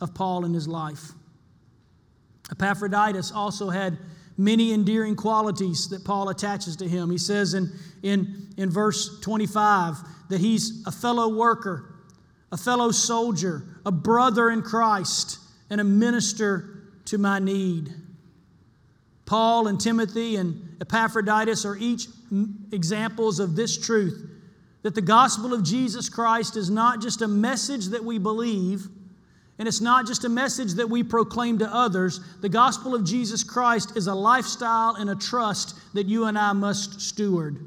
of 0.00 0.14
Paul 0.14 0.44
in 0.44 0.54
his 0.54 0.68
life. 0.68 1.12
Epaphroditus 2.50 3.32
also 3.32 3.70
had 3.70 3.98
many 4.36 4.72
endearing 4.72 5.16
qualities 5.16 5.88
that 5.88 6.04
Paul 6.04 6.28
attaches 6.28 6.76
to 6.76 6.88
him. 6.88 7.10
He 7.10 7.18
says 7.18 7.54
in, 7.54 7.70
in, 8.02 8.48
in 8.56 8.70
verse 8.70 9.20
25 9.20 9.96
that 10.30 10.40
he's 10.40 10.86
a 10.86 10.92
fellow 10.92 11.36
worker, 11.36 11.94
a 12.52 12.56
fellow 12.56 12.90
soldier, 12.90 13.64
a 13.84 13.92
brother 13.92 14.50
in 14.50 14.62
Christ, 14.62 15.38
and 15.70 15.80
a 15.80 15.84
minister 15.84 16.90
to 17.06 17.18
my 17.18 17.38
need. 17.38 17.92
Paul 19.26 19.66
and 19.66 19.78
Timothy 19.78 20.36
and 20.36 20.76
Epaphroditus 20.80 21.66
are 21.66 21.76
each 21.76 22.06
examples 22.72 23.40
of 23.40 23.56
this 23.56 23.76
truth 23.76 24.30
that 24.82 24.94
the 24.94 25.02
gospel 25.02 25.52
of 25.52 25.64
Jesus 25.64 26.08
Christ 26.08 26.56
is 26.56 26.70
not 26.70 27.02
just 27.02 27.20
a 27.20 27.28
message 27.28 27.86
that 27.86 28.04
we 28.04 28.18
believe 28.18 28.88
and 29.58 29.66
it's 29.66 29.80
not 29.80 30.06
just 30.06 30.24
a 30.24 30.28
message 30.28 30.74
that 30.74 30.88
we 30.88 31.02
proclaim 31.02 31.58
to 31.58 31.74
others. 31.74 32.20
The 32.40 32.48
gospel 32.48 32.94
of 32.94 33.04
Jesus 33.04 33.42
Christ 33.42 33.96
is 33.96 34.06
a 34.06 34.14
lifestyle 34.14 34.94
and 34.94 35.10
a 35.10 35.16
trust 35.16 35.76
that 35.94 36.06
you 36.06 36.26
and 36.26 36.38
I 36.38 36.52
must 36.52 37.00
steward. 37.00 37.58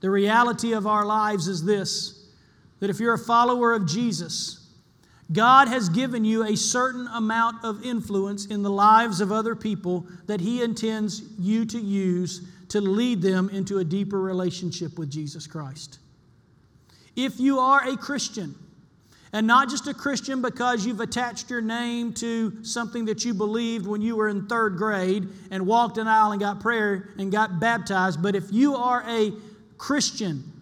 The 0.00 0.10
reality 0.10 0.72
of 0.72 0.86
our 0.86 1.04
lives 1.04 1.48
is 1.48 1.64
this 1.64 2.12
that 2.80 2.90
if 2.90 3.00
you're 3.00 3.14
a 3.14 3.18
follower 3.18 3.72
of 3.72 3.86
Jesus, 3.86 4.68
God 5.32 5.68
has 5.68 5.88
given 5.88 6.24
you 6.24 6.44
a 6.44 6.56
certain 6.56 7.06
amount 7.08 7.64
of 7.64 7.82
influence 7.84 8.46
in 8.46 8.62
the 8.62 8.70
lives 8.70 9.20
of 9.20 9.32
other 9.32 9.56
people 9.56 10.06
that 10.26 10.40
He 10.40 10.62
intends 10.62 11.22
you 11.38 11.64
to 11.66 11.78
use 11.78 12.42
to 12.68 12.80
lead 12.80 13.22
them 13.22 13.48
into 13.50 13.78
a 13.78 13.84
deeper 13.84 14.20
relationship 14.20 14.98
with 14.98 15.10
Jesus 15.10 15.46
Christ. 15.46 16.00
If 17.14 17.40
you 17.40 17.58
are 17.58 17.88
a 17.88 17.96
Christian, 17.96 18.54
and 19.32 19.46
not 19.46 19.68
just 19.68 19.86
a 19.86 19.94
Christian 19.94 20.40
because 20.40 20.86
you've 20.86 21.00
attached 21.00 21.50
your 21.50 21.60
name 21.60 22.12
to 22.14 22.64
something 22.64 23.04
that 23.06 23.24
you 23.24 23.34
believed 23.34 23.86
when 23.86 24.00
you 24.00 24.16
were 24.16 24.28
in 24.28 24.46
third 24.46 24.76
grade 24.76 25.28
and 25.50 25.66
walked 25.66 25.98
an 25.98 26.06
aisle 26.06 26.32
and 26.32 26.40
got 26.40 26.60
prayer 26.60 27.10
and 27.18 27.32
got 27.32 27.60
baptized, 27.60 28.22
but 28.22 28.34
if 28.34 28.52
you 28.52 28.76
are 28.76 29.02
a 29.06 29.32
Christian, 29.78 30.52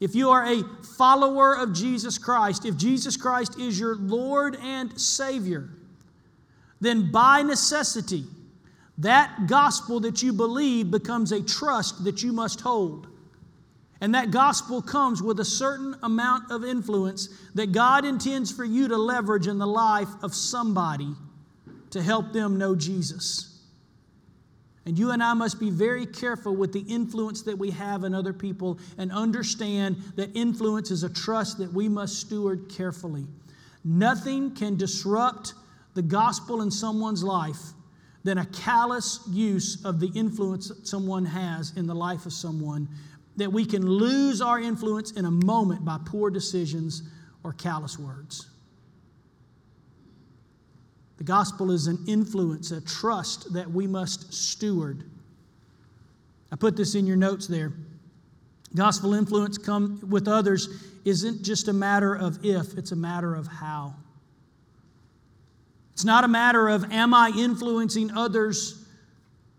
if 0.00 0.14
you 0.14 0.30
are 0.30 0.44
a 0.46 0.62
follower 0.96 1.56
of 1.56 1.72
Jesus 1.72 2.18
Christ, 2.18 2.64
if 2.64 2.76
Jesus 2.76 3.16
Christ 3.16 3.58
is 3.58 3.78
your 3.78 3.96
Lord 3.96 4.56
and 4.62 4.98
Savior, 4.98 5.68
then 6.80 7.10
by 7.10 7.42
necessity, 7.42 8.24
that 8.98 9.46
gospel 9.46 10.00
that 10.00 10.22
you 10.22 10.32
believe 10.32 10.90
becomes 10.90 11.32
a 11.32 11.42
trust 11.42 12.04
that 12.04 12.22
you 12.22 12.32
must 12.32 12.60
hold. 12.60 13.06
And 14.00 14.14
that 14.14 14.30
gospel 14.30 14.80
comes 14.80 15.22
with 15.22 15.40
a 15.40 15.44
certain 15.44 15.96
amount 16.02 16.50
of 16.52 16.64
influence 16.64 17.28
that 17.54 17.72
God 17.72 18.04
intends 18.04 18.52
for 18.52 18.64
you 18.64 18.88
to 18.88 18.96
leverage 18.96 19.48
in 19.48 19.58
the 19.58 19.66
life 19.66 20.08
of 20.22 20.34
somebody 20.34 21.14
to 21.90 22.02
help 22.02 22.32
them 22.32 22.58
know 22.58 22.76
Jesus. 22.76 23.48
And 24.86 24.98
you 24.98 25.10
and 25.10 25.22
I 25.22 25.34
must 25.34 25.60
be 25.60 25.68
very 25.68 26.06
careful 26.06 26.54
with 26.54 26.72
the 26.72 26.80
influence 26.80 27.42
that 27.42 27.58
we 27.58 27.70
have 27.72 28.04
in 28.04 28.14
other 28.14 28.32
people 28.32 28.78
and 28.96 29.12
understand 29.12 29.96
that 30.16 30.34
influence 30.34 30.90
is 30.90 31.02
a 31.02 31.12
trust 31.12 31.58
that 31.58 31.72
we 31.72 31.88
must 31.88 32.20
steward 32.20 32.70
carefully. 32.70 33.26
Nothing 33.84 34.54
can 34.54 34.76
disrupt 34.76 35.54
the 35.94 36.02
gospel 36.02 36.62
in 36.62 36.70
someone's 36.70 37.22
life 37.22 37.60
than 38.24 38.38
a 38.38 38.46
callous 38.46 39.20
use 39.30 39.84
of 39.84 40.00
the 40.00 40.10
influence 40.14 40.68
that 40.68 40.86
someone 40.86 41.26
has 41.26 41.72
in 41.76 41.86
the 41.86 41.94
life 41.94 42.24
of 42.24 42.32
someone 42.32 42.88
that 43.38 43.52
we 43.52 43.64
can 43.64 43.88
lose 43.88 44.40
our 44.40 44.60
influence 44.60 45.12
in 45.12 45.24
a 45.24 45.30
moment 45.30 45.84
by 45.84 45.96
poor 46.04 46.28
decisions 46.28 47.02
or 47.44 47.52
callous 47.52 47.98
words. 47.98 48.50
The 51.18 51.24
gospel 51.24 51.70
is 51.70 51.86
an 51.86 52.04
influence, 52.06 52.72
a 52.72 52.80
trust 52.80 53.52
that 53.52 53.70
we 53.70 53.86
must 53.86 54.32
steward. 54.34 55.04
I 56.50 56.56
put 56.56 56.76
this 56.76 56.94
in 56.94 57.06
your 57.06 57.16
notes 57.16 57.46
there. 57.46 57.72
Gospel 58.74 59.14
influence 59.14 59.56
come 59.56 60.00
with 60.08 60.28
others 60.28 60.68
isn't 61.04 61.42
just 61.42 61.68
a 61.68 61.72
matter 61.72 62.14
of 62.14 62.44
if, 62.44 62.76
it's 62.76 62.92
a 62.92 62.96
matter 62.96 63.34
of 63.34 63.46
how. 63.46 63.94
It's 65.92 66.04
not 66.04 66.24
a 66.24 66.28
matter 66.28 66.68
of 66.68 66.92
am 66.92 67.14
I 67.14 67.32
influencing 67.36 68.10
others 68.12 68.77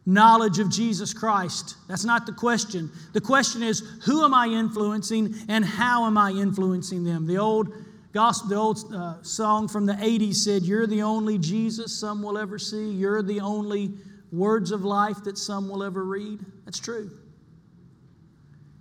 knowledge 0.06 0.60
of 0.60 0.70
Jesus 0.70 1.14
Christ. 1.14 1.76
That's 1.88 2.06
not 2.06 2.26
the 2.26 2.32
question. 2.32 2.90
The 3.14 3.22
question 3.22 3.62
is, 3.62 3.84
who 4.06 4.24
am 4.24 4.34
I 4.34 4.48
influencing 4.48 5.36
and 5.48 5.64
how 5.64 6.06
am 6.06 6.18
I 6.18 6.32
influencing 6.32 7.04
them? 7.04 7.28
The 7.28 7.38
old 7.38 7.74
gospel, 8.12 8.50
the 8.50 8.56
old 8.56 8.94
uh, 8.94 9.22
song 9.24 9.68
from 9.68 9.86
the 9.86 9.94
80s 9.94 10.36
said, 10.36 10.64
You're 10.64 10.88
the 10.88 11.04
only 11.04 11.38
Jesus 11.38 12.00
some 12.00 12.24
will 12.24 12.38
ever 12.38 12.58
see. 12.58 12.92
You're 12.92 13.22
the 13.22 13.42
only 13.42 13.94
words 14.32 14.72
of 14.72 14.84
life 14.84 15.24
that 15.26 15.38
some 15.38 15.70
will 15.70 15.84
ever 15.84 16.04
read. 16.04 16.40
That's 16.66 16.80
true. 16.80 17.12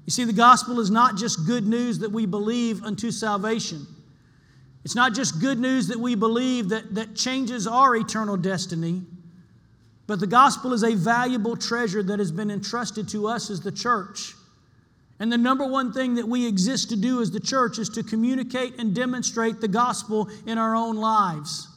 You 0.06 0.10
see, 0.10 0.24
the 0.24 0.32
gospel 0.32 0.80
is 0.80 0.90
not 0.90 1.16
just 1.16 1.46
good 1.46 1.66
news 1.66 1.98
that 1.98 2.10
we 2.10 2.24
believe 2.24 2.82
unto 2.82 3.10
salvation. 3.10 3.86
It's 4.84 4.94
not 4.94 5.14
just 5.14 5.38
good 5.40 5.58
news 5.58 5.88
that 5.88 5.98
we 5.98 6.14
believe 6.14 6.70
that, 6.70 6.94
that 6.94 7.14
changes 7.14 7.66
our 7.66 7.94
eternal 7.94 8.38
destiny. 8.38 9.02
But 10.08 10.20
the 10.20 10.26
gospel 10.26 10.72
is 10.72 10.82
a 10.82 10.94
valuable 10.94 11.54
treasure 11.54 12.02
that 12.02 12.18
has 12.18 12.32
been 12.32 12.50
entrusted 12.50 13.08
to 13.10 13.28
us 13.28 13.50
as 13.50 13.60
the 13.60 13.70
church. 13.70 14.32
And 15.20 15.30
the 15.30 15.36
number 15.36 15.66
one 15.66 15.92
thing 15.92 16.14
that 16.14 16.26
we 16.26 16.48
exist 16.48 16.88
to 16.88 16.96
do 16.96 17.20
as 17.20 17.30
the 17.30 17.40
church 17.40 17.78
is 17.78 17.90
to 17.90 18.02
communicate 18.02 18.80
and 18.80 18.94
demonstrate 18.94 19.60
the 19.60 19.68
gospel 19.68 20.30
in 20.46 20.56
our 20.56 20.74
own 20.74 20.96
lives. 20.96 21.68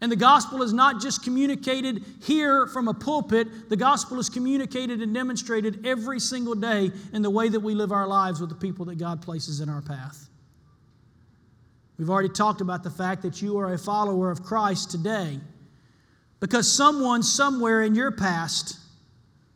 And 0.00 0.10
the 0.10 0.16
gospel 0.16 0.62
is 0.62 0.72
not 0.72 1.02
just 1.02 1.22
communicated 1.22 2.02
here 2.22 2.66
from 2.68 2.88
a 2.88 2.94
pulpit, 2.94 3.68
the 3.68 3.76
gospel 3.76 4.18
is 4.18 4.30
communicated 4.30 5.02
and 5.02 5.12
demonstrated 5.12 5.86
every 5.86 6.20
single 6.20 6.54
day 6.54 6.90
in 7.12 7.20
the 7.20 7.30
way 7.30 7.50
that 7.50 7.60
we 7.60 7.74
live 7.74 7.92
our 7.92 8.06
lives 8.06 8.40
with 8.40 8.48
the 8.48 8.56
people 8.56 8.86
that 8.86 8.96
God 8.96 9.20
places 9.20 9.60
in 9.60 9.68
our 9.68 9.82
path. 9.82 10.28
We've 11.98 12.10
already 12.10 12.30
talked 12.30 12.62
about 12.62 12.82
the 12.82 12.90
fact 12.90 13.22
that 13.22 13.42
you 13.42 13.58
are 13.58 13.74
a 13.74 13.78
follower 13.78 14.30
of 14.30 14.42
Christ 14.42 14.90
today. 14.90 15.38
Because 16.42 16.70
someone 16.70 17.22
somewhere 17.22 17.82
in 17.82 17.94
your 17.94 18.10
past 18.10 18.76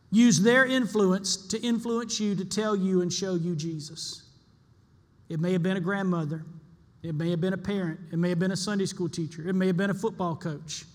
used 0.09 0.45
their 0.45 0.65
influence 0.65 1.35
to 1.47 1.59
influence 1.59 2.17
you 2.17 2.33
to 2.33 2.45
tell 2.45 2.77
you 2.77 3.01
and 3.01 3.11
show 3.11 3.35
you 3.35 3.57
Jesus. 3.57 4.23
It 5.27 5.41
may 5.41 5.51
have 5.51 5.61
been 5.61 5.75
a 5.75 5.81
grandmother, 5.81 6.45
it 7.03 7.13
may 7.13 7.29
have 7.29 7.41
been 7.41 7.51
a 7.51 7.57
parent, 7.57 7.99
it 8.13 8.17
may 8.17 8.29
have 8.29 8.39
been 8.39 8.53
a 8.53 8.55
Sunday 8.55 8.85
school 8.85 9.09
teacher, 9.09 9.49
it 9.49 9.53
may 9.53 9.67
have 9.67 9.75
been 9.75 9.89
a 9.89 9.93
football 9.93 10.33
coach. 10.37 10.85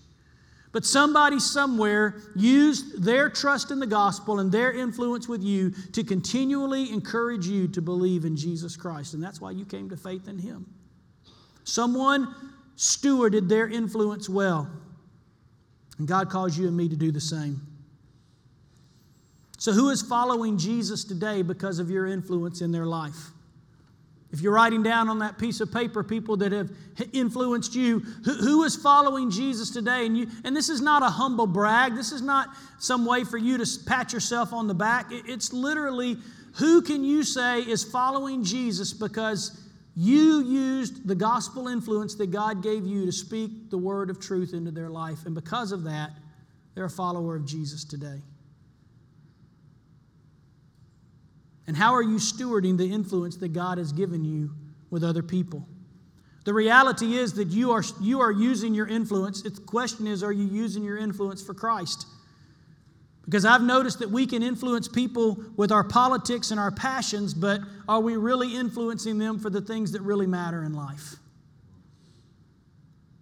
But 0.71 0.83
somebody 0.83 1.39
somewhere 1.39 2.15
used 2.35 3.03
their 3.03 3.29
trust 3.29 3.69
in 3.69 3.79
the 3.79 3.85
gospel 3.85 4.39
and 4.39 4.51
their 4.51 4.73
influence 4.73 5.29
with 5.29 5.43
you 5.43 5.69
to 5.91 6.03
continually 6.03 6.91
encourage 6.91 7.45
you 7.45 7.67
to 7.67 7.83
believe 7.83 8.25
in 8.25 8.35
Jesus 8.35 8.75
Christ. 8.75 9.13
And 9.13 9.21
that's 9.21 9.39
why 9.39 9.51
you 9.51 9.63
came 9.63 9.91
to 9.91 9.97
faith 9.97 10.27
in 10.27 10.39
Him. 10.39 10.65
Someone 11.65 12.33
stewarded 12.75 13.47
their 13.47 13.67
influence 13.67 14.27
well. 14.27 14.67
And 15.97 16.07
God 16.07 16.29
calls 16.29 16.57
you 16.57 16.67
and 16.67 16.75
me 16.75 16.89
to 16.89 16.95
do 16.95 17.11
the 17.11 17.21
same. 17.21 17.61
So, 19.57 19.71
who 19.71 19.89
is 19.89 20.01
following 20.01 20.57
Jesus 20.57 21.03
today 21.03 21.41
because 21.41 21.79
of 21.79 21.89
your 21.89 22.07
influence 22.07 22.61
in 22.61 22.71
their 22.71 22.85
life? 22.85 23.31
If 24.33 24.41
you're 24.41 24.53
writing 24.53 24.81
down 24.81 25.09
on 25.09 25.19
that 25.19 25.37
piece 25.37 25.61
of 25.61 25.71
paper 25.71 26.03
people 26.03 26.35
that 26.37 26.51
have 26.51 26.71
influenced 27.13 27.75
you, 27.75 27.99
who, 28.25 28.33
who 28.33 28.63
is 28.63 28.75
following 28.75 29.29
Jesus 29.29 29.69
today? 29.69 30.07
And, 30.07 30.17
you, 30.17 30.27
and 30.43 30.55
this 30.55 30.69
is 30.69 30.81
not 30.81 31.03
a 31.03 31.09
humble 31.09 31.45
brag. 31.45 31.93
This 31.93 32.11
is 32.11 32.23
not 32.23 32.49
some 32.79 33.05
way 33.05 33.23
for 33.23 33.37
you 33.37 33.59
to 33.59 33.79
pat 33.85 34.11
yourself 34.11 34.51
on 34.51 34.67
the 34.67 34.73
back. 34.73 35.05
It's 35.11 35.53
literally 35.53 36.17
who 36.55 36.81
can 36.81 37.03
you 37.03 37.23
say 37.23 37.61
is 37.61 37.83
following 37.83 38.43
Jesus 38.43 38.91
because 38.91 39.57
you 39.95 40.43
used 40.43 41.07
the 41.07 41.15
gospel 41.15 41.67
influence 41.67 42.15
that 42.15 42.31
God 42.31 42.63
gave 42.63 42.85
you 42.85 43.05
to 43.05 43.11
speak 43.11 43.69
the 43.69 43.77
word 43.77 44.09
of 44.09 44.19
truth 44.19 44.53
into 44.53 44.71
their 44.71 44.89
life. 44.89 45.25
And 45.25 45.35
because 45.35 45.71
of 45.71 45.83
that, 45.83 46.11
they're 46.73 46.85
a 46.85 46.89
follower 46.89 47.35
of 47.35 47.45
Jesus 47.45 47.83
today. 47.83 48.21
And 51.67 51.77
how 51.77 51.93
are 51.93 52.01
you 52.01 52.17
stewarding 52.17 52.77
the 52.77 52.91
influence 52.91 53.37
that 53.37 53.53
God 53.53 53.77
has 53.77 53.93
given 53.93 54.25
you 54.25 54.51
with 54.89 55.03
other 55.03 55.23
people? 55.23 55.67
The 56.43 56.53
reality 56.53 57.15
is 57.15 57.33
that 57.33 57.49
you 57.49 57.71
are, 57.71 57.83
you 58.01 58.19
are 58.19 58.31
using 58.31 58.73
your 58.73 58.87
influence. 58.87 59.43
The 59.43 59.51
question 59.51 60.07
is, 60.07 60.23
are 60.23 60.31
you 60.31 60.45
using 60.45 60.83
your 60.83 60.97
influence 60.97 61.41
for 61.41 61.53
Christ? 61.53 62.05
Because 63.25 63.45
I've 63.45 63.63
noticed 63.63 63.99
that 63.99 64.09
we 64.09 64.25
can 64.25 64.43
influence 64.43 64.87
people 64.87 65.41
with 65.55 65.71
our 65.71 65.83
politics 65.83 66.51
and 66.51 66.59
our 66.59 66.71
passions, 66.71 67.33
but 67.33 67.61
are 67.87 68.01
we 68.01 68.17
really 68.17 68.55
influencing 68.55 69.17
them 69.17 69.39
for 69.39 69.49
the 69.49 69.61
things 69.61 69.93
that 69.93 70.01
really 70.01 70.27
matter 70.27 70.63
in 70.63 70.73
life? 70.73 71.15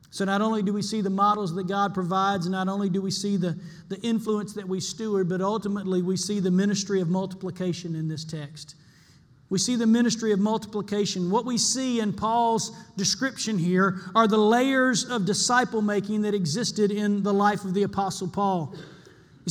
So, 0.10 0.26
not 0.26 0.42
only 0.42 0.62
do 0.62 0.74
we 0.74 0.82
see 0.82 1.00
the 1.00 1.10
models 1.10 1.56
that 1.56 1.68
God 1.68 1.94
provides, 1.94 2.50
not 2.50 2.68
only 2.68 2.90
do 2.90 3.02
we 3.02 3.12
see 3.12 3.38
the, 3.38 3.58
the 3.88 3.98
influence 4.02 4.54
that 4.54 4.68
we 4.68 4.82
steward, 4.82 5.30
but 5.30 5.40
ultimately 5.40 6.02
we 6.02 6.18
see 6.18 6.42
the 6.42 6.52
ministry 6.52 7.00
of 7.00 7.10
multiplication 7.10 7.96
in 7.96 8.10
this 8.10 8.26
text. 8.26 8.76
We 9.50 9.58
see 9.58 9.76
the 9.76 9.88
ministry 9.88 10.34
of 10.34 10.40
multiplication. 10.40 11.30
What 11.30 11.46
we 11.46 11.58
see 11.58 12.00
in 12.00 12.12
Paul's 12.12 12.72
description 12.98 13.58
here 13.58 14.02
are 14.16 14.28
the 14.28 14.38
layers 14.38 15.06
of 15.06 15.26
disciple 15.26 15.82
making 15.82 16.22
that 16.24 16.34
existed 16.34 16.92
in 16.92 17.24
the 17.24 17.34
life 17.34 17.64
of 17.64 17.74
the 17.74 17.84
Apostle 17.84 18.30
Paul. 18.30 18.76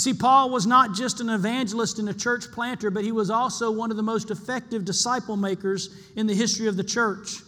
You 0.01 0.15
see, 0.15 0.19
Paul 0.19 0.49
was 0.49 0.67
not 0.67 0.95
just 0.95 1.21
an 1.21 1.29
evangelist 1.29 1.99
and 1.99 2.09
a 2.09 2.15
church 2.15 2.51
planter, 2.53 2.91
but 2.91 3.05
he 3.05 3.13
was 3.13 3.29
also 3.29 3.71
one 3.71 3.91
of 3.91 3.99
the 3.99 4.03
most 4.03 4.31
effective 4.31 4.83
disciple 4.83 5.37
makers 5.37 5.95
in 6.17 6.27
the 6.27 6.33
history 6.33 6.69
of 6.69 6.79
the 6.79 6.83
church. 6.83 7.43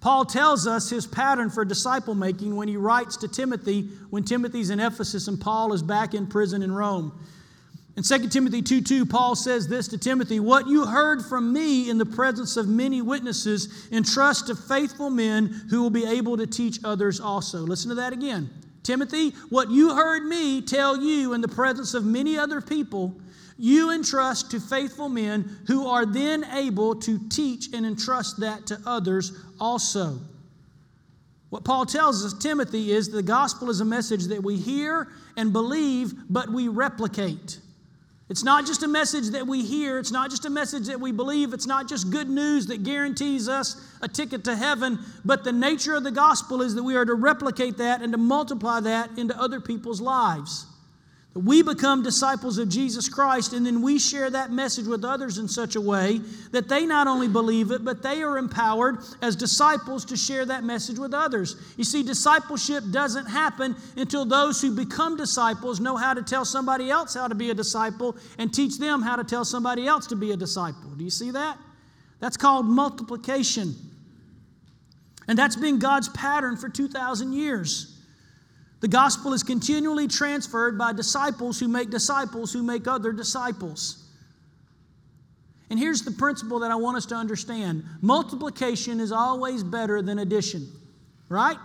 Paul 0.00 0.24
tells 0.24 0.66
us 0.66 0.90
his 0.90 1.06
pattern 1.06 1.50
for 1.50 1.64
disciple 1.64 2.16
making 2.16 2.56
when 2.56 2.66
he 2.66 2.76
writes 2.76 3.16
to 3.18 3.28
Timothy 3.28 3.82
when 4.10 4.24
Timothy's 4.24 4.70
in 4.70 4.80
Ephesus 4.80 5.28
and 5.28 5.40
Paul 5.40 5.72
is 5.72 5.84
back 5.84 6.14
in 6.14 6.26
prison 6.26 6.64
in 6.64 6.72
Rome. 6.72 7.16
In 7.96 8.02
2 8.02 8.28
Timothy 8.28 8.60
2 8.60 8.80
2, 8.80 9.06
Paul 9.06 9.36
says 9.36 9.68
this 9.68 9.86
to 9.86 9.98
Timothy 9.98 10.40
What 10.40 10.66
you 10.66 10.84
heard 10.84 11.24
from 11.24 11.52
me 11.52 11.88
in 11.88 11.96
the 11.96 12.06
presence 12.06 12.56
of 12.56 12.66
many 12.66 13.02
witnesses, 13.02 13.88
entrust 13.92 14.48
to 14.48 14.56
faithful 14.56 15.10
men 15.10 15.46
who 15.70 15.80
will 15.80 15.90
be 15.90 16.06
able 16.06 16.38
to 16.38 16.46
teach 16.48 16.80
others 16.82 17.20
also. 17.20 17.60
Listen 17.60 17.90
to 17.90 17.94
that 17.94 18.12
again. 18.12 18.50
Timothy, 18.88 19.34
what 19.50 19.70
you 19.70 19.94
heard 19.94 20.24
me 20.24 20.62
tell 20.62 20.96
you 20.96 21.34
in 21.34 21.42
the 21.42 21.48
presence 21.48 21.92
of 21.92 22.06
many 22.06 22.38
other 22.38 22.62
people, 22.62 23.14
you 23.58 23.90
entrust 23.90 24.50
to 24.52 24.60
faithful 24.60 25.10
men 25.10 25.58
who 25.66 25.86
are 25.86 26.06
then 26.06 26.42
able 26.54 26.94
to 27.00 27.18
teach 27.28 27.68
and 27.74 27.84
entrust 27.84 28.40
that 28.40 28.66
to 28.68 28.80
others 28.86 29.32
also. 29.60 30.18
What 31.50 31.64
Paul 31.64 31.84
tells 31.84 32.24
us, 32.24 32.32
Timothy, 32.32 32.90
is 32.90 33.10
the 33.10 33.22
gospel 33.22 33.68
is 33.68 33.82
a 33.82 33.84
message 33.84 34.24
that 34.28 34.42
we 34.42 34.56
hear 34.56 35.08
and 35.36 35.52
believe, 35.52 36.14
but 36.30 36.48
we 36.50 36.68
replicate. 36.68 37.60
It's 38.30 38.44
not 38.44 38.66
just 38.66 38.82
a 38.82 38.88
message 38.88 39.28
that 39.28 39.46
we 39.46 39.64
hear, 39.64 39.98
it's 39.98 40.12
not 40.12 40.28
just 40.28 40.44
a 40.44 40.50
message 40.50 40.86
that 40.86 41.00
we 41.00 41.12
believe, 41.12 41.54
it's 41.54 41.66
not 41.66 41.88
just 41.88 42.10
good 42.10 42.28
news 42.28 42.66
that 42.66 42.82
guarantees 42.82 43.48
us 43.48 43.82
a 44.02 44.08
ticket 44.08 44.44
to 44.44 44.54
heaven, 44.54 44.98
but 45.24 45.44
the 45.44 45.52
nature 45.52 45.94
of 45.94 46.04
the 46.04 46.10
gospel 46.10 46.60
is 46.60 46.74
that 46.74 46.82
we 46.82 46.94
are 46.94 47.06
to 47.06 47.14
replicate 47.14 47.78
that 47.78 48.02
and 48.02 48.12
to 48.12 48.18
multiply 48.18 48.80
that 48.80 49.16
into 49.16 49.38
other 49.40 49.60
people's 49.60 50.02
lives. 50.02 50.66
We 51.34 51.62
become 51.62 52.02
disciples 52.02 52.58
of 52.58 52.68
Jesus 52.68 53.08
Christ, 53.08 53.52
and 53.52 53.64
then 53.64 53.82
we 53.82 53.98
share 53.98 54.28
that 54.30 54.50
message 54.50 54.86
with 54.86 55.04
others 55.04 55.38
in 55.38 55.46
such 55.46 55.76
a 55.76 55.80
way 55.80 56.20
that 56.50 56.68
they 56.68 56.84
not 56.86 57.06
only 57.06 57.28
believe 57.28 57.70
it, 57.70 57.84
but 57.84 58.02
they 58.02 58.22
are 58.22 58.38
empowered 58.38 58.98
as 59.22 59.36
disciples 59.36 60.04
to 60.06 60.16
share 60.16 60.46
that 60.46 60.64
message 60.64 60.98
with 60.98 61.14
others. 61.14 61.56
You 61.76 61.84
see, 61.84 62.02
discipleship 62.02 62.82
doesn't 62.90 63.26
happen 63.26 63.76
until 63.96 64.24
those 64.24 64.60
who 64.60 64.74
become 64.74 65.16
disciples 65.16 65.80
know 65.80 65.96
how 65.96 66.14
to 66.14 66.22
tell 66.22 66.44
somebody 66.44 66.90
else 66.90 67.14
how 67.14 67.28
to 67.28 67.34
be 67.34 67.50
a 67.50 67.54
disciple 67.54 68.16
and 68.38 68.52
teach 68.52 68.78
them 68.78 69.02
how 69.02 69.14
to 69.14 69.22
tell 69.22 69.44
somebody 69.44 69.86
else 69.86 70.06
to 70.08 70.16
be 70.16 70.32
a 70.32 70.36
disciple. 70.36 70.90
Do 70.96 71.04
you 71.04 71.10
see 71.10 71.30
that? 71.32 71.58
That's 72.20 72.38
called 72.38 72.66
multiplication. 72.66 73.74
And 75.28 75.38
that's 75.38 75.56
been 75.56 75.78
God's 75.78 76.08
pattern 76.08 76.56
for 76.56 76.70
2,000 76.70 77.34
years. 77.34 77.97
The 78.80 78.88
gospel 78.88 79.32
is 79.32 79.42
continually 79.42 80.06
transferred 80.06 80.78
by 80.78 80.92
disciples 80.92 81.58
who 81.58 81.68
make 81.68 81.90
disciples 81.90 82.52
who 82.52 82.62
make 82.62 82.86
other 82.86 83.12
disciples. 83.12 84.04
And 85.70 85.78
here's 85.78 86.02
the 86.02 86.12
principle 86.12 86.60
that 86.60 86.70
I 86.70 86.76
want 86.76 86.96
us 86.96 87.06
to 87.06 87.14
understand 87.14 87.84
multiplication 88.00 89.00
is 89.00 89.12
always 89.12 89.62
better 89.62 90.00
than 90.00 90.20
addition, 90.20 90.68
right? 91.28 91.58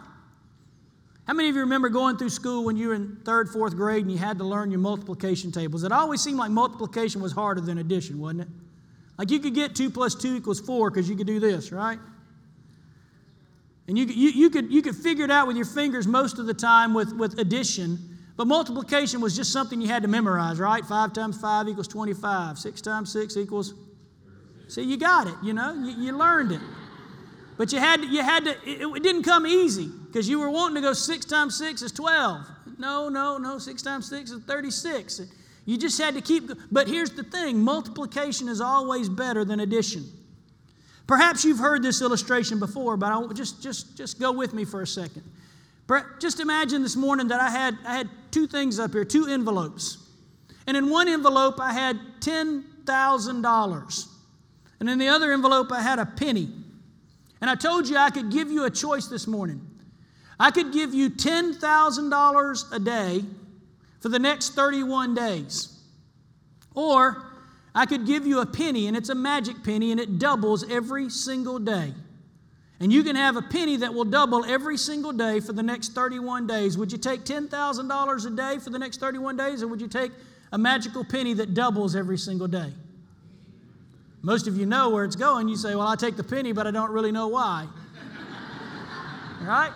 How 1.25 1.33
many 1.33 1.47
of 1.47 1.55
you 1.55 1.61
remember 1.61 1.87
going 1.87 2.17
through 2.17 2.31
school 2.31 2.65
when 2.65 2.75
you 2.75 2.89
were 2.89 2.95
in 2.95 3.17
third, 3.23 3.47
fourth 3.47 3.75
grade 3.75 4.01
and 4.01 4.11
you 4.11 4.17
had 4.17 4.37
to 4.39 4.43
learn 4.43 4.71
your 4.71 4.81
multiplication 4.81 5.51
tables? 5.53 5.83
It 5.83 5.91
always 5.91 6.21
seemed 6.21 6.37
like 6.37 6.51
multiplication 6.51 7.21
was 7.21 7.31
harder 7.31 7.61
than 7.61 7.77
addition, 7.77 8.19
wasn't 8.19 8.41
it? 8.41 8.47
Like 9.17 9.31
you 9.31 9.39
could 9.39 9.53
get 9.53 9.75
2 9.75 9.89
plus 9.89 10.15
2 10.15 10.35
equals 10.35 10.59
4 10.59 10.89
because 10.89 11.07
you 11.07 11.15
could 11.15 11.27
do 11.27 11.39
this, 11.39 11.71
right? 11.71 11.99
And 13.87 13.97
you, 13.97 14.05
you, 14.05 14.29
you, 14.29 14.49
could, 14.49 14.71
you 14.71 14.81
could 14.81 14.95
figure 14.95 15.25
it 15.25 15.31
out 15.31 15.47
with 15.47 15.57
your 15.57 15.65
fingers 15.65 16.07
most 16.07 16.39
of 16.39 16.45
the 16.45 16.53
time 16.53 16.93
with, 16.93 17.13
with 17.13 17.37
addition, 17.37 17.99
but 18.37 18.47
multiplication 18.47 19.19
was 19.19 19.35
just 19.35 19.51
something 19.51 19.81
you 19.81 19.87
had 19.87 20.03
to 20.03 20.07
memorize, 20.07 20.59
right? 20.59 20.83
5 20.83 21.13
times 21.13 21.39
5 21.39 21.67
equals 21.67 21.87
25. 21.87 22.57
6 22.57 22.81
times 22.81 23.11
6 23.11 23.37
equals. 23.37 23.73
See, 24.69 24.83
you 24.83 24.97
got 24.97 25.27
it, 25.27 25.35
you 25.43 25.53
know, 25.53 25.73
you, 25.73 26.05
you 26.05 26.17
learned 26.17 26.53
it. 26.53 26.61
But 27.57 27.71
you 27.71 27.79
had, 27.79 28.03
you 28.03 28.23
had 28.23 28.45
to, 28.45 28.51
it, 28.65 28.87
it 28.87 29.03
didn't 29.03 29.23
come 29.23 29.45
easy 29.45 29.89
because 30.07 30.27
you 30.27 30.39
were 30.39 30.49
wanting 30.49 30.75
to 30.75 30.81
go 30.81 30.93
6 30.93 31.25
times 31.25 31.57
6 31.57 31.81
is 31.81 31.91
12. 31.91 32.47
No, 32.79 33.09
no, 33.09 33.37
no, 33.37 33.57
6 33.59 33.81
times 33.81 34.09
6 34.09 34.31
is 34.31 34.43
36. 34.43 35.21
You 35.65 35.77
just 35.77 35.99
had 36.01 36.15
to 36.15 36.21
keep, 36.21 36.49
but 36.71 36.87
here's 36.87 37.11
the 37.11 37.23
thing 37.23 37.59
multiplication 37.59 38.47
is 38.47 38.61
always 38.61 39.09
better 39.09 39.45
than 39.45 39.59
addition. 39.59 40.05
Perhaps 41.07 41.43
you've 41.43 41.59
heard 41.59 41.83
this 41.83 42.01
illustration 42.01 42.59
before, 42.59 42.95
but 42.97 43.11
I'll 43.11 43.27
just, 43.29 43.61
just, 43.61 43.97
just 43.97 44.19
go 44.19 44.31
with 44.31 44.53
me 44.53 44.65
for 44.65 44.81
a 44.81 44.87
second. 44.87 45.23
Just 46.19 46.39
imagine 46.39 46.81
this 46.81 46.95
morning 46.95 47.27
that 47.27 47.41
I 47.41 47.49
had, 47.49 47.77
I 47.85 47.95
had 47.97 48.09
two 48.31 48.47
things 48.47 48.79
up 48.79 48.93
here, 48.93 49.03
two 49.03 49.27
envelopes. 49.27 49.97
And 50.65 50.77
in 50.77 50.89
one 50.89 51.09
envelope, 51.09 51.59
I 51.59 51.73
had 51.73 51.99
$10,000. 52.21 54.07
And 54.79 54.89
in 54.89 54.97
the 54.97 55.09
other 55.09 55.33
envelope, 55.33 55.71
I 55.71 55.81
had 55.81 55.99
a 55.99 56.05
penny. 56.05 56.49
And 57.41 57.49
I 57.49 57.55
told 57.55 57.89
you 57.89 57.97
I 57.97 58.09
could 58.09 58.31
give 58.31 58.49
you 58.49 58.63
a 58.63 58.69
choice 58.69 59.07
this 59.07 59.27
morning. 59.27 59.61
I 60.39 60.51
could 60.51 60.71
give 60.71 60.93
you 60.93 61.09
$10,000 61.09 62.73
a 62.73 62.79
day 62.79 63.25
for 63.99 64.09
the 64.09 64.19
next 64.19 64.55
31 64.55 65.13
days. 65.13 65.79
Or 66.73 67.32
I 67.75 67.85
could 67.85 68.05
give 68.05 68.27
you 68.27 68.39
a 68.39 68.45
penny, 68.45 68.87
and 68.87 68.95
it's 68.95 69.09
a 69.09 69.15
magic 69.15 69.63
penny, 69.63 69.91
and 69.91 69.99
it 69.99 70.19
doubles 70.19 70.69
every 70.69 71.09
single 71.09 71.57
day. 71.57 71.93
And 72.79 72.91
you 72.91 73.03
can 73.03 73.15
have 73.15 73.35
a 73.35 73.41
penny 73.41 73.77
that 73.77 73.93
will 73.93 74.03
double 74.03 74.45
every 74.45 74.77
single 74.77 75.11
day 75.11 75.39
for 75.39 75.53
the 75.53 75.63
next 75.63 75.93
31 75.93 76.47
days. 76.47 76.77
Would 76.77 76.91
you 76.91 76.97
take 76.97 77.23
$10,000 77.23 78.25
a 78.25 78.29
day 78.35 78.59
for 78.59 78.69
the 78.69 78.79
next 78.79 78.99
31 78.99 79.37
days, 79.37 79.63
or 79.63 79.67
would 79.67 79.81
you 79.81 79.87
take 79.87 80.11
a 80.51 80.57
magical 80.57 81.03
penny 81.03 81.33
that 81.35 81.53
doubles 81.53 81.95
every 81.95 82.17
single 82.17 82.47
day? 82.47 82.73
Most 84.21 84.47
of 84.47 84.57
you 84.57 84.65
know 84.65 84.89
where 84.89 85.03
it's 85.03 85.15
going. 85.15 85.49
You 85.49 85.55
say, 85.55 85.75
Well, 85.75 85.87
I 85.87 85.95
take 85.95 86.15
the 86.15 86.23
penny, 86.23 86.51
but 86.51 86.67
I 86.67 86.71
don't 86.71 86.91
really 86.91 87.11
know 87.11 87.27
why. 87.27 87.67
right? 89.41 89.71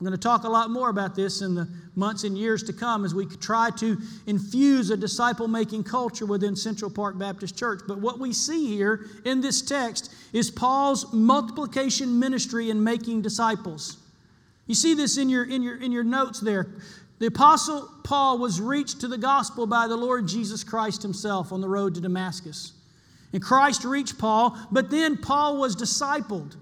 I'm 0.00 0.06
going 0.06 0.16
to 0.16 0.22
talk 0.22 0.44
a 0.44 0.48
lot 0.48 0.70
more 0.70 0.90
about 0.90 1.16
this 1.16 1.42
in 1.42 1.56
the 1.56 1.68
months 1.96 2.22
and 2.22 2.38
years 2.38 2.62
to 2.62 2.72
come 2.72 3.04
as 3.04 3.16
we 3.16 3.26
try 3.26 3.70
to 3.78 3.98
infuse 4.28 4.90
a 4.90 4.96
disciple 4.96 5.48
making 5.48 5.82
culture 5.82 6.24
within 6.24 6.54
Central 6.54 6.88
Park 6.88 7.18
Baptist 7.18 7.58
Church. 7.58 7.80
But 7.86 7.98
what 7.98 8.20
we 8.20 8.32
see 8.32 8.68
here 8.68 9.06
in 9.24 9.40
this 9.40 9.60
text 9.60 10.14
is 10.32 10.52
Paul's 10.52 11.12
multiplication 11.12 12.16
ministry 12.16 12.70
in 12.70 12.82
making 12.82 13.22
disciples. 13.22 13.96
You 14.68 14.76
see 14.76 14.94
this 14.94 15.18
in 15.18 15.28
your, 15.28 15.44
in 15.44 15.62
your, 15.62 15.76
in 15.82 15.90
your 15.90 16.04
notes 16.04 16.38
there. 16.38 16.68
The 17.18 17.26
Apostle 17.26 17.90
Paul 18.04 18.38
was 18.38 18.60
reached 18.60 19.00
to 19.00 19.08
the 19.08 19.18
gospel 19.18 19.66
by 19.66 19.88
the 19.88 19.96
Lord 19.96 20.28
Jesus 20.28 20.62
Christ 20.62 21.02
himself 21.02 21.52
on 21.52 21.60
the 21.60 21.68
road 21.68 21.94
to 21.96 22.00
Damascus. 22.00 22.72
And 23.32 23.42
Christ 23.42 23.84
reached 23.84 24.18
Paul, 24.18 24.56
but 24.70 24.90
then 24.90 25.16
Paul 25.16 25.58
was 25.58 25.76
discipled. 25.76 26.56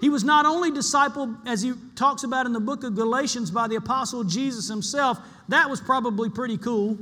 He 0.00 0.08
was 0.08 0.24
not 0.24 0.46
only 0.46 0.70
discipled, 0.70 1.36
as 1.46 1.62
he 1.62 1.72
talks 1.96 2.24
about 2.24 2.46
in 2.46 2.52
the 2.52 2.60
book 2.60 2.84
of 2.84 2.94
Galatians, 2.94 3.50
by 3.50 3.68
the 3.68 3.76
apostle 3.76 4.24
Jesus 4.24 4.68
himself. 4.68 5.18
That 5.48 5.70
was 5.70 5.80
probably 5.80 6.28
pretty 6.28 6.58
cool 6.58 6.98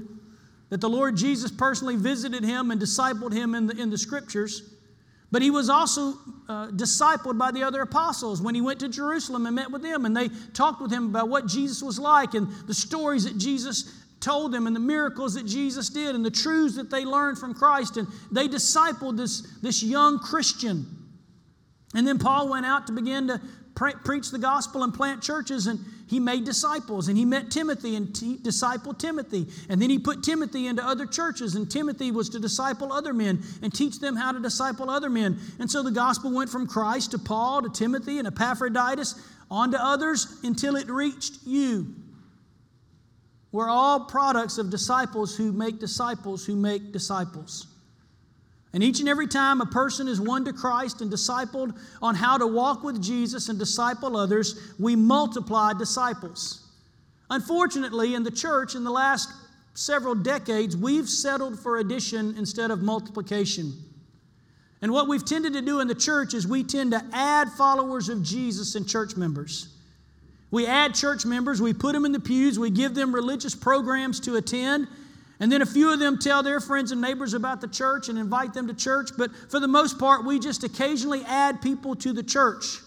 that 0.69 0.81
the 0.81 0.89
Lord 0.89 1.17
Jesus 1.17 1.51
personally 1.51 1.97
visited 1.97 2.45
him 2.45 2.71
and 2.71 2.81
discipled 2.81 3.33
him 3.33 3.55
in 3.55 3.67
the, 3.67 3.77
in 3.77 3.91
the 3.91 3.99
scriptures. 3.99 4.63
But 5.33 5.43
he 5.43 5.51
was 5.51 5.69
also 5.69 6.15
uh, 6.49 6.69
discipled 6.69 7.39
by 7.39 7.53
the 7.53 7.63
other 7.63 7.83
apostles 7.83 8.43
when 8.43 8.55
he 8.55 8.61
went 8.61 8.81
to 8.81 8.89
Jerusalem 8.89 9.47
and 9.47 9.55
met 9.55 9.71
with 9.71 9.83
them. 9.83 10.05
And 10.05 10.17
they 10.17 10.29
talked 10.55 10.83
with 10.83 10.91
him 10.91 11.07
about 11.07 11.29
what 11.29 11.47
Jesus 11.47 11.83
was 11.83 11.99
like 11.99 12.35
and 12.35 12.49
the 12.67 12.75
stories 12.75 13.25
that 13.25 13.39
Jesus 13.39 13.95
told 14.19 14.53
them 14.53 14.67
and 14.67 14.75
the 14.75 14.81
miracles 14.81 15.35
that 15.35 15.47
Jesus 15.47 15.89
did 15.89 16.15
and 16.15 16.25
the 16.25 16.31
truths 16.31 16.77
that 16.77 16.91
they 16.91 17.05
learned 17.05 17.39
from 17.39 17.55
Christ. 17.55 17.97
And 17.97 18.09
they 18.33 18.49
discipled 18.49 19.17
this, 19.17 19.43
this 19.63 19.83
young 19.83 20.19
Christian. 20.19 20.85
And 21.95 22.07
then 22.07 22.19
Paul 22.19 22.49
went 22.49 22.67
out 22.67 22.87
to 22.89 22.93
begin 22.93 23.29
to 23.29 23.41
pre- 23.81 23.95
preach 24.05 24.31
the 24.31 24.39
gospel 24.39 24.83
and 24.83 24.93
plant 24.93 25.23
churches, 25.23 25.67
and 25.67 25.81
he 26.07 26.21
made 26.21 26.45
disciples. 26.45 27.09
And 27.09 27.17
he 27.17 27.25
met 27.25 27.51
Timothy 27.51 27.97
and 27.97 28.15
t- 28.15 28.37
discipled 28.37 28.99
Timothy. 28.99 29.47
And 29.71 29.81
then 29.81 29.89
he 29.89 29.99
put 29.99 30.23
Timothy 30.23 30.67
into 30.67 30.85
other 30.87 31.07
churches, 31.07 31.55
and 31.55 31.69
Timothy 31.71 32.11
was 32.11 32.29
to 32.31 32.39
disciple 32.39 32.93
other 32.93 33.15
men 33.15 33.43
and 33.63 33.73
teach 33.73 33.99
them 33.99 34.17
how 34.17 34.33
to 34.33 34.39
disciple 34.39 34.91
other 34.91 35.09
men. 35.09 35.39
And 35.59 35.71
so 35.71 35.83
the 35.83 35.91
gospel 35.91 36.31
went 36.31 36.51
from 36.51 36.67
Christ 36.67 37.13
to 37.13 37.19
Paul 37.19 37.63
to 37.63 37.71
Timothy 37.71 38.19
and 38.19 38.29
Epaphroditus 38.29 39.15
on 39.51 39.71
to 39.71 39.83
others 39.83 40.27
until 40.45 40.77
it 40.77 40.91
reached 40.91 41.39
you. 41.47 41.95
We're 43.51 43.71
all 43.71 44.01
products 44.01 44.59
of 44.59 44.69
disciples 44.69 45.35
who 45.35 45.53
make 45.55 45.81
disciples 45.81 46.45
who 46.45 46.55
make 46.55 46.93
disciples. 46.93 47.67
And 48.73 48.83
each 48.85 49.01
and 49.01 49.09
every 49.09 49.27
time 49.27 49.61
a 49.61 49.67
person 49.67 50.07
is 50.07 50.21
won 50.21 50.45
to 50.45 50.53
Christ 50.53 51.01
and 51.01 51.11
discipled 51.11 51.77
on 52.01 52.15
how 52.15 52.39
to 52.39 52.47
walk 52.47 52.85
with 52.85 53.03
Jesus 53.03 53.49
and 53.49 53.59
disciple 53.59 54.17
others, 54.17 54.75
we 54.79 54.95
multiply 54.95 55.73
disciples. 55.73 56.67
Unfortunately, 57.31 58.15
in 58.15 58.23
the 58.23 58.31
church 58.31 58.75
in 58.75 58.85
the 58.85 58.91
last 58.91 59.29
several 59.75 60.15
decades, 60.15 60.77
we've 60.77 61.09
settled 61.09 61.59
for 61.59 61.79
addition 61.79 62.37
instead 62.37 62.71
of 62.71 62.83
multiplication. 62.83 63.73
And 64.83 64.93
what 64.93 65.09
we've 65.09 65.25
tended 65.25 65.53
to 65.55 65.63
do 65.63 65.81
in 65.81 65.89
the 65.89 65.95
church 65.95 66.33
is 66.33 66.47
we 66.47 66.65
tend 66.65 66.93
to 66.93 67.05
add 67.13 67.51
followers 67.51 68.09
of 68.09 68.23
Jesus 68.23 68.75
and 68.77 68.89
church 68.89 69.17
members. 69.17 69.69
We 70.51 70.67
add 70.67 70.95
church 70.95 71.25
members, 71.25 71.63
we 71.63 71.73
put 71.73 71.93
them 71.93 72.05
in 72.05 72.13
the 72.13 72.21
pews, 72.21 72.59
we 72.59 72.71
give 72.71 72.95
them 72.95 73.15
religious 73.15 73.55
programs 73.55 74.19
to 74.21 74.37
attend, 74.37 74.89
and 75.41 75.51
then 75.51 75.63
a 75.63 75.67
few 75.67 75.91
of 75.91 75.99
them 75.99 76.19
tell 76.19 76.43
their 76.43 76.61
friends 76.61 76.93
and 76.93 77.01
neighbors 77.01 77.33
about 77.33 77.63
the 77.63 77.69
church 77.69 78.11
and 78.11 78.19
invite 78.19 78.53
them 78.53 78.69
to 78.69 78.75
church. 78.75 79.11
But 79.17 79.31
for 79.49 79.59
the 79.59 79.67
most 79.67 79.99
part, 79.99 80.27
we 80.27 80.39
just 80.39 80.63
occasionally 80.65 81.23
add 81.27 81.63
people 81.63 81.97
to 81.97 82.13
the 82.13 82.23
church. 82.23 82.79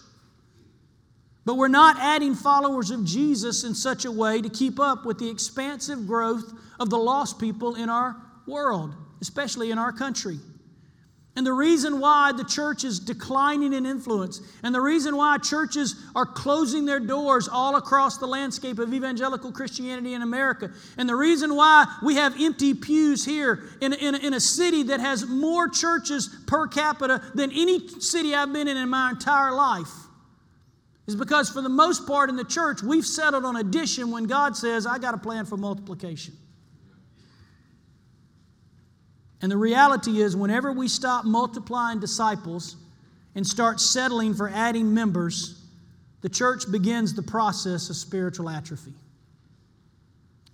But 1.44 1.56
we're 1.56 1.68
not 1.68 1.98
adding 1.98 2.34
followers 2.34 2.92
of 2.92 3.04
Jesus 3.04 3.64
in 3.64 3.74
such 3.74 4.04
a 4.04 4.10
way 4.10 4.40
to 4.40 4.48
keep 4.48 4.78
up 4.78 5.04
with 5.04 5.18
the 5.18 5.28
expansive 5.28 6.06
growth 6.06 6.52
of 6.78 6.90
the 6.90 6.96
lost 6.96 7.40
people 7.40 7.74
in 7.74 7.90
our 7.90 8.16
world, 8.46 8.94
especially 9.20 9.72
in 9.72 9.78
our 9.78 9.92
country. 9.92 10.38
And 11.36 11.44
the 11.44 11.52
reason 11.52 11.98
why 11.98 12.30
the 12.30 12.44
church 12.44 12.84
is 12.84 13.00
declining 13.00 13.72
in 13.72 13.86
influence, 13.86 14.40
and 14.62 14.72
the 14.72 14.80
reason 14.80 15.16
why 15.16 15.38
churches 15.38 15.96
are 16.14 16.26
closing 16.26 16.84
their 16.84 17.00
doors 17.00 17.48
all 17.48 17.74
across 17.74 18.18
the 18.18 18.26
landscape 18.26 18.78
of 18.78 18.94
evangelical 18.94 19.50
Christianity 19.50 20.14
in 20.14 20.22
America, 20.22 20.70
and 20.96 21.08
the 21.08 21.16
reason 21.16 21.56
why 21.56 21.86
we 22.04 22.14
have 22.14 22.40
empty 22.40 22.72
pews 22.72 23.24
here 23.24 23.64
in, 23.80 23.92
in, 23.94 24.14
in 24.14 24.34
a 24.34 24.40
city 24.40 24.84
that 24.84 25.00
has 25.00 25.26
more 25.26 25.68
churches 25.68 26.30
per 26.46 26.68
capita 26.68 27.20
than 27.34 27.50
any 27.50 27.88
city 27.88 28.32
I've 28.32 28.52
been 28.52 28.68
in 28.68 28.76
in 28.76 28.88
my 28.88 29.10
entire 29.10 29.52
life, 29.52 29.90
is 31.08 31.16
because 31.16 31.50
for 31.50 31.62
the 31.62 31.68
most 31.68 32.06
part 32.06 32.30
in 32.30 32.36
the 32.36 32.44
church, 32.44 32.80
we've 32.80 33.04
settled 33.04 33.44
on 33.44 33.56
addition 33.56 34.12
when 34.12 34.24
God 34.24 34.56
says, 34.56 34.86
I 34.86 34.98
got 34.98 35.14
a 35.14 35.18
plan 35.18 35.46
for 35.46 35.56
multiplication. 35.56 36.36
And 39.44 39.52
the 39.52 39.58
reality 39.58 40.22
is, 40.22 40.34
whenever 40.34 40.72
we 40.72 40.88
stop 40.88 41.26
multiplying 41.26 42.00
disciples 42.00 42.76
and 43.34 43.46
start 43.46 43.78
settling 43.78 44.32
for 44.32 44.48
adding 44.48 44.94
members, 44.94 45.60
the 46.22 46.30
church 46.30 46.62
begins 46.72 47.12
the 47.12 47.22
process 47.22 47.90
of 47.90 47.96
spiritual 47.96 48.48
atrophy. 48.48 48.94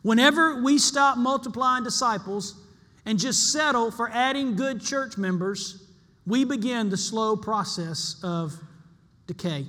Whenever 0.02 0.60
we 0.64 0.76
stop 0.76 1.18
multiplying 1.18 1.84
disciples 1.84 2.56
and 3.06 3.16
just 3.16 3.52
settle 3.52 3.92
for 3.92 4.10
adding 4.10 4.56
good 4.56 4.80
church 4.80 5.16
members, 5.16 5.84
we 6.26 6.44
begin 6.44 6.90
the 6.90 6.96
slow 6.96 7.36
process 7.36 8.16
of 8.24 8.60
decay. 9.28 9.66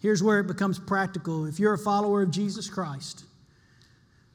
Here's 0.00 0.20
where 0.20 0.40
it 0.40 0.48
becomes 0.48 0.80
practical. 0.80 1.46
If 1.46 1.60
you're 1.60 1.74
a 1.74 1.78
follower 1.78 2.22
of 2.22 2.32
Jesus 2.32 2.68
Christ, 2.68 3.22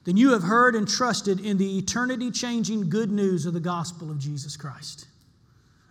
then 0.08 0.16
you 0.16 0.32
have 0.32 0.44
heard 0.44 0.74
and 0.74 0.88
trusted 0.88 1.42
in 1.42 1.58
the 1.58 1.78
eternity 1.78 2.32
changing 2.32 2.90
good 2.90 3.12
news 3.12 3.46
of 3.46 3.54
the 3.54 3.60
gospel 3.60 4.10
of 4.10 4.18
Jesus 4.18 4.56
Christ. 4.56 5.06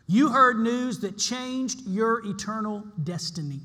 You 0.06 0.30
heard 0.30 0.58
news 0.58 1.00
that 1.00 1.18
changed 1.18 1.86
your 1.86 2.26
eternal 2.26 2.82
destiny. 3.04 3.60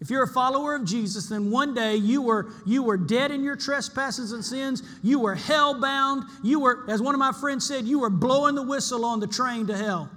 If 0.00 0.10
you're 0.10 0.24
a 0.24 0.28
follower 0.28 0.74
of 0.74 0.84
Jesus, 0.86 1.28
then 1.28 1.52
one 1.52 1.72
day 1.72 1.94
you 1.94 2.20
were, 2.20 2.50
you 2.66 2.82
were 2.82 2.96
dead 2.96 3.30
in 3.30 3.44
your 3.44 3.54
trespasses 3.54 4.32
and 4.32 4.44
sins. 4.44 4.82
You 5.04 5.20
were 5.20 5.36
hell 5.36 5.80
bound. 5.80 6.24
You 6.42 6.58
were, 6.58 6.84
as 6.90 7.00
one 7.00 7.14
of 7.14 7.20
my 7.20 7.30
friends 7.30 7.68
said, 7.68 7.84
you 7.84 8.00
were 8.00 8.10
blowing 8.10 8.56
the 8.56 8.66
whistle 8.66 9.04
on 9.04 9.20
the 9.20 9.28
train 9.28 9.68
to 9.68 9.76
hell. 9.76 10.10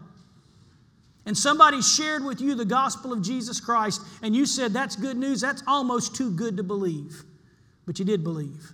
And 1.28 1.38
somebody 1.38 1.80
shared 1.84 2.24
with 2.24 2.42
you 2.42 2.56
the 2.56 2.66
gospel 2.66 3.14
of 3.14 3.22
Jesus 3.22 3.60
Christ, 3.60 4.02
and 4.24 4.36
you 4.36 4.48
said, 4.48 4.74
That's 4.74 4.96
good 4.96 5.16
news. 5.16 5.42
That's 5.42 5.62
almost 5.68 6.16
too 6.16 6.32
good 6.32 6.58
to 6.58 6.64
believe 6.64 7.24
but 7.86 8.00
you 8.00 8.06
did 8.06 8.24
believe. 8.24 8.74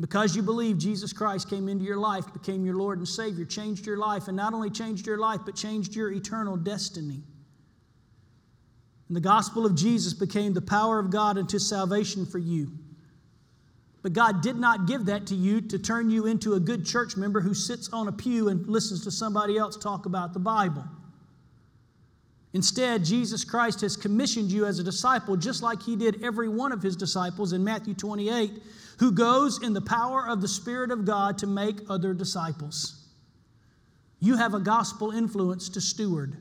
Because 0.00 0.34
you 0.34 0.42
believed, 0.42 0.80
Jesus 0.80 1.12
Christ 1.12 1.48
came 1.48 1.68
into 1.68 1.84
your 1.84 1.98
life, 1.98 2.32
became 2.32 2.64
your 2.64 2.76
Lord 2.76 2.98
and 2.98 3.06
Savior, 3.06 3.44
changed 3.44 3.86
your 3.86 3.96
life, 3.96 4.26
and 4.26 4.36
not 4.36 4.52
only 4.52 4.70
changed 4.70 5.06
your 5.06 5.18
life, 5.18 5.40
but 5.46 5.54
changed 5.54 5.94
your 5.94 6.10
eternal 6.10 6.56
destiny. 6.56 7.22
And 9.08 9.16
the 9.16 9.20
gospel 9.20 9.64
of 9.66 9.76
Jesus 9.76 10.12
became 10.12 10.52
the 10.52 10.62
power 10.62 10.98
of 10.98 11.10
God 11.10 11.38
unto 11.38 11.58
salvation 11.58 12.26
for 12.26 12.38
you. 12.38 12.72
But 14.02 14.12
God 14.12 14.42
did 14.42 14.56
not 14.56 14.86
give 14.86 15.06
that 15.06 15.26
to 15.28 15.34
you 15.34 15.60
to 15.62 15.78
turn 15.78 16.10
you 16.10 16.26
into 16.26 16.54
a 16.54 16.60
good 16.60 16.84
church 16.84 17.16
member 17.16 17.40
who 17.40 17.54
sits 17.54 17.88
on 17.90 18.08
a 18.08 18.12
pew 18.12 18.48
and 18.48 18.66
listens 18.66 19.04
to 19.04 19.10
somebody 19.10 19.56
else 19.56 19.76
talk 19.76 20.06
about 20.06 20.32
the 20.34 20.40
Bible. 20.40 20.84
Instead, 22.54 23.04
Jesus 23.04 23.44
Christ 23.44 23.80
has 23.80 23.96
commissioned 23.96 24.50
you 24.50 24.64
as 24.64 24.78
a 24.78 24.84
disciple, 24.84 25.36
just 25.36 25.62
like 25.62 25.82
he 25.82 25.96
did 25.96 26.22
every 26.22 26.48
one 26.48 26.70
of 26.70 26.82
his 26.82 26.94
disciples 26.94 27.52
in 27.52 27.64
Matthew 27.64 27.94
28, 27.94 28.62
who 29.00 29.10
goes 29.10 29.60
in 29.60 29.72
the 29.72 29.80
power 29.80 30.26
of 30.28 30.40
the 30.40 30.46
Spirit 30.46 30.92
of 30.92 31.04
God 31.04 31.36
to 31.38 31.48
make 31.48 31.78
other 31.90 32.14
disciples. 32.14 33.08
You 34.20 34.36
have 34.36 34.54
a 34.54 34.60
gospel 34.60 35.10
influence 35.10 35.68
to 35.70 35.80
steward. 35.80 36.36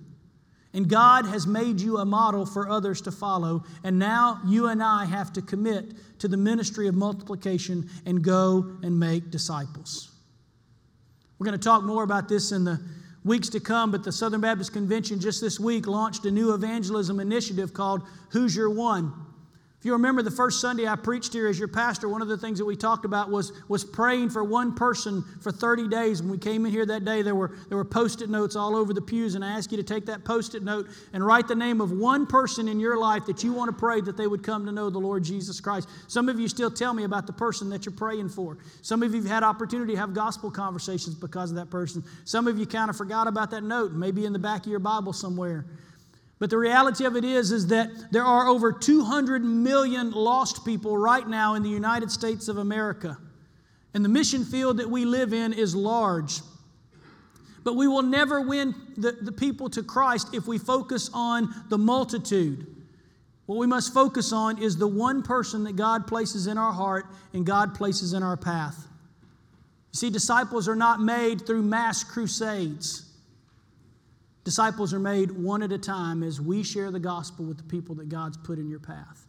And 0.76 0.88
God 0.88 1.26
has 1.26 1.46
made 1.48 1.82
you 1.82 1.98
a 1.98 2.06
model 2.06 2.46
for 2.46 2.70
others 2.70 3.02
to 3.02 3.12
follow. 3.12 3.64
And 3.84 3.98
now 3.98 4.40
you 4.46 4.68
and 4.68 4.82
I 4.82 5.06
have 5.06 5.34
to 5.34 5.42
commit 5.42 5.94
to 6.20 6.28
the 6.28 6.38
ministry 6.38 6.88
of 6.88 6.96
multiplication 6.96 7.90
and 8.06 8.24
go 8.24 8.78
and 8.84 9.00
make 9.00 9.32
disciples. 9.32 10.12
We're 11.38 11.46
going 11.46 11.60
to 11.60 11.64
talk 11.64 11.84
more 11.84 12.04
about 12.04 12.30
this 12.30 12.52
in 12.52 12.64
the 12.64 12.80
weeks 13.24 13.50
to 13.50 13.60
come, 13.60 13.92
but 13.92 14.04
the 14.04 14.12
Southern 14.12 14.42
Baptist 14.42 14.74
Convention 14.74 15.20
just 15.20 15.42
this 15.42 15.60
week 15.60 15.88
launched 15.88 16.26
a 16.26 16.32
new 16.32 16.54
evangelism 16.54 17.20
initiative 17.20 17.74
called 17.74 18.02
Who's 18.30 18.56
Your 18.56 18.70
One? 18.70 19.14
If 19.84 19.88
you 19.88 19.92
remember 19.92 20.22
the 20.22 20.32
first 20.32 20.62
Sunday 20.62 20.88
I 20.88 20.96
preached 20.96 21.34
here 21.34 21.50
as 21.50 21.60
your 21.60 21.68
pastor, 21.68 22.08
one 22.08 22.22
of 22.22 22.30
the 22.30 22.38
things 22.38 22.58
that 22.58 22.64
we 22.64 22.78
talked 22.78 23.04
about 23.04 23.30
was, 23.30 23.52
was 23.68 23.84
praying 23.84 24.30
for 24.30 24.42
one 24.42 24.74
person 24.74 25.26
for 25.42 25.52
30 25.52 25.90
days. 25.90 26.22
When 26.22 26.32
we 26.32 26.38
came 26.38 26.66
in 26.66 26.72
here 26.72 26.86
that 26.86 27.04
day, 27.04 27.22
there 27.22 27.36
were, 27.36 27.58
there 27.68 27.78
were 27.78 27.84
post 27.84 28.22
it 28.22 28.30
notes 28.30 28.56
all 28.56 28.78
over 28.78 28.94
the 28.94 29.02
pews, 29.02 29.36
and 29.36 29.44
I 29.44 29.58
asked 29.58 29.72
you 29.72 29.78
to 29.78 29.84
take 29.84 30.06
that 30.06 30.24
post 30.24 30.56
it 30.56 30.64
note 30.64 30.88
and 31.12 31.22
write 31.22 31.50
the 31.50 31.56
name 31.56 31.82
of 31.82 31.92
one 31.92 32.26
person 32.26 32.70
in 32.70 32.80
your 32.80 32.98
life 32.98 33.26
that 33.26 33.44
you 33.44 33.52
want 33.52 33.72
to 33.72 33.78
pray 33.78 34.00
that 34.00 34.16
they 34.16 34.26
would 34.26 34.42
come 34.42 34.66
to 34.68 34.72
know 34.72 34.90
the 34.90 35.00
Lord 35.00 35.22
Jesus 35.22 35.60
Christ. 35.60 35.90
Some 36.08 36.30
of 36.30 36.40
you 36.40 36.48
still 36.48 36.72
tell 36.72 36.94
me 36.94 37.04
about 37.04 37.28
the 37.28 37.34
person 37.34 37.70
that 37.72 37.86
you're 37.86 37.92
praying 37.92 38.30
for. 38.30 38.58
Some 38.84 39.04
of 39.04 39.14
you 39.14 39.22
have 39.22 39.30
had 39.30 39.44
opportunity 39.44 39.96
to 39.96 40.00
have 40.00 40.14
gospel 40.14 40.50
conversations 40.50 41.14
because 41.14 41.50
of 41.50 41.58
that 41.58 41.70
person. 41.70 42.06
Some 42.24 42.48
of 42.48 42.58
you 42.58 42.66
kind 42.66 42.90
of 42.90 42.96
forgot 42.96 43.28
about 43.28 43.52
that 43.52 43.64
note, 43.64 43.92
maybe 43.92 44.24
in 44.24 44.32
the 44.32 44.40
back 44.40 44.62
of 44.62 44.72
your 44.72 44.80
Bible 44.80 45.12
somewhere. 45.12 45.66
But 46.44 46.50
the 46.50 46.58
reality 46.58 47.06
of 47.06 47.16
it 47.16 47.24
is, 47.24 47.54
is 47.54 47.68
that 47.68 47.90
there 48.12 48.26
are 48.26 48.50
over 48.50 48.74
200 48.74 49.46
million 49.46 50.12
lost 50.12 50.66
people 50.66 50.98
right 50.98 51.26
now 51.26 51.54
in 51.54 51.64
the 51.64 51.70
United 51.70 52.12
States 52.12 52.50
of 52.50 52.58
America. 52.58 53.18
And 53.94 54.04
the 54.04 54.10
mission 54.10 54.44
field 54.44 54.76
that 54.80 54.90
we 54.90 55.06
live 55.06 55.32
in 55.32 55.54
is 55.54 55.74
large. 55.74 56.42
But 57.64 57.78
we 57.78 57.88
will 57.88 58.02
never 58.02 58.42
win 58.42 58.76
the, 58.98 59.14
the 59.14 59.32
people 59.32 59.70
to 59.70 59.84
Christ 59.84 60.34
if 60.34 60.46
we 60.46 60.58
focus 60.58 61.10
on 61.14 61.48
the 61.70 61.78
multitude. 61.78 62.68
What 63.46 63.58
we 63.58 63.66
must 63.66 63.94
focus 63.94 64.34
on 64.34 64.62
is 64.62 64.76
the 64.76 64.86
one 64.86 65.24
person 65.24 65.64
that 65.64 65.78
God 65.78 66.08
places 66.08 66.48
in 66.48 66.58
our 66.58 66.74
heart 66.74 67.06
and 67.32 67.46
God 67.46 67.74
places 67.74 68.12
in 68.12 68.22
our 68.22 68.36
path. 68.36 68.86
You 69.94 69.98
see, 69.98 70.10
disciples 70.10 70.68
are 70.68 70.76
not 70.76 71.00
made 71.00 71.48
through 71.48 71.62
mass 71.62 72.04
crusades. 72.04 73.03
Disciples 74.44 74.94
are 74.94 75.00
made 75.00 75.32
one 75.32 75.64
at 75.64 75.72
a 75.72 75.78
time 75.78 76.22
as 76.22 76.42
we 76.42 76.64
share 76.64 76.92
the 76.92 77.00
gospel 77.00 77.46
with 77.46 77.58
the 77.58 77.64
people 77.64 77.96
that 77.96 78.10
God's 78.10 78.38
put 78.38 78.60
in 78.60 78.70
your 78.70 78.80
path. 78.80 79.26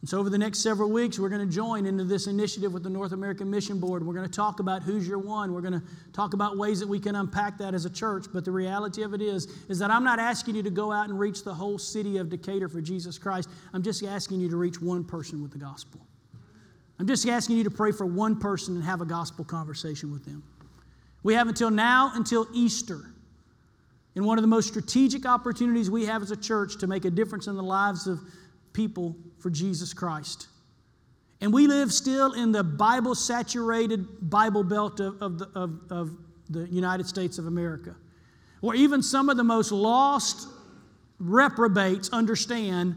And 0.00 0.08
so, 0.08 0.20
over 0.20 0.30
the 0.30 0.38
next 0.38 0.60
several 0.60 0.90
weeks, 0.90 1.18
we're 1.18 1.28
going 1.28 1.44
to 1.44 1.52
join 1.52 1.84
into 1.84 2.04
this 2.04 2.28
initiative 2.28 2.72
with 2.72 2.84
the 2.84 2.90
North 2.90 3.10
American 3.10 3.50
Mission 3.50 3.80
Board. 3.80 4.06
We're 4.06 4.14
going 4.14 4.28
to 4.28 4.32
talk 4.32 4.60
about 4.60 4.84
who's 4.84 5.08
your 5.08 5.18
one. 5.18 5.52
We're 5.52 5.60
going 5.60 5.72
to 5.72 5.82
talk 6.12 6.34
about 6.34 6.56
ways 6.56 6.78
that 6.78 6.86
we 6.86 7.00
can 7.00 7.16
unpack 7.16 7.58
that 7.58 7.74
as 7.74 7.84
a 7.84 7.90
church. 7.90 8.26
But 8.32 8.44
the 8.44 8.52
reality 8.52 9.02
of 9.02 9.12
it 9.12 9.20
is, 9.20 9.46
is 9.68 9.80
that 9.80 9.90
I'm 9.90 10.04
not 10.04 10.20
asking 10.20 10.54
you 10.54 10.62
to 10.62 10.70
go 10.70 10.92
out 10.92 11.08
and 11.08 11.18
reach 11.18 11.42
the 11.42 11.52
whole 11.52 11.78
city 11.78 12.18
of 12.18 12.28
Decatur 12.28 12.68
for 12.68 12.80
Jesus 12.80 13.18
Christ. 13.18 13.48
I'm 13.72 13.82
just 13.82 14.04
asking 14.04 14.40
you 14.40 14.48
to 14.50 14.56
reach 14.56 14.80
one 14.80 15.02
person 15.02 15.42
with 15.42 15.50
the 15.50 15.58
gospel. 15.58 16.00
I'm 17.00 17.06
just 17.08 17.26
asking 17.26 17.56
you 17.56 17.64
to 17.64 17.70
pray 17.70 17.90
for 17.90 18.06
one 18.06 18.38
person 18.38 18.76
and 18.76 18.84
have 18.84 19.00
a 19.00 19.06
gospel 19.06 19.44
conversation 19.44 20.12
with 20.12 20.24
them. 20.24 20.44
We 21.24 21.34
have 21.34 21.48
until 21.48 21.70
now, 21.70 22.12
until 22.14 22.46
Easter 22.52 23.00
in 24.14 24.24
one 24.24 24.38
of 24.38 24.42
the 24.42 24.48
most 24.48 24.68
strategic 24.68 25.26
opportunities 25.26 25.90
we 25.90 26.06
have 26.06 26.22
as 26.22 26.30
a 26.30 26.36
church 26.36 26.78
to 26.78 26.86
make 26.86 27.04
a 27.04 27.10
difference 27.10 27.46
in 27.46 27.56
the 27.56 27.62
lives 27.62 28.06
of 28.06 28.20
people 28.72 29.16
for 29.38 29.50
Jesus 29.50 29.92
Christ. 29.92 30.48
And 31.40 31.52
we 31.52 31.66
live 31.66 31.92
still 31.92 32.32
in 32.32 32.50
the 32.50 32.64
Bible 32.64 33.14
saturated 33.14 34.06
Bible 34.28 34.64
belt 34.64 35.00
of, 35.00 35.22
of, 35.22 35.38
the, 35.38 35.46
of, 35.54 35.80
of 35.90 36.16
the 36.50 36.66
United 36.68 37.06
States 37.06 37.38
of 37.38 37.46
America, 37.46 37.94
where 38.60 38.76
even 38.76 39.02
some 39.02 39.28
of 39.28 39.36
the 39.36 39.44
most 39.44 39.70
lost 39.70 40.48
reprobates 41.20 42.10
understand 42.10 42.96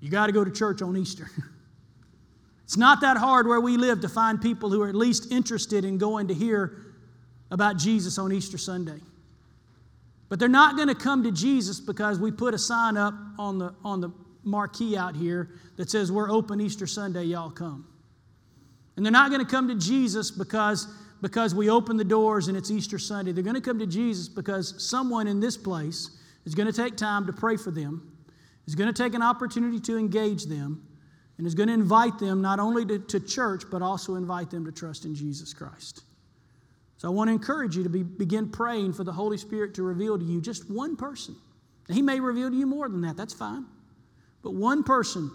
you 0.00 0.10
got 0.10 0.26
to 0.26 0.32
go 0.32 0.44
to 0.44 0.50
church 0.50 0.82
on 0.82 0.96
Easter. 0.96 1.30
it's 2.64 2.76
not 2.76 3.00
that 3.02 3.16
hard 3.16 3.46
where 3.46 3.60
we 3.60 3.76
live 3.76 4.00
to 4.00 4.08
find 4.08 4.40
people 4.40 4.70
who 4.70 4.82
are 4.82 4.88
at 4.88 4.94
least 4.94 5.30
interested 5.30 5.84
in 5.84 5.98
going 5.98 6.28
to 6.28 6.34
hear 6.34 6.78
about 7.50 7.76
Jesus 7.76 8.18
on 8.18 8.32
Easter 8.32 8.58
Sunday. 8.58 9.00
But 10.32 10.38
they're 10.38 10.48
not 10.48 10.76
going 10.76 10.88
to 10.88 10.94
come 10.94 11.22
to 11.24 11.30
Jesus 11.30 11.78
because 11.78 12.18
we 12.18 12.30
put 12.30 12.54
a 12.54 12.58
sign 12.58 12.96
up 12.96 13.12
on 13.38 13.58
the, 13.58 13.74
on 13.84 14.00
the 14.00 14.08
marquee 14.44 14.96
out 14.96 15.14
here 15.14 15.50
that 15.76 15.90
says, 15.90 16.10
We're 16.10 16.30
open 16.30 16.58
Easter 16.58 16.86
Sunday, 16.86 17.24
y'all 17.24 17.50
come. 17.50 17.86
And 18.96 19.04
they're 19.04 19.12
not 19.12 19.28
going 19.28 19.44
to 19.44 19.46
come 19.46 19.68
to 19.68 19.74
Jesus 19.74 20.30
because, 20.30 20.88
because 21.20 21.54
we 21.54 21.68
open 21.68 21.98
the 21.98 22.04
doors 22.04 22.48
and 22.48 22.56
it's 22.56 22.70
Easter 22.70 22.98
Sunday. 22.98 23.32
They're 23.32 23.44
going 23.44 23.56
to 23.56 23.60
come 23.60 23.78
to 23.78 23.86
Jesus 23.86 24.26
because 24.26 24.74
someone 24.82 25.26
in 25.26 25.38
this 25.38 25.58
place 25.58 26.08
is 26.46 26.54
going 26.54 26.66
to 26.66 26.72
take 26.72 26.96
time 26.96 27.26
to 27.26 27.32
pray 27.34 27.58
for 27.58 27.70
them, 27.70 28.10
is 28.66 28.74
going 28.74 28.90
to 28.90 29.02
take 29.02 29.12
an 29.12 29.20
opportunity 29.20 29.80
to 29.80 29.98
engage 29.98 30.46
them, 30.46 30.82
and 31.36 31.46
is 31.46 31.54
going 31.54 31.66
to 31.66 31.74
invite 31.74 32.18
them 32.18 32.40
not 32.40 32.58
only 32.58 32.86
to, 32.86 32.98
to 33.00 33.20
church, 33.20 33.64
but 33.70 33.82
also 33.82 34.14
invite 34.14 34.48
them 34.48 34.64
to 34.64 34.72
trust 34.72 35.04
in 35.04 35.14
Jesus 35.14 35.52
Christ. 35.52 36.04
So 37.02 37.08
I 37.08 37.10
want 37.10 37.26
to 37.26 37.32
encourage 37.32 37.76
you 37.76 37.82
to 37.82 37.88
be, 37.88 38.04
begin 38.04 38.48
praying 38.48 38.92
for 38.92 39.02
the 39.02 39.10
Holy 39.10 39.36
Spirit 39.36 39.74
to 39.74 39.82
reveal 39.82 40.16
to 40.16 40.24
you 40.24 40.40
just 40.40 40.70
one 40.70 40.94
person. 40.94 41.34
He 41.88 42.00
may 42.00 42.20
reveal 42.20 42.48
to 42.48 42.54
you 42.54 42.64
more 42.64 42.88
than 42.88 43.00
that, 43.00 43.16
that's 43.16 43.34
fine. 43.34 43.64
But 44.44 44.54
one 44.54 44.84
person 44.84 45.28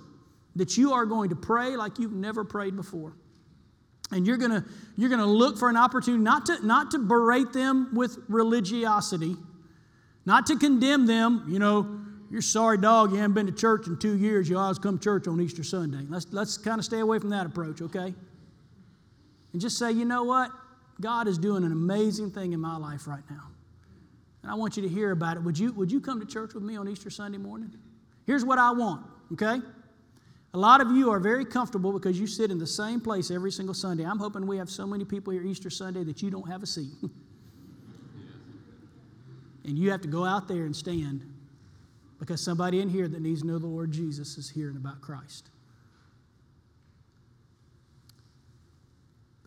that 0.56 0.78
you 0.78 0.94
are 0.94 1.06
going 1.06 1.30
to 1.32 1.36
pray 1.36 1.76
like 1.76 2.00
you've 2.00 2.14
never 2.14 2.46
prayed 2.46 2.78
before. 2.78 3.18
And 4.12 4.26
you're 4.26 4.38
going 4.38 4.52
to, 4.52 4.64
you're 4.96 5.10
going 5.10 5.20
to 5.20 5.26
look 5.26 5.58
for 5.58 5.68
an 5.68 5.76
opportunity 5.76 6.24
not 6.24 6.46
to, 6.46 6.66
not 6.66 6.92
to 6.92 7.00
berate 7.00 7.52
them 7.52 7.94
with 7.94 8.18
religiosity, 8.30 9.36
not 10.26 10.46
to 10.46 10.56
condemn 10.56 11.06
them. 11.06 11.48
You 11.50 11.60
know, 11.60 12.00
you're 12.32 12.42
sorry 12.42 12.78
dog, 12.78 13.12
you 13.12 13.18
haven't 13.18 13.34
been 13.34 13.48
to 13.48 13.52
church 13.52 13.88
in 13.88 14.00
two 14.00 14.16
years, 14.16 14.48
you 14.48 14.58
always 14.58 14.80
come 14.80 15.00
to 15.00 15.04
church 15.04 15.28
on 15.28 15.42
Easter 15.42 15.66
Sunday. 15.66 16.06
Let's, 16.08 16.28
let's 16.32 16.58
kind 16.58 16.80
of 16.80 16.86
stay 16.86 17.00
away 17.00 17.20
from 17.20 17.32
that 17.32 17.46
approach, 17.46 17.82
okay? 17.82 18.14
And 19.52 19.62
just 19.62 19.78
say, 19.78 19.92
you 19.92 20.06
know 20.06 20.24
what? 20.24 20.50
God 21.00 21.28
is 21.28 21.38
doing 21.38 21.64
an 21.64 21.72
amazing 21.72 22.32
thing 22.32 22.54
in 22.54 22.60
my 22.60 22.78
life 22.78 23.08
right 23.08 23.24
now. 23.30 23.44
And 24.42 24.52
I 24.52 24.56
want 24.56 24.78
you 24.78 24.84
to 24.84 24.90
hear 24.90 25.12
about 25.12 25.38
it. 25.38 25.44
Would 25.44 25.58
you, 25.58 25.72
would 25.74 25.92
you 25.92 26.00
come 26.00 26.20
to 26.20 26.26
church 26.26 26.54
with 26.54 26.64
me 26.64 26.78
on 26.78 26.88
Easter 26.88 27.10
Sunday 27.10 27.38
morning? 27.38 27.72
Here's 28.26 28.44
what 28.44 28.58
I 28.58 28.72
want, 28.72 29.06
okay? 29.34 29.60
A 30.54 30.58
lot 30.58 30.82
of 30.82 30.92
you 30.92 31.12
are 31.12 31.20
very 31.20 31.46
comfortable 31.46 31.92
because 31.92 32.20
you 32.20 32.26
sit 32.26 32.50
in 32.50 32.58
the 32.58 32.68
same 32.68 33.00
place 33.00 33.30
every 33.30 33.52
single 33.52 33.76
Sunday. 33.76 34.06
I'm 34.06 34.20
hoping 34.20 34.48
we 34.48 34.58
have 34.58 34.70
so 34.70 34.88
many 34.88 35.06
people 35.06 35.34
here 35.34 35.44
Easter 35.44 35.70
Sunday 35.70 36.04
that 36.04 36.22
you 36.22 36.32
don't 36.32 36.50
have 36.50 36.64
a 36.64 36.68
seat. 36.68 36.94
and 39.66 39.78
you 39.78 39.92
have 39.92 40.02
to 40.02 40.08
go 40.08 40.26
out 40.26 40.48
there 40.48 40.66
and 40.66 40.76
stand 40.76 41.30
because 42.20 42.42
somebody 42.42 42.80
in 42.80 42.90
here 42.90 43.08
that 43.08 43.22
needs 43.22 43.42
to 43.42 43.48
know 43.48 43.60
the 43.60 43.68
Lord 43.68 43.92
Jesus 43.92 44.38
is 44.38 44.50
hearing 44.50 44.78
about 44.78 45.02
Christ. 45.02 45.50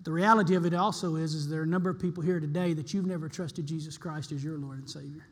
But 0.00 0.06
the 0.06 0.12
reality 0.12 0.54
of 0.54 0.64
it 0.64 0.72
also 0.72 1.16
is, 1.16 1.34
is 1.34 1.46
there 1.46 1.60
are 1.60 1.64
a 1.64 1.66
number 1.66 1.90
of 1.90 2.00
people 2.00 2.22
here 2.22 2.40
today 2.40 2.72
that 2.72 2.94
you've 2.94 3.04
never 3.04 3.28
trusted 3.28 3.66
Jesus 3.66 3.98
Christ 3.98 4.32
as 4.32 4.42
your 4.42 4.56
Lord 4.56 4.78
and 4.78 4.88
Savior. 4.88 5.26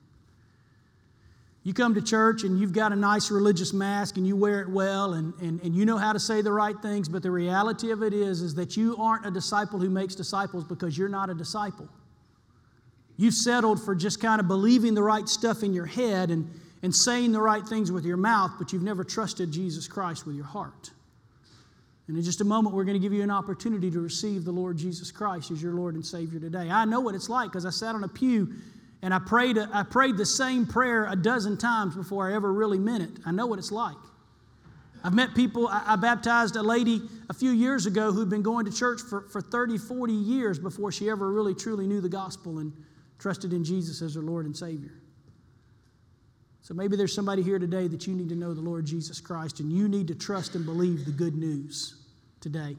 You 1.62 1.72
come 1.72 1.94
to 1.94 2.02
church 2.02 2.44
and 2.44 2.60
you've 2.60 2.74
got 2.74 2.92
a 2.92 2.96
nice 2.96 3.30
religious 3.30 3.72
mask 3.72 4.18
and 4.18 4.26
you 4.26 4.36
wear 4.36 4.60
it 4.60 4.68
well 4.68 5.14
and, 5.14 5.32
and, 5.40 5.58
and 5.62 5.74
you 5.74 5.86
know 5.86 5.96
how 5.96 6.12
to 6.12 6.20
say 6.20 6.42
the 6.42 6.52
right 6.52 6.76
things, 6.82 7.08
but 7.08 7.22
the 7.22 7.30
reality 7.30 7.92
of 7.92 8.02
it 8.02 8.12
is, 8.12 8.42
is 8.42 8.54
that 8.56 8.76
you 8.76 8.94
aren't 8.98 9.24
a 9.24 9.30
disciple 9.30 9.78
who 9.78 9.88
makes 9.88 10.14
disciples 10.14 10.64
because 10.64 10.98
you're 10.98 11.08
not 11.08 11.30
a 11.30 11.34
disciple. 11.34 11.88
You've 13.16 13.34
settled 13.34 13.82
for 13.82 13.94
just 13.94 14.20
kind 14.20 14.38
of 14.38 14.48
believing 14.48 14.92
the 14.92 15.02
right 15.02 15.26
stuff 15.26 15.62
in 15.62 15.72
your 15.72 15.86
head 15.86 16.30
and, 16.30 16.48
and 16.82 16.94
saying 16.94 17.32
the 17.32 17.40
right 17.40 17.66
things 17.66 17.90
with 17.90 18.04
your 18.04 18.18
mouth, 18.18 18.52
but 18.58 18.70
you've 18.72 18.82
never 18.82 19.02
trusted 19.02 19.50
Jesus 19.50 19.88
Christ 19.88 20.26
with 20.26 20.36
your 20.36 20.44
heart. 20.44 20.90
And 22.08 22.16
in 22.16 22.22
just 22.22 22.40
a 22.40 22.44
moment, 22.44 22.74
we're 22.74 22.84
going 22.84 22.96
to 22.96 23.00
give 23.00 23.12
you 23.12 23.22
an 23.22 23.30
opportunity 23.30 23.90
to 23.90 24.00
receive 24.00 24.44
the 24.46 24.50
Lord 24.50 24.78
Jesus 24.78 25.10
Christ 25.10 25.50
as 25.50 25.62
your 25.62 25.74
Lord 25.74 25.94
and 25.94 26.04
Savior 26.04 26.40
today. 26.40 26.70
I 26.70 26.86
know 26.86 27.00
what 27.00 27.14
it's 27.14 27.28
like 27.28 27.50
because 27.50 27.66
I 27.66 27.70
sat 27.70 27.94
on 27.94 28.02
a 28.02 28.08
pew 28.08 28.54
and 29.02 29.12
I 29.12 29.18
prayed, 29.18 29.58
I 29.58 29.82
prayed 29.82 30.16
the 30.16 30.24
same 30.24 30.66
prayer 30.66 31.06
a 31.10 31.14
dozen 31.14 31.58
times 31.58 31.94
before 31.94 32.30
I 32.30 32.34
ever 32.34 32.50
really 32.50 32.78
meant 32.78 33.02
it. 33.02 33.10
I 33.26 33.30
know 33.30 33.46
what 33.46 33.58
it's 33.58 33.70
like. 33.70 33.96
I've 35.04 35.14
met 35.14 35.34
people, 35.34 35.68
I, 35.68 35.94
baptized 35.96 36.56
a 36.56 36.62
lady 36.62 37.02
a 37.28 37.34
few 37.34 37.50
years 37.50 37.86
ago 37.86 38.10
who'd 38.10 38.30
been 38.30 38.42
going 38.42 38.64
to 38.64 38.72
church 38.72 39.00
for, 39.00 39.28
for 39.28 39.40
30, 39.40 39.78
40 39.78 40.12
years 40.12 40.58
before 40.58 40.90
she 40.90 41.08
ever 41.08 41.30
really 41.30 41.54
truly 41.54 41.86
knew 41.86 42.00
the 42.00 42.08
gospel 42.08 42.58
and 42.58 42.72
trusted 43.18 43.52
in 43.52 43.62
Jesus 43.62 44.02
as 44.02 44.14
her 44.14 44.22
Lord 44.22 44.46
and 44.46 44.56
Savior. 44.56 44.94
So 46.62 46.74
maybe 46.74 46.96
there's 46.96 47.14
somebody 47.14 47.42
here 47.42 47.58
today 47.58 47.86
that 47.86 48.06
you 48.06 48.14
need 48.14 48.28
to 48.30 48.34
know 48.34 48.54
the 48.54 48.60
Lord 48.60 48.86
Jesus 48.86 49.20
Christ 49.20 49.60
and 49.60 49.70
you 49.70 49.88
need 49.88 50.08
to 50.08 50.14
trust 50.14 50.54
and 50.54 50.64
believe 50.64 51.04
the 51.04 51.12
good 51.12 51.36
news 51.36 51.97
today. 52.40 52.76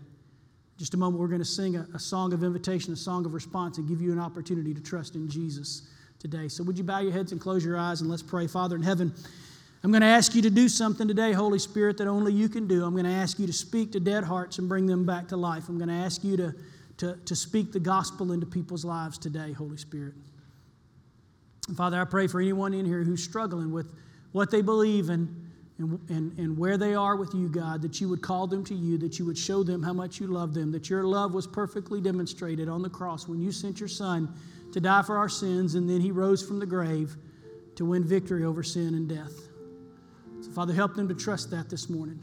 Just 0.78 0.94
a 0.94 0.98
moment, 0.98 1.20
we're 1.20 1.28
going 1.28 1.40
to 1.42 1.46
sing 1.46 1.76
a, 1.76 1.86
a, 1.94 2.00
song 2.00 2.32
of 2.32 2.44
invitation, 2.44 2.94
a 2.94 2.96
song 2.96 3.26
of 3.26 3.34
response, 3.34 3.78
and 3.78 3.88
give 3.88 4.02
you 4.02 4.14
an 4.14 4.20
opportunity 4.20 4.74
to 4.74 4.82
trust 4.82 5.16
in 5.16 5.30
Jesus 5.30 5.90
today. 6.20 6.48
So, 6.48 6.64
would 6.64 6.78
you 6.78 6.86
bow 6.86 7.00
your 7.00 7.12
heads 7.12 7.34
and 7.34 7.42
close 7.42 7.66
your 7.66 7.78
eyes 7.78 8.00
and 8.00 8.10
let's 8.10 8.24
pray? 8.24 8.48
Father 8.48 8.78
in 8.78 8.82
heaven, 8.82 9.14
I'm 9.84 9.92
going 9.92 10.02
to 10.02 10.08
ask 10.08 10.34
you 10.36 10.42
to 10.42 10.50
do 10.50 10.70
something 10.70 11.08
today, 11.08 11.34
Holy 11.34 11.60
Spirit, 11.60 11.98
that 11.98 12.08
only 12.08 12.32
you 12.32 12.48
can 12.48 12.68
do. 12.68 12.86
I'm 12.86 12.94
going 12.94 13.06
to 13.06 13.12
ask 13.12 13.40
you 13.40 13.48
to 13.48 13.54
speak 13.54 13.92
to 13.92 14.00
dead 14.00 14.24
hearts 14.24 14.58
and 14.58 14.70
bring 14.70 14.86
them 14.86 15.06
back 15.06 15.28
to 15.30 15.38
life. 15.38 15.68
I'm 15.68 15.78
going 15.78 15.90
to 15.90 15.96
ask 15.96 16.24
you 16.24 16.38
to, 16.38 16.56
to, 16.98 17.16
to 17.18 17.36
speak 17.36 17.74
the 17.74 17.80
gospel 17.80 18.32
into 18.32 18.46
people's 18.46 18.86
lives 18.86 19.18
today, 19.18 19.52
Holy 19.52 19.78
Spirit. 19.78 20.14
And 21.68 21.76
Father, 21.76 22.00
I 22.00 22.06
pray 22.06 22.28
for 22.28 22.40
anyone 22.40 22.74
in 22.74 22.86
here 22.86 23.04
who's 23.04 23.24
struggling 23.24 23.72
with 23.72 23.94
what 24.32 24.50
they 24.50 24.62
believe 24.62 25.10
and, 25.10 25.49
and, 25.80 26.00
and, 26.10 26.38
and 26.38 26.58
where 26.58 26.78
they 26.78 26.94
are 26.94 27.16
with 27.16 27.34
you, 27.34 27.48
God, 27.48 27.82
that 27.82 28.00
you 28.02 28.10
would 28.10 28.22
call 28.22 28.48
them 28.48 28.64
to 28.66 28.76
you, 28.76 28.98
that 28.98 29.18
you 29.18 29.26
would 29.26 29.38
show 29.38 29.64
them 29.64 29.82
how 29.82 29.94
much 29.94 30.20
you 30.20 30.28
love 30.28 30.54
them, 30.54 30.72
that 30.74 30.90
your 30.90 31.04
love 31.04 31.34
was 31.34 31.48
perfectly 31.48 32.02
demonstrated 32.02 32.68
on 32.68 32.82
the 32.82 32.90
cross 32.90 33.28
when 33.28 33.42
you 33.42 33.52
sent 33.52 33.80
your 33.80 33.90
Son 33.90 34.32
to 34.74 34.80
die 34.80 35.02
for 35.02 35.18
our 35.18 35.30
sins, 35.30 35.76
and 35.76 35.90
then 35.90 36.02
he 36.02 36.12
rose 36.12 36.46
from 36.46 36.60
the 36.60 36.66
grave 36.66 37.16
to 37.76 37.86
win 37.86 38.04
victory 38.04 38.44
over 38.44 38.62
sin 38.62 38.94
and 38.94 39.08
death. 39.08 39.34
So, 40.42 40.52
Father, 40.52 40.74
help 40.74 40.96
them 40.96 41.08
to 41.08 41.16
trust 41.16 41.50
that 41.52 41.70
this 41.70 41.90
morning. 41.90 42.20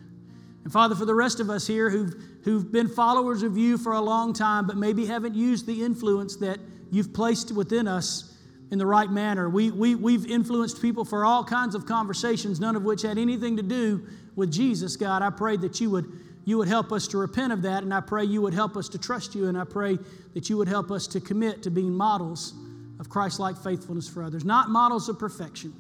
And 0.65 0.73
Father, 0.73 0.95
for 0.95 1.07
the 1.07 1.15
rest 1.15 1.41
of 1.41 1.49
us 1.49 1.67
here 1.67 1.89
who've, 1.89 2.15
who've 2.43 2.71
been 2.71 2.89
followers 2.89 3.43
of 3.43 3.57
you 3.57 3.79
for 3.79 3.93
a 3.93 4.01
long 4.01 4.33
time, 4.33 4.67
but 4.67 4.77
maybe 4.77 5.07
haven't 5.07 5.35
used 5.35 5.67
the 5.67 5.83
influence 5.83 6.37
that 6.37 6.59
you've 6.91 7.15
placed 7.15 7.53
within 7.53 7.89
us 7.89 8.36
in 8.71 8.79
the 8.79 8.87
right 8.87 9.11
manner. 9.11 9.49
We, 9.49 9.71
we, 9.71 9.95
we've 9.95 10.27
influenced 10.27 10.83
people 10.83 11.05
for 11.05 11.25
all 11.25 11.45
kinds 11.45 11.75
of 11.75 11.87
conversations, 11.87 12.59
none 12.59 12.77
of 12.77 12.83
which 12.83 13.03
had 13.03 13.19
anything 13.19 13.57
to 13.57 13.63
do 13.63 14.07
with 14.35 14.53
Jesus, 14.53 14.97
God. 14.97 15.23
I 15.23 15.31
pray 15.31 15.57
that 15.59 15.81
you 15.81 15.91
would, 15.91 16.11
you 16.45 16.59
would 16.59 16.69
help 16.69 16.93
us 16.93 17.07
to 17.09 17.19
repent 17.19 17.53
of 17.53 17.63
that, 17.63 17.83
and 17.83 17.95
I 17.95 18.01
pray 18.01 18.25
you 18.25 18.43
would 18.43 18.55
help 18.55 18.77
us 18.77 18.89
to 18.91 18.99
trust 18.99 19.35
you, 19.35 19.49
and 19.49 19.57
I 19.57 19.65
pray 19.65 19.99
that 20.35 20.51
you 20.51 20.57
would 20.57 20.69
help 20.69 20.91
us 20.91 21.07
to 21.09 21.21
commit 21.21 21.63
to 21.63 21.71
being 21.71 21.93
models 21.93 22.55
of 22.99 23.09
Christ 23.09 23.39
like 23.39 23.57
faithfulness 23.57 24.09
for 24.09 24.23
others. 24.23 24.45
Not 24.45 24.69
models 24.69 25.09
of 25.09 25.19
perfection, 25.19 25.73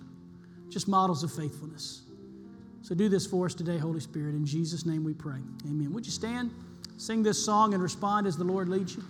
just 0.68 0.86
models 0.86 1.22
of 1.22 1.32
faithfulness. 1.32 2.02
So 2.82 2.94
do 2.94 3.08
this 3.08 3.26
for 3.26 3.46
us 3.46 3.54
today, 3.54 3.78
Holy 3.78 4.00
Spirit. 4.00 4.36
In 4.36 4.46
Jesus' 4.46 4.86
name 4.86 5.02
we 5.02 5.12
pray. 5.12 5.40
Amen. 5.64 5.92
Would 5.92 6.06
you 6.06 6.12
stand, 6.12 6.52
sing 6.98 7.22
this 7.22 7.44
song, 7.44 7.74
and 7.74 7.82
respond 7.82 8.28
as 8.28 8.36
the 8.36 8.44
Lord 8.44 8.68
leads 8.68 8.94
you? 8.94 9.02